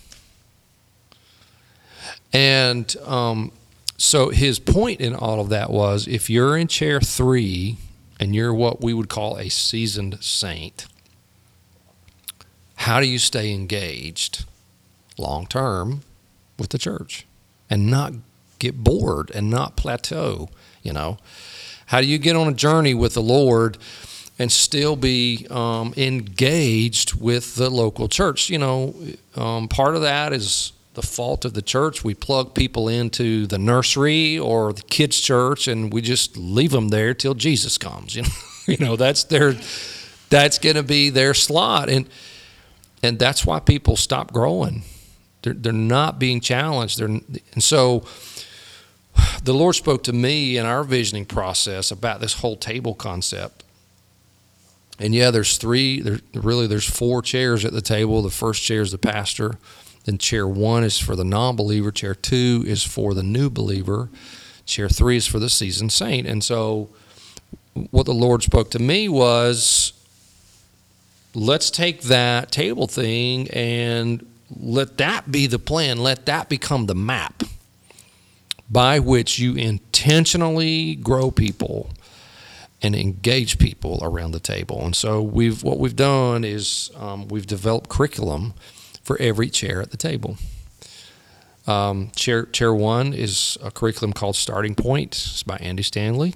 And 2.33 2.95
um, 3.05 3.51
so 3.97 4.29
his 4.29 4.59
point 4.59 5.01
in 5.01 5.15
all 5.15 5.39
of 5.39 5.49
that 5.49 5.69
was 5.69 6.07
if 6.07 6.29
you're 6.29 6.57
in 6.57 6.67
chair 6.67 6.99
three 7.01 7.77
and 8.19 8.35
you're 8.35 8.53
what 8.53 8.81
we 8.81 8.93
would 8.93 9.09
call 9.09 9.37
a 9.37 9.49
seasoned 9.49 10.23
saint, 10.23 10.87
how 12.75 12.99
do 12.99 13.07
you 13.07 13.17
stay 13.17 13.51
engaged 13.53 14.45
long 15.17 15.47
term 15.47 16.01
with 16.59 16.69
the 16.69 16.77
church 16.77 17.25
and 17.69 17.87
not 17.87 18.13
get 18.59 18.83
bored 18.83 19.31
and 19.33 19.49
not 19.49 19.75
plateau? 19.75 20.49
You 20.83 20.93
know, 20.93 21.17
how 21.87 22.01
do 22.01 22.07
you 22.07 22.17
get 22.17 22.35
on 22.35 22.47
a 22.47 22.53
journey 22.53 22.93
with 22.93 23.13
the 23.13 23.21
Lord 23.21 23.77
and 24.39 24.51
still 24.51 24.95
be 24.95 25.47
um, 25.49 25.93
engaged 25.97 27.15
with 27.15 27.55
the 27.55 27.69
local 27.69 28.07
church? 28.07 28.49
You 28.49 28.59
know, 28.59 28.95
um, 29.35 29.67
part 29.67 29.95
of 29.95 30.01
that 30.01 30.33
is 30.33 30.71
the 30.97 31.05
fault 31.05 31.45
of 31.45 31.53
the 31.53 31.61
church. 31.61 32.03
We 32.03 32.15
plug 32.15 32.55
people 32.55 32.89
into 32.89 33.45
the 33.45 33.59
nursery 33.59 34.37
or 34.37 34.73
the 34.73 34.81
kids' 34.81 35.21
church, 35.21 35.67
and 35.67 35.93
we 35.93 36.01
just 36.01 36.35
leave 36.35 36.71
them 36.71 36.89
there 36.89 37.13
till 37.13 37.35
Jesus 37.35 37.77
comes. 37.77 38.15
You 38.15 38.23
know, 38.23 38.29
you 38.65 38.77
know 38.79 38.95
that's 38.95 39.23
their 39.25 39.55
that's 40.29 40.57
going 40.57 40.75
to 40.75 40.83
be 40.83 41.11
their 41.11 41.35
slot, 41.35 41.87
and 41.87 42.09
and 43.03 43.19
that's 43.19 43.45
why 43.45 43.59
people 43.59 43.95
stop 43.95 44.33
growing. 44.33 44.81
They're 45.43 45.53
they're 45.53 45.71
not 45.71 46.17
being 46.17 46.41
challenged. 46.41 46.97
They're 46.97 47.07
and 47.07 47.63
so 47.63 48.03
the 49.43 49.53
Lord 49.53 49.75
spoke 49.75 50.03
to 50.05 50.13
me 50.13 50.57
in 50.57 50.65
our 50.65 50.83
visioning 50.83 51.25
process 51.25 51.91
about 51.91 52.21
this 52.21 52.33
whole 52.33 52.55
table 52.55 52.95
concept. 52.95 53.63
And 54.99 55.13
yeah, 55.13 55.29
there's 55.29 55.59
three. 55.59 56.01
There 56.01 56.19
really 56.33 56.65
there's 56.65 56.89
four 56.89 57.21
chairs 57.21 57.65
at 57.65 57.71
the 57.71 57.81
table. 57.81 58.23
The 58.23 58.31
first 58.31 58.63
chair 58.63 58.81
is 58.81 58.91
the 58.91 58.97
pastor. 58.97 59.59
Then 60.07 60.17
chair 60.17 60.47
one 60.47 60.85
is 60.85 60.97
for 60.97 61.17
the 61.17 61.25
non-believer. 61.25 61.91
Chair 61.91 62.15
two 62.15 62.63
is 62.65 62.81
for 62.81 63.13
the 63.13 63.23
new 63.23 63.49
believer. 63.49 64.07
Chair 64.65 64.87
three 64.87 65.17
is 65.17 65.27
for 65.27 65.37
the 65.37 65.49
seasoned 65.49 65.91
saint. 65.91 66.25
And 66.25 66.41
so, 66.41 66.87
what 67.91 68.05
the 68.05 68.13
Lord 68.13 68.41
spoke 68.41 68.71
to 68.71 68.79
me 68.79 69.09
was, 69.09 69.91
let's 71.35 71.69
take 71.69 72.03
that 72.03 72.53
table 72.53 72.87
thing 72.87 73.49
and 73.49 74.25
let 74.57 74.97
that 74.97 75.29
be 75.29 75.45
the 75.45 75.59
plan. 75.59 75.97
Let 75.97 76.25
that 76.25 76.47
become 76.47 76.85
the 76.85 76.95
map 76.95 77.43
by 78.71 78.99
which 78.99 79.39
you 79.39 79.55
intentionally 79.55 80.95
grow 80.95 81.31
people 81.31 81.89
and 82.81 82.95
engage 82.95 83.59
people 83.59 83.99
around 84.01 84.31
the 84.31 84.39
table. 84.39 84.85
And 84.85 84.95
so 84.95 85.21
we've 85.21 85.63
what 85.63 85.79
we've 85.79 85.97
done 85.97 86.45
is 86.45 86.91
um, 86.95 87.27
we've 87.27 87.45
developed 87.45 87.89
curriculum 87.89 88.53
for 89.07 89.17
every 89.21 89.49
chair 89.49 89.81
at 89.81 89.91
the 89.91 89.97
table. 89.97 90.37
Um, 91.65 92.11
chair 92.13 92.45
chair 92.45 92.73
one 92.73 93.13
is 93.13 93.57
a 93.63 93.71
curriculum 93.71 94.11
called 94.11 94.35
Starting 94.35 94.75
Point. 94.75 95.15
It's 95.15 95.43
by 95.43 95.55
Andy 95.57 95.81
Stanley. 95.81 96.35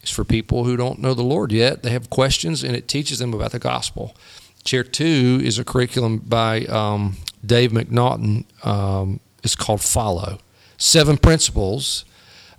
It's 0.00 0.12
for 0.12 0.24
people 0.24 0.62
who 0.62 0.76
don't 0.76 1.00
know 1.00 1.12
the 1.12 1.22
Lord 1.24 1.50
yet. 1.50 1.82
They 1.82 1.90
have 1.90 2.10
questions, 2.10 2.62
and 2.62 2.76
it 2.76 2.86
teaches 2.86 3.18
them 3.18 3.34
about 3.34 3.50
the 3.50 3.58
gospel. 3.58 4.14
Chair 4.62 4.84
two 4.84 5.40
is 5.42 5.58
a 5.58 5.64
curriculum 5.64 6.18
by 6.18 6.66
um, 6.66 7.16
Dave 7.44 7.72
McNaughton. 7.72 8.44
Um, 8.64 9.18
it's 9.42 9.56
called 9.56 9.82
Follow. 9.82 10.38
Seven 10.76 11.18
principles 11.18 12.04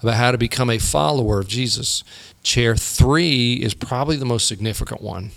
about 0.01 0.15
how 0.15 0.31
to 0.31 0.37
become 0.37 0.69
a 0.69 0.79
follower 0.79 1.39
of 1.39 1.47
Jesus. 1.47 2.03
Chair 2.43 2.75
three 2.75 3.53
is 3.53 3.73
probably 3.73 4.17
the 4.17 4.25
most 4.25 4.49
significant 4.49 5.01
one. 5.01 5.31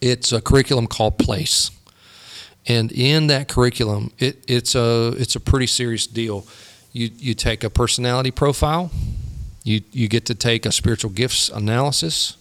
It's 0.00 0.30
a 0.30 0.40
curriculum 0.40 0.86
called 0.86 1.18
Place. 1.18 1.72
And 2.68 2.90
in 2.92 3.28
that 3.28 3.48
curriculum, 3.48 4.10
it, 4.18 4.44
it's 4.48 4.74
a 4.74 5.14
it's 5.18 5.36
a 5.36 5.40
pretty 5.40 5.66
serious 5.66 6.06
deal. 6.06 6.46
You 6.92 7.10
you 7.16 7.34
take 7.34 7.62
a 7.62 7.70
personality 7.70 8.30
profile, 8.30 8.90
you 9.62 9.82
you 9.92 10.08
get 10.08 10.26
to 10.26 10.34
take 10.34 10.66
a 10.66 10.72
spiritual 10.72 11.10
gifts 11.10 11.48
analysis, 11.48 12.36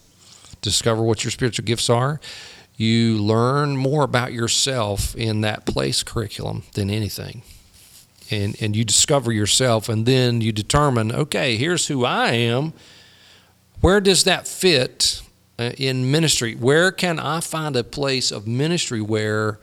discover 0.61 1.03
what 1.03 1.23
your 1.23 1.31
spiritual 1.31 1.65
gifts 1.65 1.89
are. 1.89 2.19
You 2.77 3.17
learn 3.17 3.77
more 3.77 4.03
about 4.03 4.33
yourself 4.33 5.15
in 5.15 5.41
that 5.41 5.65
place 5.65 6.03
curriculum 6.03 6.63
than 6.73 6.89
anything. 6.89 7.43
And 8.31 8.55
and 8.59 8.75
you 8.75 8.83
discover 8.83 9.31
yourself 9.31 9.89
and 9.89 10.07
then 10.07 10.41
you 10.41 10.51
determine, 10.51 11.11
okay, 11.11 11.55
here's 11.55 11.87
who 11.87 12.03
I 12.03 12.31
am. 12.31 12.73
Where 13.81 14.01
does 14.01 14.23
that 14.23 14.47
fit 14.47 15.21
uh, 15.59 15.71
in 15.77 16.09
ministry? 16.09 16.55
Where 16.55 16.91
can 16.91 17.19
I 17.19 17.39
find 17.39 17.75
a 17.75 17.83
place 17.83 18.31
of 18.31 18.47
ministry 18.47 19.01
where 19.01 19.59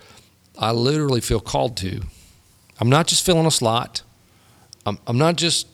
I 0.59 0.73
literally 0.73 1.21
feel 1.21 1.41
called 1.41 1.77
to. 1.79 2.03
I'm 2.81 2.89
not 2.89 3.07
just 3.07 3.25
filling 3.25 3.47
a 3.47 3.51
slot. 3.51 4.03
I'm, 4.85 4.99
I'm 5.07 5.19
not 5.19 5.37
just, 5.37 5.67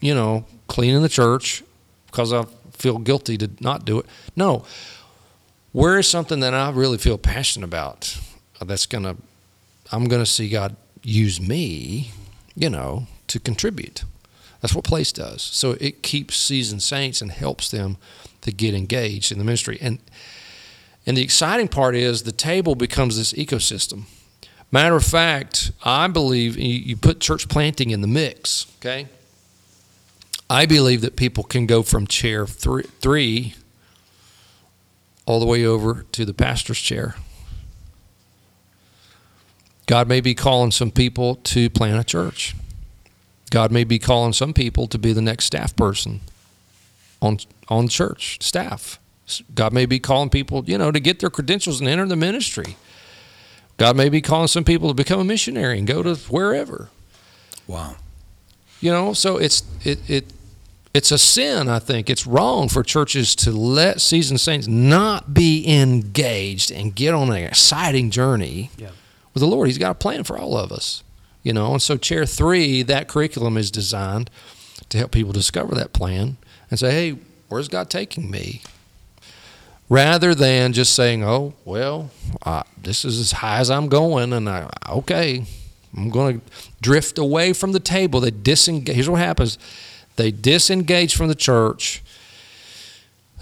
you 0.00 0.14
know, 0.14 0.44
cleaning 0.66 1.02
the 1.02 1.08
church 1.08 1.62
because 2.06 2.32
I 2.32 2.44
feel 2.72 2.98
guilty 2.98 3.38
to 3.38 3.50
not 3.60 3.84
do 3.84 3.98
it. 4.00 4.06
No. 4.36 4.64
Where 5.72 5.98
is 5.98 6.06
something 6.06 6.40
that 6.40 6.54
I 6.54 6.70
really 6.70 6.98
feel 6.98 7.18
passionate 7.18 7.66
about 7.66 8.18
that's 8.60 8.86
going 8.86 9.04
to, 9.04 9.16
I'm 9.90 10.04
going 10.04 10.22
to 10.22 10.30
see 10.30 10.48
God 10.48 10.76
use 11.02 11.40
me, 11.40 12.12
you 12.54 12.70
know, 12.70 13.06
to 13.28 13.40
contribute. 13.40 14.04
That's 14.60 14.74
what 14.74 14.84
Place 14.84 15.12
does. 15.12 15.42
So 15.42 15.72
it 15.80 16.02
keeps 16.02 16.36
seasoned 16.36 16.82
saints 16.82 17.20
and 17.20 17.30
helps 17.30 17.70
them 17.70 17.96
to 18.42 18.52
get 18.52 18.74
engaged 18.74 19.32
in 19.32 19.38
the 19.38 19.44
ministry. 19.44 19.78
And 19.80 19.98
and 21.06 21.16
the 21.16 21.22
exciting 21.22 21.68
part 21.68 21.94
is 21.94 22.22
the 22.22 22.32
table 22.32 22.74
becomes 22.74 23.16
this 23.16 23.32
ecosystem. 23.34 24.04
Matter 24.70 24.96
of 24.96 25.04
fact, 25.04 25.70
I 25.84 26.08
believe 26.08 26.56
you 26.56 26.96
put 26.96 27.20
church 27.20 27.48
planting 27.48 27.90
in 27.90 28.00
the 28.00 28.06
mix, 28.08 28.66
okay? 28.78 29.06
I 30.48 30.66
believe 30.66 31.00
that 31.02 31.16
people 31.16 31.44
can 31.44 31.66
go 31.66 31.82
from 31.82 32.06
chair 32.06 32.46
three, 32.46 32.84
three 33.00 33.54
all 35.26 35.40
the 35.40 35.46
way 35.46 35.64
over 35.64 36.04
to 36.12 36.24
the 36.24 36.34
pastor's 36.34 36.80
chair. 36.80 37.14
God 39.86 40.08
may 40.08 40.20
be 40.20 40.34
calling 40.34 40.70
some 40.70 40.90
people 40.90 41.36
to 41.36 41.70
plant 41.70 42.00
a 42.00 42.04
church. 42.04 42.54
God 43.50 43.70
may 43.70 43.84
be 43.84 43.98
calling 43.98 44.32
some 44.32 44.52
people 44.52 44.86
to 44.88 44.98
be 44.98 45.12
the 45.12 45.22
next 45.22 45.44
staff 45.44 45.76
person 45.76 46.20
on 47.20 47.38
on 47.68 47.88
church 47.88 48.38
staff. 48.40 48.98
God 49.54 49.72
may 49.72 49.86
be 49.86 49.98
calling 49.98 50.30
people, 50.30 50.64
you 50.66 50.76
know, 50.78 50.90
to 50.92 51.00
get 51.00 51.20
their 51.20 51.30
credentials 51.30 51.80
and 51.80 51.88
enter 51.88 52.06
the 52.06 52.16
ministry. 52.16 52.76
God 53.76 53.96
may 53.96 54.08
be 54.08 54.20
calling 54.20 54.48
some 54.48 54.64
people 54.64 54.88
to 54.88 54.94
become 54.94 55.18
a 55.20 55.24
missionary 55.24 55.78
and 55.78 55.86
go 55.86 56.02
to 56.02 56.14
wherever. 56.30 56.90
Wow. 57.66 57.96
You 58.80 58.90
know, 58.92 59.12
so 59.14 59.38
it's 59.38 59.62
it 59.84 59.98
it 60.08 60.26
it's 60.92 61.10
a 61.10 61.18
sin, 61.18 61.68
I 61.68 61.78
think. 61.80 62.08
It's 62.10 62.26
wrong 62.26 62.68
for 62.68 62.82
churches 62.84 63.34
to 63.36 63.50
let 63.50 64.00
seasoned 64.00 64.40
saints 64.40 64.68
not 64.68 65.34
be 65.34 65.64
engaged 65.66 66.70
and 66.70 66.94
get 66.94 67.14
on 67.14 67.30
an 67.30 67.36
exciting 67.42 68.10
journey 68.10 68.70
Yeah. 68.78 68.90
with 69.32 69.40
the 69.40 69.46
Lord. 69.48 69.66
He's 69.68 69.78
got 69.78 69.90
a 69.90 69.94
plan 69.94 70.22
for 70.22 70.38
all 70.38 70.56
of 70.56 70.70
us. 70.70 71.02
You 71.42 71.52
know, 71.52 71.72
and 71.72 71.82
so 71.82 71.96
chair 71.96 72.24
three, 72.26 72.82
that 72.82 73.08
curriculum 73.08 73.56
is 73.56 73.70
designed 73.70 74.30
to 74.88 74.98
help 74.98 75.10
people 75.10 75.32
discover 75.32 75.74
that 75.74 75.92
plan 75.92 76.36
and 76.70 76.78
say, 76.78 76.90
Hey, 76.92 77.18
where's 77.48 77.68
God 77.68 77.90
taking 77.90 78.30
me? 78.30 78.62
Rather 79.88 80.34
than 80.34 80.72
just 80.72 80.94
saying, 80.94 81.24
"Oh, 81.24 81.54
well, 81.64 82.10
uh, 82.42 82.62
this 82.80 83.04
is 83.04 83.18
as 83.18 83.32
high 83.32 83.58
as 83.58 83.70
I'm 83.70 83.88
going," 83.88 84.32
and 84.32 84.48
I, 84.48 84.70
okay, 84.88 85.44
I'm 85.96 86.10
going 86.10 86.40
to 86.40 86.46
drift 86.80 87.18
away 87.18 87.52
from 87.52 87.72
the 87.72 87.80
table. 87.80 88.20
They 88.20 88.30
disengage. 88.30 88.94
Here's 88.94 89.08
what 89.08 89.20
happens: 89.20 89.58
they 90.16 90.30
disengage 90.30 91.16
from 91.16 91.28
the 91.28 91.34
church. 91.34 92.02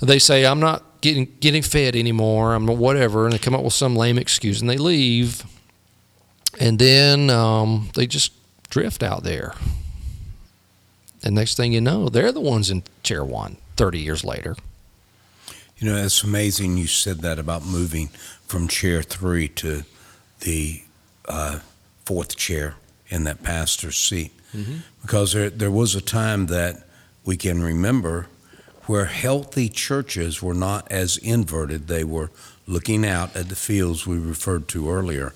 They 0.01 0.19
say, 0.19 0.45
"I'm 0.45 0.61
not 0.61 0.83
getting 1.01 1.29
getting 1.41 1.63
fed 1.63 1.97
anymore. 1.97 2.55
I'm 2.55 2.67
whatever," 2.67 3.25
and 3.25 3.33
they 3.33 3.39
come 3.39 3.55
up 3.55 3.63
with 3.63 3.75
some 3.75 3.97
lame 3.97 4.19
excuse 4.19 4.61
and 4.61 4.69
they 4.69 4.79
leave, 4.79 5.45
and 6.59 6.79
then 6.79 7.31
um, 7.31 7.91
they 7.95 8.07
just 8.07 8.33
drift 8.69 9.03
out 9.03 9.23
there. 9.23 9.55
And 11.25 11.35
next 11.37 11.57
thing 11.57 11.73
you 11.73 11.81
know, 11.81 12.09
they're 12.09 12.33
the 12.33 12.41
ones 12.41 12.69
in 12.71 12.83
chair 13.05 13.25
one 13.25 13.59
30 13.77 14.01
years 14.01 14.25
later. 14.25 14.57
You 15.83 15.91
know, 15.91 15.97
it's 15.97 16.23
amazing 16.23 16.77
you 16.77 16.87
said 16.87 17.23
that 17.23 17.41
about 17.41 17.67
moving 17.67 18.07
from 18.47 18.69
chair 18.69 19.03
three 19.03 19.49
to 19.49 19.83
the 20.39 20.85
uh, 21.27 21.59
fourth 22.05 22.37
chair 22.37 22.77
in 23.09 23.25
that 23.25 23.43
pastor's 23.43 23.97
seat. 23.97 24.31
Mm-hmm. 24.55 24.77
Because 25.03 25.33
there, 25.33 25.51
there 25.51 25.73
was 25.73 25.97
a 25.97 26.01
time 26.01 26.47
that 26.47 26.87
we 27.25 27.37
can 27.37 27.65
remember 27.65 28.29
where 28.87 29.07
healthy 29.07 29.69
churches 29.69 30.41
were 30.41 30.55
not 30.55 30.87
as 30.93 31.17
inverted. 31.17 31.89
They 31.89 32.05
were 32.05 32.31
looking 32.69 33.05
out 33.05 33.35
at 33.35 33.49
the 33.49 33.57
fields 33.57 34.07
we 34.07 34.19
referred 34.19 34.69
to 34.69 34.89
earlier. 34.89 35.33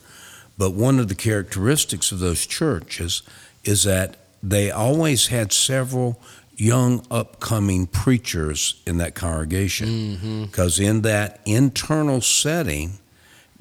But 0.57 0.74
one 0.74 1.01
of 1.01 1.09
the 1.09 1.16
characteristics 1.16 2.12
of 2.12 2.20
those 2.20 2.47
churches 2.47 3.22
is 3.64 3.82
that 3.82 4.16
they 4.44 4.70
always 4.70 5.26
had 5.26 5.53
several 5.53 6.20
young 6.57 7.04
upcoming 7.11 7.86
preachers 7.86 8.82
in 8.86 8.96
that 8.98 9.14
congregation. 9.14 9.88
Mm-hmm. 9.88 10.44
Because 10.44 10.78
in 10.80 11.02
that 11.02 11.40
internal 11.44 12.20
setting 12.20 12.98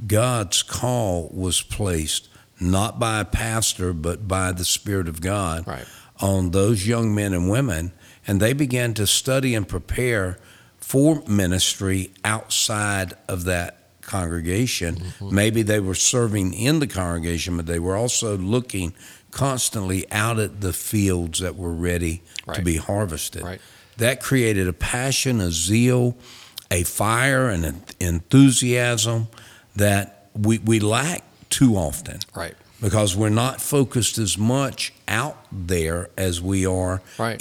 god's 0.07 0.61
call 0.61 1.29
was 1.33 1.61
placed 1.61 2.27
not 2.59 2.99
by 2.99 3.21
a 3.21 3.25
pastor 3.25 3.93
but 3.93 4.27
by 4.27 4.51
the 4.51 4.65
spirit 4.65 5.07
of 5.07 5.21
god 5.21 5.65
Right. 5.65 5.85
on 6.19 6.51
those 6.51 6.85
young 6.85 7.15
men 7.15 7.33
and 7.33 7.49
women 7.49 7.93
and 8.27 8.41
they 8.41 8.51
began 8.51 8.93
to 8.95 9.07
study 9.07 9.55
and 9.55 9.65
prepare 9.65 10.37
for 10.79 11.23
ministry 11.27 12.11
outside 12.25 13.13
of 13.29 13.45
that 13.45 13.77
congregation. 14.01 14.95
Mm-hmm. 14.95 15.33
Maybe 15.35 15.61
they 15.61 15.79
were 15.79 15.95
serving 15.95 16.53
in 16.53 16.79
the 16.79 16.87
congregation 16.87 17.55
but 17.55 17.65
they 17.65 17.79
were 17.79 17.95
also 17.95 18.37
looking 18.37 18.93
constantly 19.35 20.09
out 20.11 20.39
at 20.39 20.61
the 20.61 20.71
fields 20.71 21.39
that 21.39 21.57
were 21.57 21.73
ready 21.73 22.23
to 22.53 22.61
be 22.61 22.77
harvested. 22.77 23.43
Right. 23.43 23.59
That 23.97 24.21
created 24.21 24.65
a 24.67 24.73
passion, 24.73 25.41
a 25.41 25.51
zeal, 25.51 26.15
a 26.71 26.83
fire, 26.83 27.49
and 27.49 27.65
an 27.65 27.81
enthusiasm 27.99 29.27
that 29.75 30.29
we, 30.33 30.59
we 30.59 30.79
lack 30.79 31.23
too 31.49 31.75
often 31.75 32.19
Right. 32.33 32.55
because 32.81 33.15
we're 33.17 33.29
not 33.29 33.59
focused 33.61 34.17
as 34.17 34.37
much 34.37 34.93
out 35.07 35.37
there 35.51 36.09
as 36.17 36.41
we 36.41 36.65
are 36.65 37.01
Right. 37.19 37.39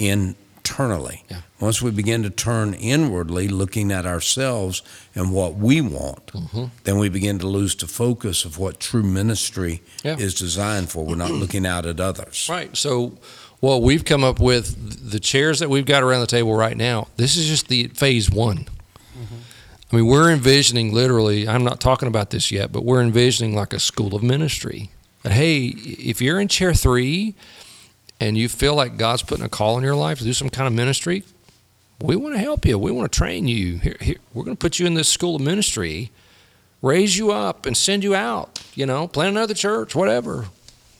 Internally. 0.69 1.23
Yeah. 1.29 1.41
Once 1.59 1.81
we 1.81 1.91
begin 1.91 2.23
to 2.23 2.29
turn 2.29 2.73
inwardly, 2.73 3.47
looking 3.47 3.91
at 3.91 4.05
ourselves 4.05 4.81
and 5.13 5.31
what 5.31 5.55
we 5.55 5.79
want, 5.81 6.25
Mm-hmm. 6.27 6.65
then 6.83 6.97
we 6.97 7.07
begin 7.09 7.39
to 7.39 7.47
lose 7.47 7.75
the 7.75 7.87
focus 7.87 8.45
of 8.45 8.57
what 8.57 8.79
true 8.79 9.03
ministry 9.03 9.81
Yeah. 10.03 10.17
is 10.17 10.33
designed 10.33 10.89
for. 10.89 11.05
We're 11.05 11.15
not 11.15 11.31
looking 11.41 11.65
out 11.65 11.85
at 11.85 11.99
others. 11.99 12.47
Right. 12.49 12.75
So, 12.75 13.17
well, 13.61 13.79
we've 13.81 14.03
come 14.03 14.23
up 14.23 14.39
with 14.39 15.11
the 15.11 15.19
chairs 15.19 15.59
that 15.59 15.69
we've 15.69 15.85
got 15.85 16.03
around 16.03 16.21
the 16.21 16.27
table 16.27 16.53
right 16.55 16.75
now. 16.75 17.07
This 17.15 17.37
is 17.37 17.47
just 17.47 17.67
the 17.67 17.87
phase 17.89 18.29
one. 18.29 18.65
I 19.91 19.97
mean, 19.97 20.07
we're 20.07 20.31
envisioning 20.31 20.93
literally, 20.93 21.47
I'm 21.47 21.63
not 21.63 21.79
talking 21.79 22.07
about 22.07 22.31
this 22.31 22.51
yet, 22.51 22.71
but 22.71 22.83
we're 22.83 23.01
envisioning 23.01 23.55
like 23.55 23.71
a 23.71 23.79
school 23.79 24.15
of 24.15 24.23
ministry. 24.23 24.89
That, 25.21 25.31
hey, 25.31 25.67
if 25.67 26.21
you're 26.21 26.39
in 26.39 26.47
chair 26.47 26.73
three 26.73 27.35
and 28.19 28.37
you 28.37 28.49
feel 28.49 28.75
like 28.75 28.97
God's 28.97 29.23
putting 29.23 29.45
a 29.45 29.49
call 29.49 29.77
in 29.77 29.83
your 29.83 29.95
life 29.95 30.19
to 30.19 30.23
do 30.23 30.33
some 30.33 30.49
kind 30.49 30.67
of 30.67 30.73
ministry, 30.73 31.23
we 32.01 32.15
want 32.15 32.35
to 32.35 32.39
help 32.39 32.65
you. 32.65 32.77
We 32.77 32.91
want 32.91 33.11
to 33.11 33.17
train 33.17 33.47
you. 33.47 33.77
Here, 33.77 33.97
here, 34.01 34.17
we're 34.33 34.43
going 34.43 34.57
to 34.57 34.59
put 34.59 34.79
you 34.79 34.85
in 34.85 34.93
this 34.95 35.07
school 35.07 35.35
of 35.35 35.41
ministry, 35.41 36.11
raise 36.81 37.17
you 37.17 37.31
up, 37.31 37.65
and 37.65 37.75
send 37.75 38.03
you 38.03 38.15
out. 38.15 38.63
You 38.73 38.85
know, 38.85 39.07
plant 39.07 39.31
another 39.31 39.53
church, 39.53 39.95
whatever. 39.95 40.45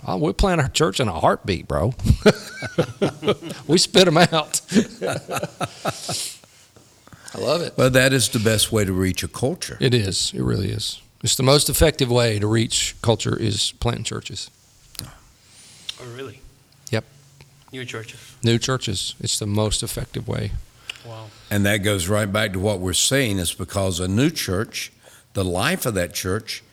Oh, 0.07 0.17
we 0.17 0.33
plant 0.33 0.61
our 0.61 0.69
church 0.69 0.99
in 0.99 1.07
a 1.07 1.19
heartbeat, 1.19 1.67
bro. 1.67 1.93
we 3.67 3.77
spit 3.77 4.05
them 4.05 4.17
out. 4.17 4.61
I 7.33 7.39
love 7.39 7.61
it. 7.61 7.73
Well, 7.75 7.89
that 7.89 8.13
is 8.13 8.29
the 8.29 8.39
best 8.39 8.71
way 8.71 8.85
to 8.85 8.93
reach 8.93 9.23
a 9.23 9.27
culture. 9.27 9.77
It 9.81 9.93
is. 9.93 10.31
It 10.33 10.41
really 10.41 10.69
is. 10.69 11.01
It's 11.23 11.35
the 11.35 11.43
most 11.43 11.69
effective 11.69 12.09
way 12.11 12.39
to 12.39 12.47
reach 12.47 12.95
culture 13.01 13.35
is 13.35 13.73
planting 13.79 14.03
churches. 14.03 14.51
Oh, 15.99 16.13
really? 16.15 16.39
Yep. 17.75 17.81
New 17.81 17.85
churches. 17.85 18.35
New 18.43 18.57
churches. 18.59 19.15
It's 19.19 19.39
the 19.39 19.45
most 19.47 19.83
effective 19.83 20.27
way. 20.27 20.51
Wow. 21.05 21.27
And 21.51 21.65
that 21.65 21.77
goes 21.77 22.07
right 22.07 22.31
back 22.31 22.53
to 22.53 22.59
what 22.59 22.79
we're 22.79 22.93
saying 22.93 23.37
is 23.39 23.53
because 23.53 23.99
a 23.99 24.07
new 24.07 24.29
church, 24.29 24.91
the 25.33 25.43
life 25.45 25.85
of 25.85 25.93
that 25.95 26.13
church 26.13 26.63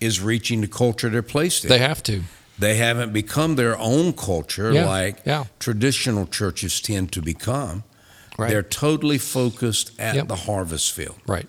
is 0.00 0.20
reaching 0.20 0.60
the 0.60 0.68
culture 0.68 1.08
they're 1.08 1.22
placed 1.22 1.64
in. 1.64 1.68
They 1.68 1.78
have 1.78 2.02
to. 2.04 2.22
They 2.58 2.76
haven't 2.76 3.12
become 3.12 3.56
their 3.56 3.76
own 3.78 4.12
culture 4.12 4.72
Yeah, 4.72 4.86
like 4.86 5.22
yeah. 5.24 5.44
traditional 5.58 6.26
churches 6.26 6.80
tend 6.80 7.10
to 7.12 7.22
become. 7.22 7.82
Right. 8.38 8.50
They're 8.50 8.62
totally 8.62 9.18
focused 9.18 9.92
at 9.98 10.14
Yep. 10.14 10.28
the 10.28 10.36
harvest 10.36 10.92
field. 10.92 11.16
Right. 11.26 11.48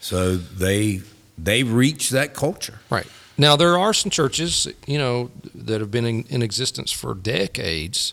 So 0.00 0.36
they 0.36 1.02
they 1.38 1.62
reach 1.62 2.10
that 2.10 2.34
culture. 2.34 2.78
Right. 2.90 3.06
Now 3.38 3.56
there 3.56 3.78
are 3.78 3.94
some 3.94 4.10
churches, 4.10 4.68
you 4.86 4.98
know, 4.98 5.30
that 5.54 5.80
have 5.80 5.90
been 5.90 6.04
in, 6.04 6.24
in 6.28 6.42
existence 6.42 6.92
for 6.92 7.14
decades, 7.14 8.12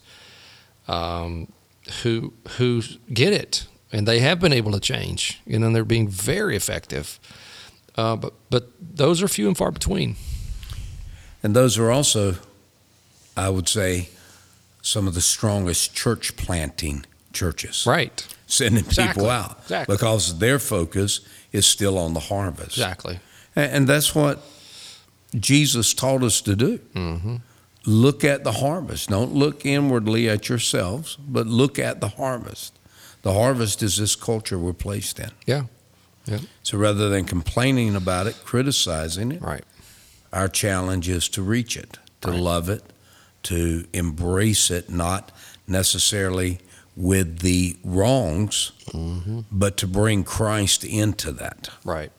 um, 0.87 1.51
who 2.03 2.33
who 2.57 2.81
get 3.13 3.33
it, 3.33 3.67
and 3.91 4.07
they 4.07 4.19
have 4.19 4.39
been 4.39 4.53
able 4.53 4.71
to 4.71 4.79
change, 4.79 5.41
you 5.45 5.59
know, 5.59 5.67
and 5.67 5.75
they're 5.75 5.85
being 5.85 6.07
very 6.07 6.55
effective. 6.55 7.19
Uh, 7.95 8.15
but 8.15 8.33
but 8.49 8.69
those 8.79 9.21
are 9.23 9.27
few 9.27 9.47
and 9.47 9.57
far 9.57 9.71
between. 9.71 10.15
And 11.43 11.55
those 11.55 11.77
are 11.77 11.91
also, 11.91 12.35
I 13.35 13.49
would 13.49 13.69
say, 13.69 14.09
some 14.81 15.07
of 15.07 15.13
the 15.13 15.21
strongest 15.21 15.93
church 15.95 16.35
planting 16.35 17.05
churches. 17.31 17.85
Right. 17.85 18.25
Sending 18.47 18.83
Exactly. 18.85 19.13
people 19.21 19.29
out. 19.29 19.59
Exactly. 19.63 19.95
Because 19.95 20.39
their 20.39 20.57
focus 20.59 21.21
is 21.51 21.65
still 21.65 21.97
on 21.97 22.13
the 22.13 22.19
harvest. 22.21 22.69
Exactly. 22.77 23.19
And, 23.55 23.71
and 23.71 23.87
that's 23.87 24.15
what 24.15 24.39
Jesus 25.35 25.93
taught 25.93 26.23
us 26.23 26.41
to 26.41 26.55
do. 26.55 26.77
hmm 26.93 27.35
Look 27.87 28.25
at 28.25 28.43
the 28.43 28.51
harvest. 28.51 29.07
Don't 29.09 29.33
look 29.33 29.65
inwardly 29.65 30.27
at 30.29 30.49
yourselves, 30.49 31.17
but 31.25 31.47
look 31.47 31.79
at 31.79 32.01
the 32.01 32.09
harvest. 32.09 32.73
The 33.21 33.31
harvest 33.33 33.81
is 33.81 33.95
this 33.95 34.13
culture 34.15 34.59
we're 34.59 34.73
placed 34.73 35.19
in. 35.19 35.31
Yeah. 35.45 35.63
Yeah. 36.25 36.39
So 36.63 36.77
rather 36.77 37.07
than 37.07 37.23
complaining 37.23 37.95
about 37.95 38.27
it, 38.27 38.35
criticizing 38.43 39.31
it, 39.31 39.41
Right. 39.41 39.63
our 40.33 40.49
challenge 40.49 41.07
is 41.07 41.29
to 41.29 41.41
reach 41.41 41.77
it, 41.77 41.97
to 42.21 42.31
Right. 42.31 42.39
love 42.41 42.67
it, 42.67 42.83
to 43.43 43.85
embrace 43.93 44.69
it, 44.69 44.89
not 44.89 45.31
necessarily 45.65 46.59
with 46.97 47.39
the 47.39 47.77
wrongs, 47.85 48.73
hmm 48.91 49.41
but 49.49 49.77
to 49.77 49.87
bring 49.87 50.25
Christ 50.25 50.83
into 50.83 51.31
that. 51.31 51.69
Right. 51.85 52.11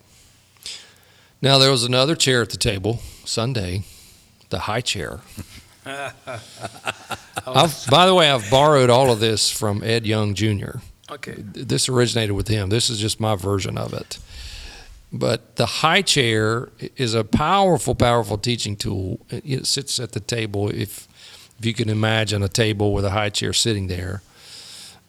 Now 1.42 1.58
there 1.58 1.70
was 1.70 1.84
another 1.84 2.16
chair 2.16 2.40
at 2.40 2.48
the 2.50 2.56
table 2.56 3.02
Sunday, 3.26 3.84
the 4.48 4.60
high 4.60 4.80
chair. 4.80 5.20
I've, 7.46 7.86
by 7.90 8.06
the 8.06 8.14
way, 8.14 8.30
I've 8.30 8.50
borrowed 8.50 8.90
all 8.90 9.10
of 9.10 9.20
this 9.20 9.50
from 9.50 9.82
Ed 9.82 10.06
Young 10.06 10.34
Jr. 10.34 10.78
Okay. 11.10 11.34
This 11.38 11.88
originated 11.88 12.32
with 12.32 12.48
him. 12.48 12.68
This 12.68 12.90
is 12.90 12.98
just 12.98 13.20
my 13.20 13.34
version 13.36 13.78
of 13.78 13.92
it. 13.92 14.18
But 15.12 15.56
the 15.56 15.66
high 15.66 16.02
chair 16.02 16.68
is 16.96 17.14
a 17.14 17.24
powerful, 17.24 17.94
powerful 17.94 18.36
teaching 18.36 18.76
tool. 18.76 19.20
It 19.30 19.42
it 19.46 19.66
sits 19.66 19.98
at 19.98 20.12
the 20.12 20.20
table. 20.20 20.68
If 20.68 21.08
if 21.58 21.64
you 21.64 21.72
can 21.72 21.88
imagine 21.88 22.42
a 22.42 22.48
table 22.48 22.92
with 22.92 23.04
a 23.04 23.10
high 23.10 23.30
chair 23.30 23.54
sitting 23.54 23.86
there, 23.86 24.22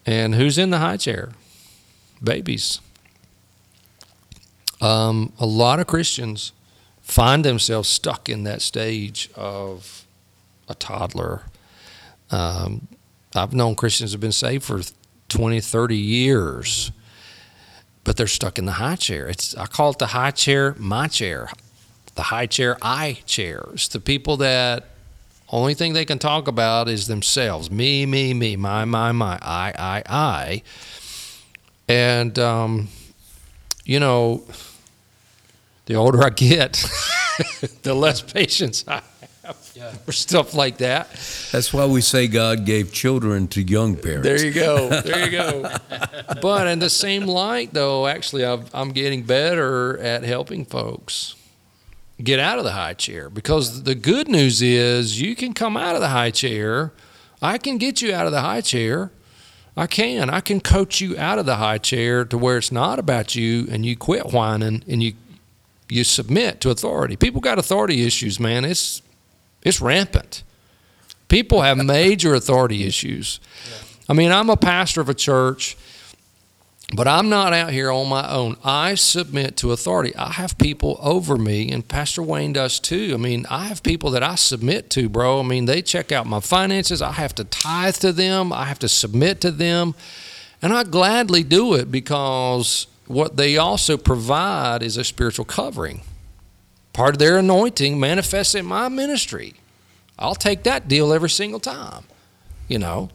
and 0.06 0.36
who's 0.36 0.58
in 0.58 0.70
the 0.70 0.78
high 0.78 0.98
chair? 0.98 1.32
Babies. 2.24 2.80
Um, 4.82 5.34
a 5.38 5.46
lot 5.46 5.82
of 5.82 5.88
Christians 5.88 6.54
find 7.02 7.44
themselves 7.44 7.90
stuck 7.90 8.30
in 8.30 8.44
that 8.46 8.62
stage 8.62 9.30
of 9.36 10.06
a 10.70 10.76
toddler. 10.76 11.42
Um, 12.32 12.88
I've 13.36 13.54
known 13.54 13.76
Christians 13.76 14.12
have 14.12 14.22
been 14.22 14.32
saved 14.32 14.64
for 14.64 14.82
20, 15.30 15.60
30 15.60 15.98
years, 15.98 16.92
but 18.04 18.18
they're 18.18 18.28
stuck 18.28 18.58
in 18.58 18.66
the 18.66 18.74
high 18.74 18.96
chair. 18.96 19.28
It's 19.28 19.56
I 19.56 19.66
call 19.66 19.92
it 19.92 20.00
the 20.00 20.08
high 20.08 20.32
chair, 20.32 20.76
my 20.78 21.08
chair, 21.08 21.50
the 22.16 22.24
high 22.24 22.46
chair, 22.46 22.78
I 22.82 23.20
chairs. 23.26 23.88
The 23.90 24.00
people 24.00 24.38
that 24.38 24.86
only 25.52 25.74
thing 25.74 25.94
they 25.94 26.06
can 26.06 26.20
talk 26.20 26.48
about 26.48 26.88
is 26.88 27.08
themselves, 27.08 27.72
me, 27.72 28.06
me, 28.06 28.34
me, 28.34 28.56
my, 28.56 28.86
my, 28.86 29.12
my, 29.12 29.40
I, 29.42 29.74
I, 29.78 30.04
I, 30.08 30.64
and 31.88 32.38
um, 32.38 32.88
you 33.84 34.00
know, 34.00 34.44
the 35.88 35.96
older 35.96 36.24
I 36.24 36.30
get, 36.30 36.74
the 37.82 37.96
less 37.96 38.22
patience 38.34 38.86
I 38.88 39.02
have 39.50 39.72
Yeah. 39.76 39.92
for 39.92 40.12
stuff 40.12 40.54
like 40.54 40.78
that. 40.78 41.10
That's 41.52 41.74
why 41.74 41.86
we 41.86 42.02
say 42.02 42.28
God 42.28 42.66
gave 42.66 42.92
children 42.92 43.48
to 43.50 43.62
young 43.62 43.96
parents. 43.96 44.24
There 44.28 44.46
you 44.46 44.52
go. 44.54 44.90
There 45.04 45.26
you 45.26 45.32
go. 45.32 45.72
but 46.42 46.68
in 46.68 46.80
the 46.80 46.90
same 46.90 47.26
light, 47.26 47.74
though, 47.74 48.08
actually, 48.08 48.46
I've, 48.46 48.74
I'm 48.74 48.90
getting 48.92 49.24
better 49.24 49.98
at 50.00 50.24
helping 50.24 50.66
folks 50.66 51.36
get 52.22 52.40
out 52.40 52.58
of 52.58 52.66
the 52.66 52.72
high 52.74 52.94
chair 52.94 53.30
because 53.30 53.84
the 53.84 53.96
good 53.96 54.28
news 54.28 54.62
is 54.62 55.22
you 55.22 55.36
can 55.36 55.54
come 55.54 55.78
out 55.78 55.96
of 55.96 56.02
the 56.02 56.10
high 56.10 56.32
chair. 56.32 56.92
I 57.42 57.58
can 57.58 57.78
get 57.78 58.02
you 58.02 58.14
out 58.14 58.26
of 58.26 58.32
the 58.34 58.42
high 58.42 58.62
chair. 58.62 59.12
I 59.78 59.88
can. 59.88 60.30
I 60.30 60.42
can 60.42 60.60
coach 60.60 61.00
you 61.00 61.18
out 61.18 61.40
of 61.40 61.46
the 61.46 61.56
high 61.56 61.78
chair 61.78 62.26
to 62.26 62.38
where 62.38 62.58
it's 62.58 62.72
not 62.72 63.00
about 63.00 63.36
you 63.36 63.68
and 63.72 63.86
you 63.86 63.96
quit 63.96 64.34
whining 64.34 64.84
and 64.90 65.02
you 65.02 65.14
you 65.88 66.04
submit 66.04 66.60
to 66.62 66.70
authority. 66.70 67.16
People 67.16 67.40
got 67.42 67.58
authority 67.58 68.06
issues, 68.06 68.40
man. 68.40 68.66
It's 68.66 69.02
it's 69.64 69.82
rampant. 69.82 70.44
People 71.28 71.62
have 71.62 71.78
major 71.78 72.34
authority 72.34 72.86
issues. 72.86 73.40
I 74.08 74.14
mean, 74.14 74.32
I'm 74.32 74.50
a 74.50 74.58
pastor 74.58 75.02
of 75.02 75.10
a 75.10 75.14
church, 75.14 75.78
but 76.96 77.08
I'm 77.08 77.30
not 77.30 77.54
out 77.54 77.72
here 77.72 77.92
on 77.92 78.10
my 78.10 78.28
own. 78.32 78.58
I 78.64 78.96
submit 78.96 79.56
to 79.58 79.72
authority. 79.72 80.16
I 80.16 80.32
have 80.32 80.58
people 80.58 80.98
over 81.02 81.38
me, 81.38 81.72
and 81.72 81.88
Pastor 81.88 82.24
Wayne 82.24 82.54
does 82.54 82.80
too. 82.80 83.12
I 83.14 83.18
mean, 83.18 83.46
I 83.50 83.66
have 83.66 83.84
people 83.84 84.10
that 84.12 84.24
I 84.24 84.34
submit 84.36 84.90
to, 84.92 85.08
bro. 85.08 85.40
I 85.40 85.44
mean, 85.44 85.66
they 85.66 85.84
check 85.84 86.12
out 86.12 86.26
my 86.26 86.40
finances. 86.40 87.02
I 87.02 87.12
have 87.12 87.36
to 87.36 87.44
tithe 87.44 87.96
to 87.98 88.12
them, 88.12 88.52
I 88.52 88.66
have 88.66 88.80
to 88.80 88.90
submit 88.90 89.40
to 89.42 89.52
them. 89.52 89.94
And 90.62 90.74
I 90.74 90.84
gladly 90.84 91.44
do 91.44 91.76
it 91.76 91.92
because 91.92 92.88
what 93.06 93.38
they 93.38 93.58
also 93.58 93.96
provide 93.96 94.82
is 94.82 94.98
a 94.98 95.04
spiritual 95.04 95.46
covering. 95.46 96.02
Part 96.94 97.16
of 97.16 97.20
their 97.20 97.38
anointing 97.38 98.00
manifests 98.00 98.56
in 98.56 98.66
my 98.66 98.90
ministry. 98.90 99.56
I'll 100.18 100.36
take 100.36 100.64
that 100.64 100.88
deal 100.88 101.14
every 101.14 101.30
single 101.30 101.60
time, 101.60 102.04
you 102.68 102.80
know. 102.80 103.10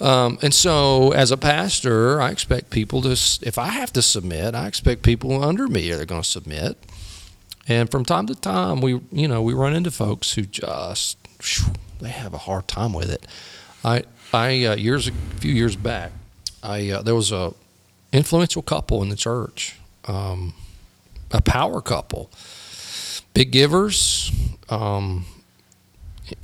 Um, 0.00 0.38
and 0.40 0.54
so, 0.54 1.12
as 1.12 1.30
a 1.30 1.36
pastor, 1.36 2.22
I 2.22 2.30
expect 2.30 2.70
people 2.70 3.02
to, 3.02 3.10
if 3.10 3.58
I 3.58 3.66
have 3.66 3.92
to 3.92 4.02
submit, 4.02 4.54
I 4.54 4.66
expect 4.66 5.02
people 5.02 5.44
under 5.44 5.68
me 5.68 5.92
are 5.92 6.06
going 6.06 6.22
to 6.22 6.28
submit. 6.28 6.78
And 7.68 7.90
from 7.90 8.04
time 8.04 8.26
to 8.28 8.34
time, 8.34 8.80
we, 8.80 9.00
you 9.12 9.28
know, 9.28 9.42
we 9.42 9.52
run 9.52 9.76
into 9.76 9.90
folks 9.90 10.32
who 10.32 10.42
just, 10.42 11.18
phew, 11.38 11.74
they 12.00 12.08
have 12.08 12.32
a 12.32 12.38
hard 12.38 12.66
time 12.66 12.94
with 12.94 13.10
it. 13.10 13.26
I, 13.84 14.04
I 14.32 14.64
uh, 14.64 14.76
years, 14.76 15.08
a 15.08 15.12
few 15.38 15.52
years 15.52 15.76
back, 15.76 16.12
I 16.62 16.90
uh, 16.90 17.02
there 17.02 17.14
was 17.14 17.30
a 17.30 17.52
influential 18.12 18.62
couple 18.62 19.02
in 19.02 19.08
the 19.08 19.16
church, 19.16 19.76
um, 20.06 20.54
a 21.30 21.40
power 21.40 21.80
couple, 21.80 22.30
big 23.34 23.50
givers, 23.50 24.32
um, 24.68 25.24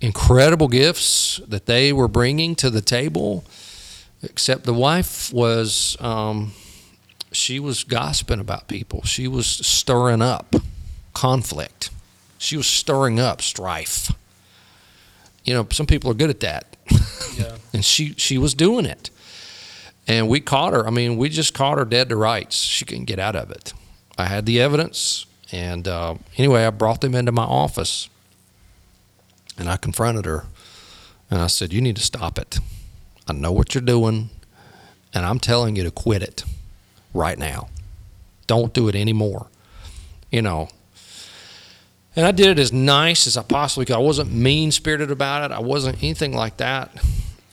incredible 0.01 0.69
gifts 0.69 1.41
that 1.49 1.67
they 1.67 1.93
were 1.93 2.09
bringing 2.09 2.55
to 2.57 2.71
the 2.71 2.81
table. 2.81 3.45
Except 4.23 4.65
the 4.65 4.75
wife 4.75 5.33
was, 5.33 5.97
um, 6.01 6.53
she 7.33 7.61
was 7.61 7.85
gossiping 7.85 8.41
about 8.41 8.67
people. 8.67 9.03
She 9.03 9.29
was 9.29 9.47
stirring 9.47 10.23
up 10.23 10.57
conflict. 11.13 11.91
She 12.39 12.57
was 12.57 12.67
stirring 12.67 13.21
up 13.21 13.41
strife. 13.43 14.13
You 15.45 15.55
know, 15.55 15.67
some 15.71 15.87
people 15.87 16.11
are 16.11 16.15
good 16.15 16.31
at 16.31 16.41
that, 16.41 16.77
Yeah. 17.37 17.57
and 17.73 17.85
she 17.85 18.15
she 18.17 18.37
was 18.37 18.55
doing 18.55 18.85
it. 18.85 19.11
And 20.09 20.29
we 20.29 20.41
caught 20.41 20.73
her. 20.73 20.87
I 20.87 20.91
mean, 20.91 21.17
we 21.17 21.29
just 21.29 21.53
caught 21.55 21.79
her 21.79 21.85
dead 21.85 22.09
to 22.09 22.17
rights. 22.17 22.57
She 22.63 22.85
couldn't 22.85 23.05
get 23.05 23.19
out 23.19 23.37
of 23.37 23.51
it. 23.51 23.73
I 24.19 24.27
had 24.27 24.47
the 24.47 24.61
evidence. 24.61 25.26
And 25.53 25.87
uh, 25.87 26.17
anyway, 26.37 26.65
I 26.65 26.71
brought 26.71 27.01
them 27.01 27.15
into 27.15 27.33
my 27.33 27.45
office 27.45 28.09
and 29.59 29.69
I 29.69 29.77
confronted 29.77 30.25
her. 30.25 30.45
And 31.31 31.41
I 31.41 31.47
said, 31.47 31.73
You 31.73 31.81
need 31.81 31.97
to 31.97 32.03
stop 32.03 32.39
it. 32.39 32.59
I 33.29 33.33
know 33.33 33.53
what 33.53 33.75
you're 33.75 33.83
doing. 33.83 34.31
And 35.15 35.25
I'm 35.25 35.41
telling 35.41 35.77
you 35.77 35.83
to 35.85 35.91
quit 35.91 36.23
it 36.23 36.45
right 37.15 37.39
now. 37.39 37.69
Don't 38.47 38.73
do 38.73 38.89
it 38.89 38.95
anymore. 38.95 39.49
You 40.31 40.43
know, 40.43 40.69
and 42.17 42.25
I 42.25 42.33
did 42.33 42.49
it 42.49 42.59
as 42.59 42.73
nice 42.73 43.27
as 43.27 43.37
I 43.37 43.43
possibly 43.43 43.85
could. 43.85 43.97
I 43.97 44.01
wasn't 44.01 44.33
mean 44.33 44.73
spirited 44.73 45.11
about 45.11 45.51
it. 45.51 45.55
I 45.55 45.61
wasn't 45.61 46.03
anything 46.03 46.33
like 46.33 46.57
that. 46.57 46.91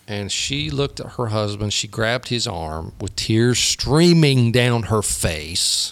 And 0.07 0.31
she 0.31 0.69
looked 0.69 1.01
at 1.01 1.13
her 1.13 1.27
husband. 1.27 1.73
She 1.73 1.87
grabbed 1.87 2.29
his 2.29 2.47
arm 2.47 2.93
with 2.99 3.15
tears 3.15 3.59
streaming 3.59 4.53
down 4.53 4.83
her 4.83 5.01
face. 5.01 5.91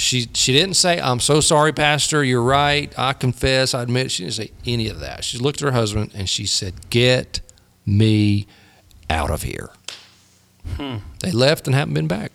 She 0.00 0.28
she 0.34 0.52
didn't 0.52 0.74
say, 0.74 1.00
"I'm 1.00 1.20
so 1.20 1.40
sorry, 1.40 1.72
Pastor. 1.72 2.24
You're 2.24 2.42
right. 2.42 2.92
I 2.98 3.12
confess. 3.12 3.74
I 3.74 3.82
admit." 3.82 4.10
She 4.10 4.22
didn't 4.24 4.34
say 4.34 4.50
any 4.66 4.88
of 4.88 5.00
that. 5.00 5.24
She 5.24 5.38
looked 5.38 5.60
at 5.62 5.66
her 5.66 5.72
husband 5.72 6.12
and 6.14 6.28
she 6.28 6.46
said, 6.46 6.88
"Get 6.90 7.40
me 7.84 8.46
out 9.08 9.30
of 9.30 9.42
here." 9.42 9.70
Hmm. 10.76 10.96
They 11.20 11.30
left 11.32 11.66
and 11.66 11.74
haven't 11.74 11.94
been 11.94 12.06
back, 12.06 12.32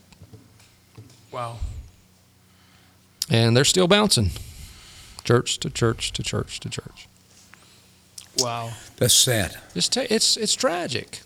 Wow. 1.31 1.57
and 3.29 3.55
they're 3.55 3.65
still 3.65 3.87
bouncing, 3.87 4.31
church 5.23 5.59
to 5.59 5.69
church 5.69 6.11
to 6.13 6.23
church 6.23 6.59
to 6.61 6.69
church. 6.69 7.07
Wow. 8.39 8.71
That's 8.97 9.13
sad. 9.13 9.57
It's 9.75 9.87
ta- 9.89 10.07
it's 10.09 10.37
it's 10.37 10.53
tragic. 10.53 11.21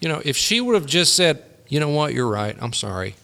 You 0.00 0.08
know, 0.08 0.22
if 0.24 0.36
she 0.36 0.60
would 0.60 0.74
have 0.74 0.86
just 0.86 1.14
said, 1.14 1.42
"You 1.68 1.80
know 1.80 1.88
what? 1.88 2.14
You're 2.14 2.28
right. 2.28 2.56
I'm 2.60 2.72
sorry. 2.72 3.14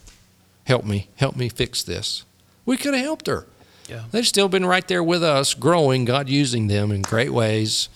Help 0.70 0.84
me. 0.84 1.08
Help 1.16 1.34
me 1.34 1.48
fix 1.48 1.82
this." 1.82 2.24
We 2.64 2.76
could 2.76 2.94
have 2.94 3.04
helped 3.04 3.26
her. 3.26 3.46
Yeah. 3.88 4.04
They've 4.12 4.26
still 4.26 4.48
been 4.48 4.64
right 4.64 4.86
there 4.86 5.02
with 5.02 5.22
us, 5.22 5.54
growing, 5.54 6.04
God 6.04 6.28
using 6.28 6.68
them 6.68 6.92
in 6.92 7.02
great 7.02 7.32
ways. 7.32 7.88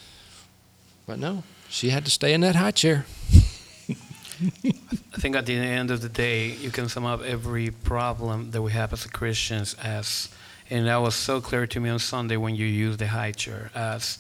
But 1.07 1.20
no, 1.20 1.45
she 1.68 1.91
had 1.91 2.05
to 2.05 2.11
stay 2.11 2.35
in 2.35 2.41
that 2.41 2.57
high 2.57 2.72
chair. 2.72 3.07
I 5.14 5.20
think 5.20 5.37
at 5.37 5.47
the 5.47 5.55
end 5.55 5.93
of 5.93 6.01
the 6.01 6.09
day, 6.09 6.49
you 6.49 6.70
can 6.70 6.89
sum 6.89 7.05
up 7.05 7.22
every 7.22 7.70
problem 7.70 8.51
that 8.51 8.62
we 8.62 8.72
have 8.72 8.93
as 8.93 9.07
Christians 9.07 9.75
as, 9.75 10.29
and 10.68 10.87
that 10.89 10.97
was 10.97 11.14
so 11.14 11.41
clear 11.41 11.68
to 11.68 11.79
me 11.79 11.91
on 11.91 12.01
Sunday 12.01 12.37
when 12.37 12.57
you 12.57 12.66
used 12.66 12.99
the 12.99 13.07
high 13.07 13.31
chair 13.31 13.70
as 13.75 14.18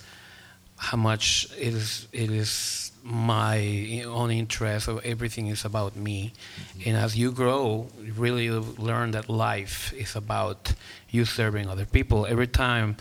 how 0.76 0.96
much 0.96 1.48
it 1.58 1.74
is 1.74 2.06
it 2.12 2.30
is 2.30 2.83
my 3.04 4.02
own 4.06 4.30
interests 4.30 4.88
or 4.88 5.00
everything 5.04 5.48
is 5.48 5.64
about 5.64 5.94
me. 5.94 6.32
Mm-hmm. 6.32 6.88
And 6.88 6.96
as 6.96 7.16
you 7.16 7.30
grow 7.32 7.86
you 8.02 8.12
really 8.14 8.48
learn 8.50 9.10
that 9.10 9.28
life 9.28 9.92
is 9.92 10.16
about 10.16 10.72
you 11.10 11.26
serving 11.26 11.68
other 11.68 11.84
people. 11.84 12.26
Every 12.26 12.48
time 12.48 12.96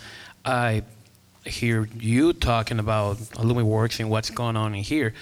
i 0.45 0.83
hear 1.45 1.89
you 1.97 2.33
talking 2.33 2.79
about 2.79 3.17
Illumi 3.39 3.63
Works 3.63 3.99
and 3.99 4.09
what's 4.09 4.29
going 4.29 4.55
on 4.57 4.75
in 4.75 4.83
here 4.83 5.13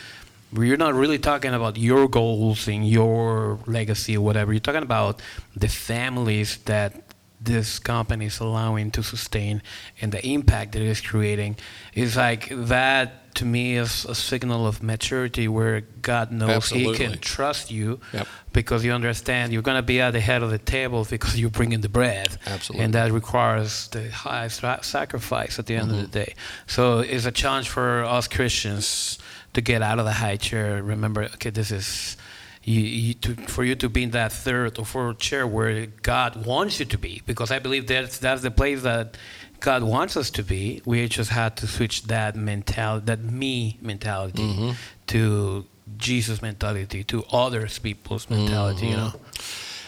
you're 0.54 0.78
not 0.78 0.94
really 0.94 1.18
talking 1.18 1.54
about 1.54 1.78
your 1.78 2.10
goals 2.10 2.68
and 2.68 2.88
your 2.88 3.60
legacy 3.66 4.18
or 4.18 4.22
whatever. 4.22 4.52
You're 4.52 4.60
talking 4.60 4.84
about 4.84 5.22
the 5.56 5.70
families 5.70 6.58
that 6.66 6.94
this 7.42 7.80
company 7.80 8.28
is 8.28 8.40
allowing 8.40 8.92
to 8.92 9.02
sustain 9.02 9.62
and 10.00 10.12
the 10.12 10.26
impact 10.26 10.74
that 10.74 10.82
it 10.82 10.88
is 10.88 11.02
creating. 11.02 11.58
is 11.94 12.16
like 12.16 12.50
that 12.52 13.34
to 13.36 13.46
me 13.46 13.78
is 13.78 14.06
a 14.06 14.14
signal 14.14 14.68
of 14.68 14.84
maturity 14.84 15.48
where 15.48 15.82
God 16.02 16.32
knows 16.32 16.70
He 16.70 16.94
can 16.94 17.18
trust 17.20 17.72
you 17.72 18.00
Yep. 18.14 18.28
because 18.54 18.84
you 18.84 18.92
understand 18.92 19.54
you're 19.54 19.62
going 19.62 19.78
to 19.78 19.82
be 19.84 20.02
at 20.02 20.12
the 20.12 20.20
head 20.20 20.44
of 20.44 20.52
the 20.52 20.58
table 20.58 21.08
because 21.10 21.40
you're 21.40 21.50
bringing 21.50 21.82
the 21.82 21.90
bread. 21.90 22.38
Absolutely. 22.46 22.86
And 22.86 22.94
that 22.94 23.12
requires 23.12 23.88
the 23.88 24.12
highest 24.12 24.62
sacrifice 24.84 25.58
at 25.60 25.66
the 25.66 25.76
end 25.76 25.92
of 25.92 25.98
the 25.98 26.04
mm-hmm. 26.04 26.12
day. 26.12 26.36
So 26.68 27.00
it's 27.00 27.26
a 27.26 27.32
challenge 27.32 27.70
for 27.70 28.04
us 28.04 28.28
Christians 28.28 29.18
to 29.54 29.62
get 29.62 29.82
out 29.82 30.00
of 30.00 30.06
the 30.06 30.14
high 30.14 30.38
chair. 30.38 30.82
Remember, 30.84 31.24
okay, 31.24 31.50
this 31.50 31.72
is 31.72 32.18
you, 32.64 32.82
you 32.82 33.14
to, 33.16 33.36
for 33.48 33.64
you 33.64 33.76
to 33.76 33.90
be 33.90 34.04
in 34.04 34.12
that 34.12 34.32
third 34.32 34.78
or 34.78 34.86
fourth 34.86 35.18
chair 35.18 35.48
where 35.48 35.88
God 35.88 36.46
wants 36.46 36.80
you 36.80 36.86
to 36.86 36.98
be, 36.98 37.22
because 37.26 37.52
I 37.52 37.60
believe 37.60 37.88
that's 37.88 38.20
that's 38.20 38.42
the 38.42 38.52
place 38.52 38.84
that 38.84 39.18
God 39.60 39.84
wants 39.84 40.16
us 40.16 40.30
to 40.32 40.44
be. 40.44 40.82
We 40.86 41.08
just 41.08 41.32
had 41.32 41.58
to 41.58 41.68
switch 41.68 42.04
that 42.04 42.36
mentality, 42.36 43.06
that 43.06 43.24
me 43.24 43.78
mentality, 43.82 44.44
mm-hmm. 44.44 44.72
to 45.08 45.66
Jesus 45.98 46.42
mentality, 46.42 47.04
to 47.06 47.24
others 47.32 47.80
people's 47.80 48.30
mentality. 48.30 48.88
You 48.88 48.96
mm-hmm. 48.96 49.18
know. 49.18 49.22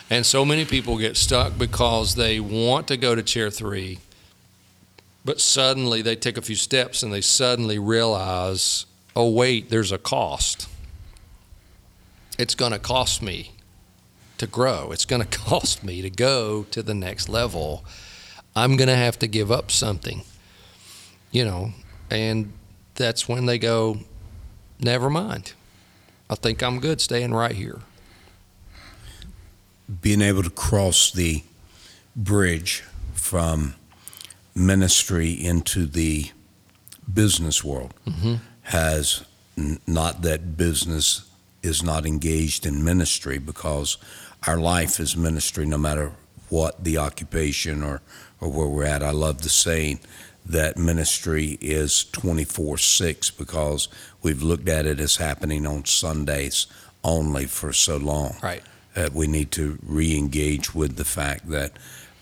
And 0.09 0.25
so 0.25 0.45
many 0.45 0.65
people 0.65 0.97
get 0.97 1.17
stuck 1.17 1.57
because 1.57 2.15
they 2.15 2.39
want 2.39 2.87
to 2.89 2.97
go 2.97 3.15
to 3.15 3.23
chair 3.23 3.49
three, 3.49 3.99
but 5.25 5.39
suddenly 5.39 6.01
they 6.01 6.15
take 6.15 6.37
a 6.37 6.41
few 6.41 6.55
steps 6.55 7.01
and 7.01 7.11
they 7.11 7.21
suddenly 7.21 7.79
realize, 7.79 8.85
oh, 9.15 9.29
wait, 9.29 9.69
there's 9.69 9.91
a 9.91 9.97
cost. 9.97 10.67
It's 12.37 12.55
going 12.55 12.71
to 12.71 12.79
cost 12.79 13.21
me 13.21 13.51
to 14.37 14.47
grow, 14.47 14.91
it's 14.91 15.05
going 15.05 15.21
to 15.27 15.37
cost 15.37 15.83
me 15.83 16.01
to 16.01 16.09
go 16.09 16.63
to 16.71 16.83
the 16.83 16.93
next 16.93 17.29
level. 17.29 17.85
I'm 18.55 18.77
going 18.77 18.87
to 18.87 18.95
have 18.95 19.17
to 19.19 19.27
give 19.27 19.51
up 19.51 19.71
something, 19.71 20.21
you 21.31 21.43
know, 21.43 21.71
and 22.11 22.53
that's 22.95 23.27
when 23.27 23.47
they 23.47 23.57
go, 23.57 23.97
never 24.79 25.09
mind. 25.09 25.53
I 26.29 26.35
think 26.35 26.61
I'm 26.61 26.79
good 26.79 27.01
staying 27.01 27.33
right 27.33 27.55
here. 27.55 27.79
being 30.01 30.21
able 30.21 30.43
to 30.43 30.49
cross 30.49 31.11
the 31.11 31.43
bridge 32.15 32.83
from 33.13 33.75
ministry 34.55 35.31
into 35.31 35.85
the 35.85 36.31
business 37.11 37.63
world 37.63 37.93
mm-hmm. 38.07 38.35
has 38.63 39.23
n- 39.57 39.79
not 39.87 40.21
that 40.21 40.55
business 40.55 41.29
is 41.63 41.81
not 41.81 42.05
engaged 42.05 42.65
in 42.65 42.83
ministry 42.83 43.37
because 43.37 43.97
our 44.45 44.57
life 44.57 44.99
is 44.99 45.15
ministry 45.17 45.65
no 45.65 45.77
matter 45.77 46.11
what 46.49 46.83
the 46.83 46.97
occupation 46.97 47.81
or, 47.81 48.01
or 48.39 48.49
where 48.49 48.67
we're 48.67 48.83
at. 48.83 49.01
I 49.01 49.11
love 49.11 49.41
the 49.41 49.49
saying 49.49 49.99
that 50.45 50.77
ministry 50.77 51.57
is 51.61 52.03
24 52.11 52.77
6 52.77 53.31
because 53.31 53.87
we've 54.21 54.43
looked 54.43 54.67
at 54.67 54.85
it 54.85 54.99
as 54.99 55.15
happening 55.15 55.65
on 55.65 55.85
Sundays 55.85 56.67
only 57.03 57.45
for 57.45 57.71
so 57.73 57.97
long 57.97 58.35
Right. 58.43 58.61
that 58.93 59.13
we 59.13 59.25
need 59.27 59.51
to 59.51 59.79
re-engage 59.81 60.75
with 60.75 60.97
the 60.97 61.05
fact 61.05 61.49
that 61.49 61.71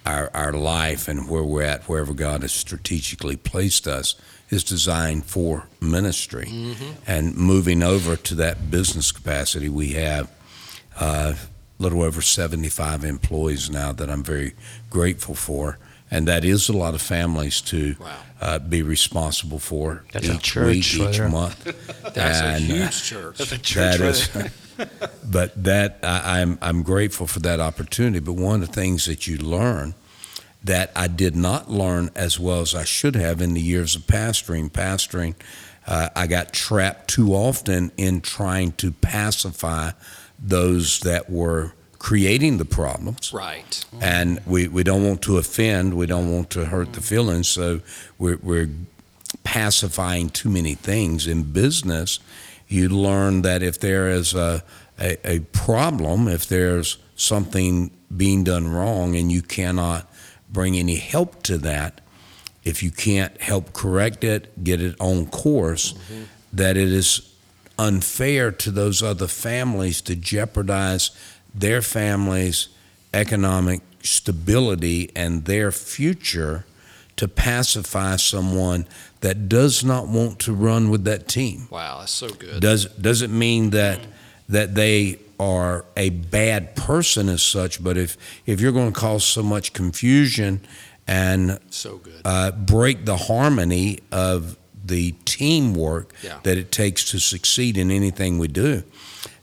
our 0.06 0.30
our 0.34 0.54
life 0.54 1.08
and 1.08 1.30
where 1.30 1.44
we're 1.44 1.64
at, 1.64 1.84
wherever 1.84 2.14
God 2.14 2.42
has 2.42 2.52
strategically 2.52 3.36
placed 3.36 3.88
us, 3.88 4.16
is 4.50 4.64
designed 4.64 5.26
for 5.26 5.68
ministry. 5.80 6.76
And 7.08 7.36
moving 7.38 7.84
over 7.84 8.16
to 8.16 8.36
that 8.36 8.70
business 8.72 9.12
capacity, 9.12 9.70
we 9.70 9.90
have 9.94 10.30
uh, 11.00 11.34
a 11.80 11.84
little 11.84 12.02
over 12.04 12.22
75 12.22 13.04
employees 13.06 13.70
now 13.70 13.92
that 13.94 14.10
I'm 14.10 14.24
very 14.24 14.54
grateful 14.90 15.36
for. 15.36 15.78
And 16.14 16.28
that 16.28 16.44
is 16.44 16.68
a 16.68 16.74
lot 16.74 16.94
of 16.94 17.02
families 17.02 17.62
to 17.62 17.96
Wow. 17.98 18.18
uh, 18.42 18.60
be 18.60 18.82
responsible 18.82 19.60
for 19.60 20.04
That's 20.12 20.28
a 20.28 20.34
each 20.36 20.42
church 20.44 20.66
week, 20.66 20.94
each 21.10 21.18
there. 21.18 21.30
month. 21.30 21.64
That's 22.14 22.42
And, 22.42 22.70
a 22.70 22.74
uh, 22.74 22.78
huge 22.82 23.04
church. 23.04 23.38
That's 23.38 23.52
a 23.54 23.58
church 23.58 23.76
That 23.98 24.00
right 24.02 24.10
is, 24.10 24.30
there. 24.30 24.52
but 25.32 25.64
that 25.64 26.00
I, 26.04 26.42
I'm 26.42 26.58
I'm 26.62 26.84
grateful 26.84 27.28
for 27.28 27.40
that 27.42 27.60
opportunity. 27.60 28.20
But 28.20 28.34
one 28.34 28.62
of 28.62 28.68
the 28.68 28.74
things 28.74 29.06
that 29.06 29.28
you 29.28 29.38
learn 29.38 29.94
that 30.64 30.92
I 30.96 31.08
did 31.08 31.36
not 31.36 31.72
learn 31.72 32.12
as 32.16 32.40
well 32.40 32.62
as 32.62 32.76
I 32.76 32.84
should 32.84 33.16
have 33.16 33.42
in 33.42 33.54
the 33.56 33.62
years 33.62 33.96
of 33.96 34.04
pastoring. 34.04 34.70
Pastoring, 34.70 35.34
uh, 35.88 36.10
I 36.16 36.28
got 36.28 36.54
trapped 36.54 37.10
too 37.10 37.34
often 37.34 37.92
in 37.98 38.22
trying 38.22 38.74
to 38.74 38.92
pacify 38.92 39.92
those 40.40 41.00
that 41.00 41.30
were 41.30 41.74
creating 41.98 42.58
the 42.58 42.66
problems 42.66 43.32
Right. 43.32 43.86
and 44.02 44.40
we, 44.48 44.68
we 44.68 44.84
don't 44.84 45.04
want 45.06 45.22
to 45.24 45.38
offend, 45.38 45.94
we 45.96 46.08
don't 46.08 46.32
want 46.32 46.50
to 46.52 46.66
hurt 46.66 46.94
the 46.94 47.02
feelings, 47.02 47.48
so 47.48 47.82
we're, 48.18 48.38
we're 48.42 48.70
pacifying 49.44 50.30
too 50.30 50.50
many 50.50 50.74
things. 50.74 51.28
In 51.28 51.44
business, 51.44 52.20
you 52.72 52.90
learn 52.90 53.42
that 53.44 53.64
if 53.64 53.80
there 53.80 54.10
is 54.10 54.34
a, 54.34 54.64
a, 55.00 55.18
a 55.30 55.40
problem, 55.40 56.28
if 56.28 56.48
there's 56.48 56.98
something 57.16 57.92
being 58.16 58.44
done 58.44 58.68
wrong 58.72 59.16
and 59.16 59.32
you 59.32 59.42
cannot 59.42 60.10
bring 60.50 60.76
any 60.76 60.96
help 60.96 61.44
to 61.44 61.58
that, 61.60 62.02
if 62.64 62.84
you 62.84 62.92
can't 62.92 63.40
help 63.42 63.74
correct 63.74 64.24
it, 64.24 64.64
get 64.64 64.82
it 64.82 64.96
on 65.00 65.26
course, 65.28 65.94
mm-hmm. 65.94 66.24
that 66.54 66.78
it 66.78 66.90
is 66.90 67.34
unfair 67.80 68.52
to 68.52 68.70
those 68.70 69.02
other 69.02 69.28
families 69.28 70.02
to 70.02 70.16
jeopardize 70.16 71.12
their 71.54 71.82
families' 71.82 72.70
economic 73.14 73.82
stability 74.04 75.10
and 75.16 75.46
their 75.46 75.72
future 75.72 76.66
to 77.18 77.28
pacify 77.28 78.16
someone 78.16 78.86
that 79.22 79.48
does 79.50 79.84
not 79.84 80.08
want 80.08 80.40
to 80.40 80.54
run 80.54 80.90
with 80.90 81.04
that 81.06 81.28
team. 81.28 81.68
Wow, 81.70 82.00
that's 82.00 82.12
so 82.12 82.30
good. 82.30 82.60
Does 82.62 82.86
does 82.86 83.22
it 83.22 83.30
mean 83.30 83.70
that 83.72 84.00
that 84.50 84.76
they 84.76 85.20
are 85.40 85.86
a 85.98 86.10
bad 86.10 86.76
person 86.76 87.30
as 87.30 87.42
such, 87.42 87.84
but 87.84 87.98
if 87.98 88.18
if 88.46 88.60
you're 88.62 88.72
going 88.72 88.92
to 88.94 89.00
cause 89.00 89.24
so 89.24 89.42
much 89.42 89.74
confusion 89.74 90.62
and 91.08 91.60
So 91.70 91.98
good. 91.98 92.22
uh, 92.26 92.52
break 92.52 93.06
the 93.06 93.18
harmony 93.18 94.00
of 94.12 94.58
the 94.86 95.14
teamwork 95.26 96.14
Yeah. 96.24 96.40
that 96.44 96.58
it 96.58 96.72
takes 96.72 97.06
to 97.12 97.20
succeed 97.20 97.78
in 97.78 97.92
anything 97.92 98.40
we 98.40 98.48
do, 98.48 98.84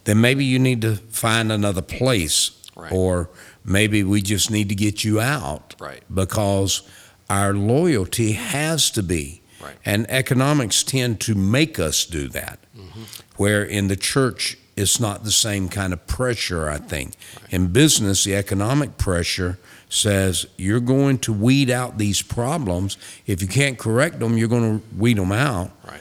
then 0.05 0.20
maybe 0.20 0.45
you 0.45 0.59
need 0.59 0.83
to 0.83 0.97
find 1.11 1.51
another 1.53 1.83
place, 1.83 2.51
Right. 2.76 2.93
or 2.93 3.29
maybe 3.64 4.03
we 4.05 4.22
just 4.22 4.51
need 4.51 4.68
to 4.68 4.74
get 4.74 5.03
you 5.05 5.20
out 5.20 5.74
Right. 5.81 6.03
because 6.12 6.83
our 7.29 7.53
loyalty 7.55 8.33
has 8.33 8.91
to 8.93 9.03
be. 9.03 9.41
Right. 9.62 9.76
And 9.84 10.06
economics 10.11 10.82
tend 10.82 11.20
to 11.22 11.34
make 11.34 11.78
us 11.78 12.04
do 12.04 12.28
that. 12.28 12.59
Mm-hmm. 12.76 13.02
Where 13.36 13.64
in 13.64 13.88
the 13.88 13.96
church, 13.96 14.56
it's 14.76 15.00
not 15.00 15.24
the 15.24 15.32
same 15.32 15.68
kind 15.68 15.92
of 15.92 16.06
pressure, 16.06 16.68
I 16.68 16.78
think. 16.78 17.14
In 17.50 17.68
business, 17.68 18.24
the 18.24 18.34
economic 18.36 18.96
pressure 18.98 19.59
says 19.88 20.46
you're 20.56 20.80
going 20.80 21.18
to 21.18 21.32
weed 21.32 21.70
out 21.70 21.98
these 21.98 22.22
problems. 22.22 22.96
If 23.26 23.40
you 23.42 23.48
can't 23.48 23.78
correct 23.78 24.20
them, 24.20 24.36
you're 24.38 24.48
going 24.48 24.80
to 24.80 24.84
weed 24.96 25.16
them 25.16 25.32
out 25.32 25.70
Right. 25.86 26.00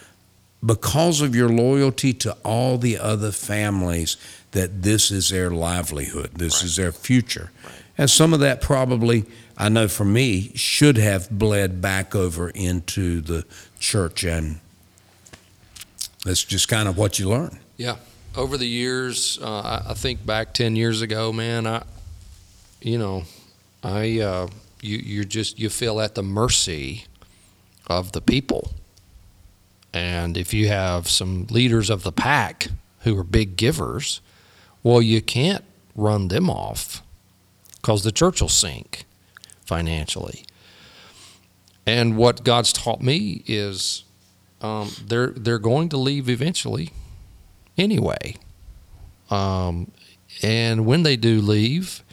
because 0.63 1.21
of 1.21 1.35
your 1.35 1.49
loyalty 1.49 2.13
to 2.13 2.33
all 2.43 2.77
the 2.77 2.97
other 2.99 3.31
families 3.31 4.17
that 4.51 4.83
this 4.83 5.09
is 5.11 5.29
their 5.29 5.49
livelihood, 5.49 6.31
this 6.35 6.55
Right. 6.57 6.63
is 6.65 6.75
their 6.75 6.91
future. 6.91 7.51
Right. 7.63 7.73
And 7.97 8.09
some 8.09 8.33
of 8.33 8.39
that 8.41 8.61
probably, 8.61 9.25
I 9.57 9.69
know 9.69 9.87
for 9.87 10.05
me, 10.05 10.51
should 10.53 10.97
have 10.97 11.29
bled 11.31 11.81
back 11.81 12.13
over 12.13 12.49
into 12.51 13.21
the 13.21 13.43
church. 13.79 14.23
And 14.23 14.59
that's 16.23 16.43
just 16.43 16.67
kind 16.67 16.87
of 16.87 16.97
what 16.97 17.17
you 17.17 17.29
learn. 17.29 17.59
Yeah. 17.75 17.95
Over 18.35 18.57
the 18.57 18.67
years, 18.67 19.39
uh, 19.41 19.83
I, 19.87 19.95
think 19.95 20.23
back 20.23 20.53
ten 20.53 20.75
years 20.75 21.01
ago, 21.01 21.33
man, 21.33 21.65
I, 21.65 21.83
you 22.81 22.99
know, 22.99 23.23
I, 23.81 24.19
uh, 24.19 24.47
you, 24.79 24.97
you're 24.97 25.23
just 25.23 25.57
you 25.57 25.69
feel 25.69 25.99
at 25.99 26.13
the 26.13 26.21
mercy 26.21 27.05
of 27.87 28.11
the 28.11 28.21
people, 28.21 28.73
and 29.91 30.37
if 30.37 30.53
you 30.53 30.67
have 30.67 31.09
some 31.09 31.47
leaders 31.49 31.89
of 31.89 32.03
the 32.03 32.11
pack 32.11 32.67
who 32.99 33.17
are 33.17 33.23
big 33.23 33.57
givers, 33.57 34.21
well, 34.83 35.01
you 35.01 35.19
can't 35.19 35.63
run 35.95 36.27
them 36.27 36.47
off 36.47 37.01
because 37.81 38.03
the 38.03 38.11
church 38.11 38.39
will 38.39 38.49
sink 38.49 39.05
financially. 39.67 40.45
And 41.85 42.17
what 42.17 42.43
God's 42.43 42.73
taught 42.73 43.01
me 43.01 43.43
is 43.45 44.03
um, 44.61 44.91
they're 45.05 45.27
they're 45.27 45.59
going 45.59 45.89
to 45.89 45.97
leave 45.97 46.29
eventually 46.29 46.89
anyway. 47.77 48.35
Um, 49.29 49.91
and 50.41 50.85
when 50.85 51.03
they 51.03 51.15
do 51.15 51.41
leave, 51.41 52.03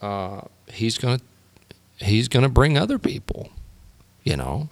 uh, 0.00 0.42
he's 0.72 0.98
gonna 0.98 1.20
he's 1.98 2.28
gonna 2.28 2.48
bring 2.48 2.78
other 2.78 2.98
people. 2.98 3.50
You 4.22 4.36
know, 4.36 4.68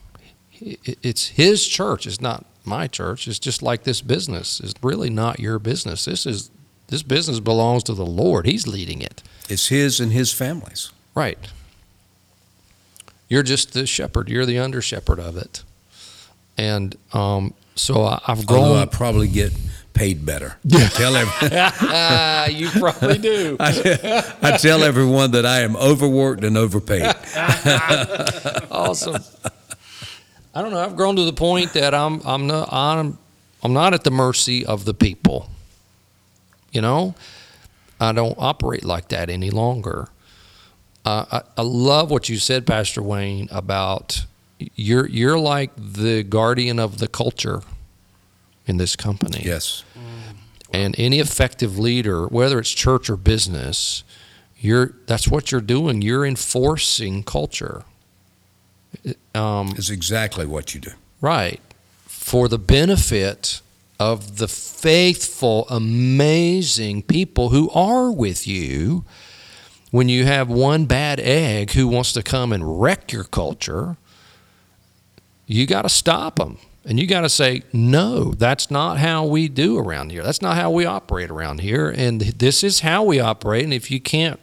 it's 0.61 1.29
his 1.29 1.67
church. 1.67 2.07
It's 2.07 2.21
not 2.21 2.45
my 2.65 2.87
church. 2.87 3.27
It's 3.27 3.39
just 3.39 3.63
like 3.63 3.85
this 3.85 4.01
business. 4.01 4.61
It's 4.61 4.75
really 4.83 5.11
not 5.11 5.41
your 5.41 5.59
business. 5.59 6.05
This 6.05 6.27
is 6.27 6.51
this 6.89 7.03
business 7.03 7.41
belongs 7.41 7.83
to 7.85 7.95
the 7.95 8.07
Lord. 8.07 8.47
He's 8.47 8.67
leading 8.67 9.03
it. 9.03 9.23
It's 9.49 9.69
his 9.69 10.01
and 10.01 10.13
his 10.13 10.33
family's. 10.33 10.93
Right. 11.15 11.39
You're 13.29 13.43
just 13.43 13.73
the 13.73 13.87
shepherd. 13.87 14.29
You're 14.29 14.47
the 14.47 14.59
under 14.59 14.81
shepherd 14.81 15.21
of 15.21 15.37
it. 15.37 15.63
And 16.57 16.97
um, 17.13 17.55
so 17.75 18.03
I, 18.03 18.21
I've 18.27 18.49
Although 18.51 18.77
I 18.77 18.87
probably 18.87 19.29
get 19.29 19.53
paid 19.95 20.25
better. 20.25 20.57
I 20.73 20.89
tell 20.89 21.17
every, 21.17 21.49
ah, 21.53 22.47
you 22.49 22.71
probably 22.71 23.19
do. 23.19 23.57
I, 23.61 24.25
I 24.43 24.57
tell 24.57 24.83
everyone 24.83 25.33
that 25.33 25.45
I 25.45 25.61
am 25.61 25.77
overworked 25.77 26.45
and 26.45 26.57
overpaid. 26.57 27.05
awesome. 28.71 29.23
I 30.55 30.63
don't 30.63 30.73
know. 30.73 30.81
I've 30.81 30.97
grown 30.97 31.17
to 31.17 31.25
the 31.25 31.33
point 31.33 31.75
that 31.75 31.95
I'm 31.95 32.21
I'm 32.25 32.47
not 32.47 32.69
I'm 32.73 33.19
I'm 33.63 33.73
not 33.73 33.95
at 33.95 34.05
the 34.05 34.11
mercy 34.11 34.65
of 34.65 34.85
the 34.85 34.95
people. 34.95 35.51
You 36.73 36.81
know, 36.81 37.15
I 38.01 38.13
don't 38.13 38.37
operate 38.39 38.85
like 38.85 39.09
that 39.09 39.31
any 39.31 39.51
longer. 39.51 40.09
Uh, 41.09 41.25
I, 41.57 41.61
I 41.61 41.63
love 41.63 42.11
what 42.11 42.29
you 42.29 42.37
said, 42.37 42.67
Pastor 42.67 43.03
Wayne, 43.03 43.49
about 43.51 44.27
you're 44.75 45.09
you're 45.09 45.39
like 45.39 45.71
the 45.77 46.23
guardian 46.23 46.79
of 46.79 46.99
the 46.99 47.09
culture 47.09 47.63
in 48.67 48.77
this 48.77 48.95
company. 48.97 49.41
Yes. 49.45 49.85
And 50.71 50.95
any 50.99 51.19
effective 51.19 51.79
leader, 51.79 52.27
whether 52.27 52.59
it's 52.59 52.71
church 52.75 53.09
or 53.09 53.17
business, 53.17 54.05
you're 54.59 54.93
that's 55.07 55.27
what 55.29 55.51
you're 55.51 55.63
doing. 55.77 56.03
You're 56.03 56.27
enforcing 56.27 57.23
culture. 57.23 57.85
Um, 59.35 59.69
It's 59.79 59.91
exactly 59.91 60.47
what 60.47 60.75
you 60.75 60.81
do. 60.81 60.93
right. 61.23 61.61
For 62.05 62.49
the 62.49 62.59
benefit 62.59 63.63
of 63.99 64.37
the 64.37 64.49
faithful, 64.49 65.67
amazing 65.71 67.03
people 67.03 67.49
who 67.49 67.71
are 67.71 68.11
with 68.13 68.47
you. 68.47 69.05
When 69.91 70.09
you 70.09 70.25
have 70.27 70.49
one 70.49 70.85
bad 70.87 71.19
egg 71.19 71.73
who 71.73 71.89
wants 71.89 72.13
to 72.13 72.23
come 72.23 72.53
and 72.53 72.81
wreck 72.81 73.13
your 73.13 73.25
culture, 73.25 73.97
you 75.47 75.67
got 75.67 75.83
to 75.83 75.89
stop 75.89 76.37
them. 76.37 76.59
And 76.85 76.99
you 76.99 77.07
got 77.07 77.21
to 77.23 77.29
say, 77.29 77.63
no, 77.73 78.33
that's 78.33 78.71
not 78.71 78.99
how 78.99 79.25
we 79.27 79.49
do 79.49 79.79
around 79.79 80.11
here. 80.11 80.23
That's 80.23 80.41
not 80.41 80.57
how 80.57 80.71
we 80.71 80.87
operate 80.87 81.31
around 81.31 81.61
here. 81.61 81.91
And 81.91 82.21
this 82.21 82.65
is 82.65 82.81
how 82.81 83.03
we 83.03 83.21
operate. 83.21 83.65
And 83.65 83.75
if 83.75 83.91
you 83.91 84.01
can't 84.01 84.41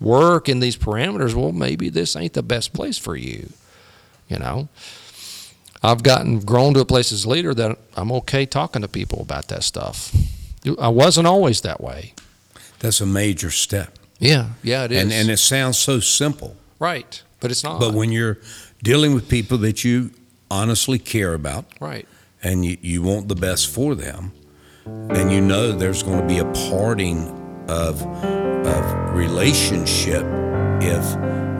work 0.00 0.48
in 0.48 0.60
these 0.60 0.76
parameters, 0.76 1.34
well, 1.34 1.52
maybe 1.52 1.88
this 1.88 2.14
ain't 2.14 2.34
the 2.34 2.42
best 2.42 2.72
place 2.72 2.98
for 2.98 3.16
you. 3.16 3.50
You 4.28 4.38
know, 4.38 4.68
I've 5.82 6.02
gotten 6.02 6.40
grown 6.40 6.74
to 6.74 6.80
a 6.80 6.84
place 6.84 7.10
as 7.10 7.24
a 7.24 7.28
leader 7.28 7.54
that 7.54 7.78
I'm 7.96 8.12
okay 8.12 8.46
talking 8.46 8.82
to 8.82 8.88
people 8.88 9.20
about 9.20 9.48
that 9.48 9.64
stuff. 9.64 10.14
I 10.80 10.88
wasn't 10.88 11.26
always 11.26 11.60
that 11.62 11.80
way. 11.80 12.14
That's 12.80 13.00
a 13.00 13.06
major 13.06 13.50
step. 13.50 13.98
Yeah, 14.18 14.50
yeah, 14.62 14.84
it 14.84 14.92
is. 14.92 15.02
And, 15.02 15.12
and 15.12 15.30
it 15.30 15.38
sounds 15.38 15.78
so 15.78 16.00
simple. 16.00 16.56
right, 16.78 17.22
but 17.40 17.50
it's 17.50 17.62
not. 17.62 17.80
But 17.80 17.94
when 17.94 18.12
you're 18.12 18.38
dealing 18.82 19.14
with 19.14 19.28
people 19.28 19.58
that 19.58 19.84
you 19.84 20.10
honestly 20.50 20.98
care 20.98 21.34
about 21.34 21.66
right, 21.80 22.06
and 22.42 22.64
you, 22.64 22.76
you 22.80 23.02
want 23.02 23.28
the 23.28 23.34
best 23.34 23.68
for 23.68 23.94
them, 23.94 24.32
and 24.86 25.30
you 25.30 25.40
know 25.40 25.72
there's 25.72 26.02
going 26.02 26.20
to 26.20 26.26
be 26.26 26.38
a 26.38 26.44
parting 26.70 27.28
of, 27.68 28.02
of 28.02 29.14
relationship 29.14 30.24
if 30.80 31.04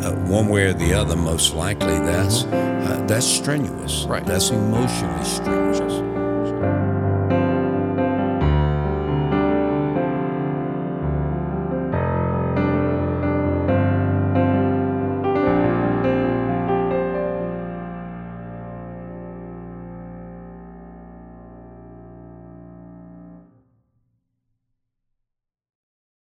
uh, 0.05 0.13
one 0.27 0.49
way 0.49 0.67
or 0.67 0.73
the 0.75 0.93
other, 0.93 1.17
most 1.17 1.55
likely, 1.55 1.99
that's, 2.01 2.45
uh, 2.45 3.05
that's 3.09 3.27
strenuous. 3.27 4.05
Right. 4.05 4.25
That's 4.25 4.51
emotionally 4.51 5.25
strenuous. 5.25 6.16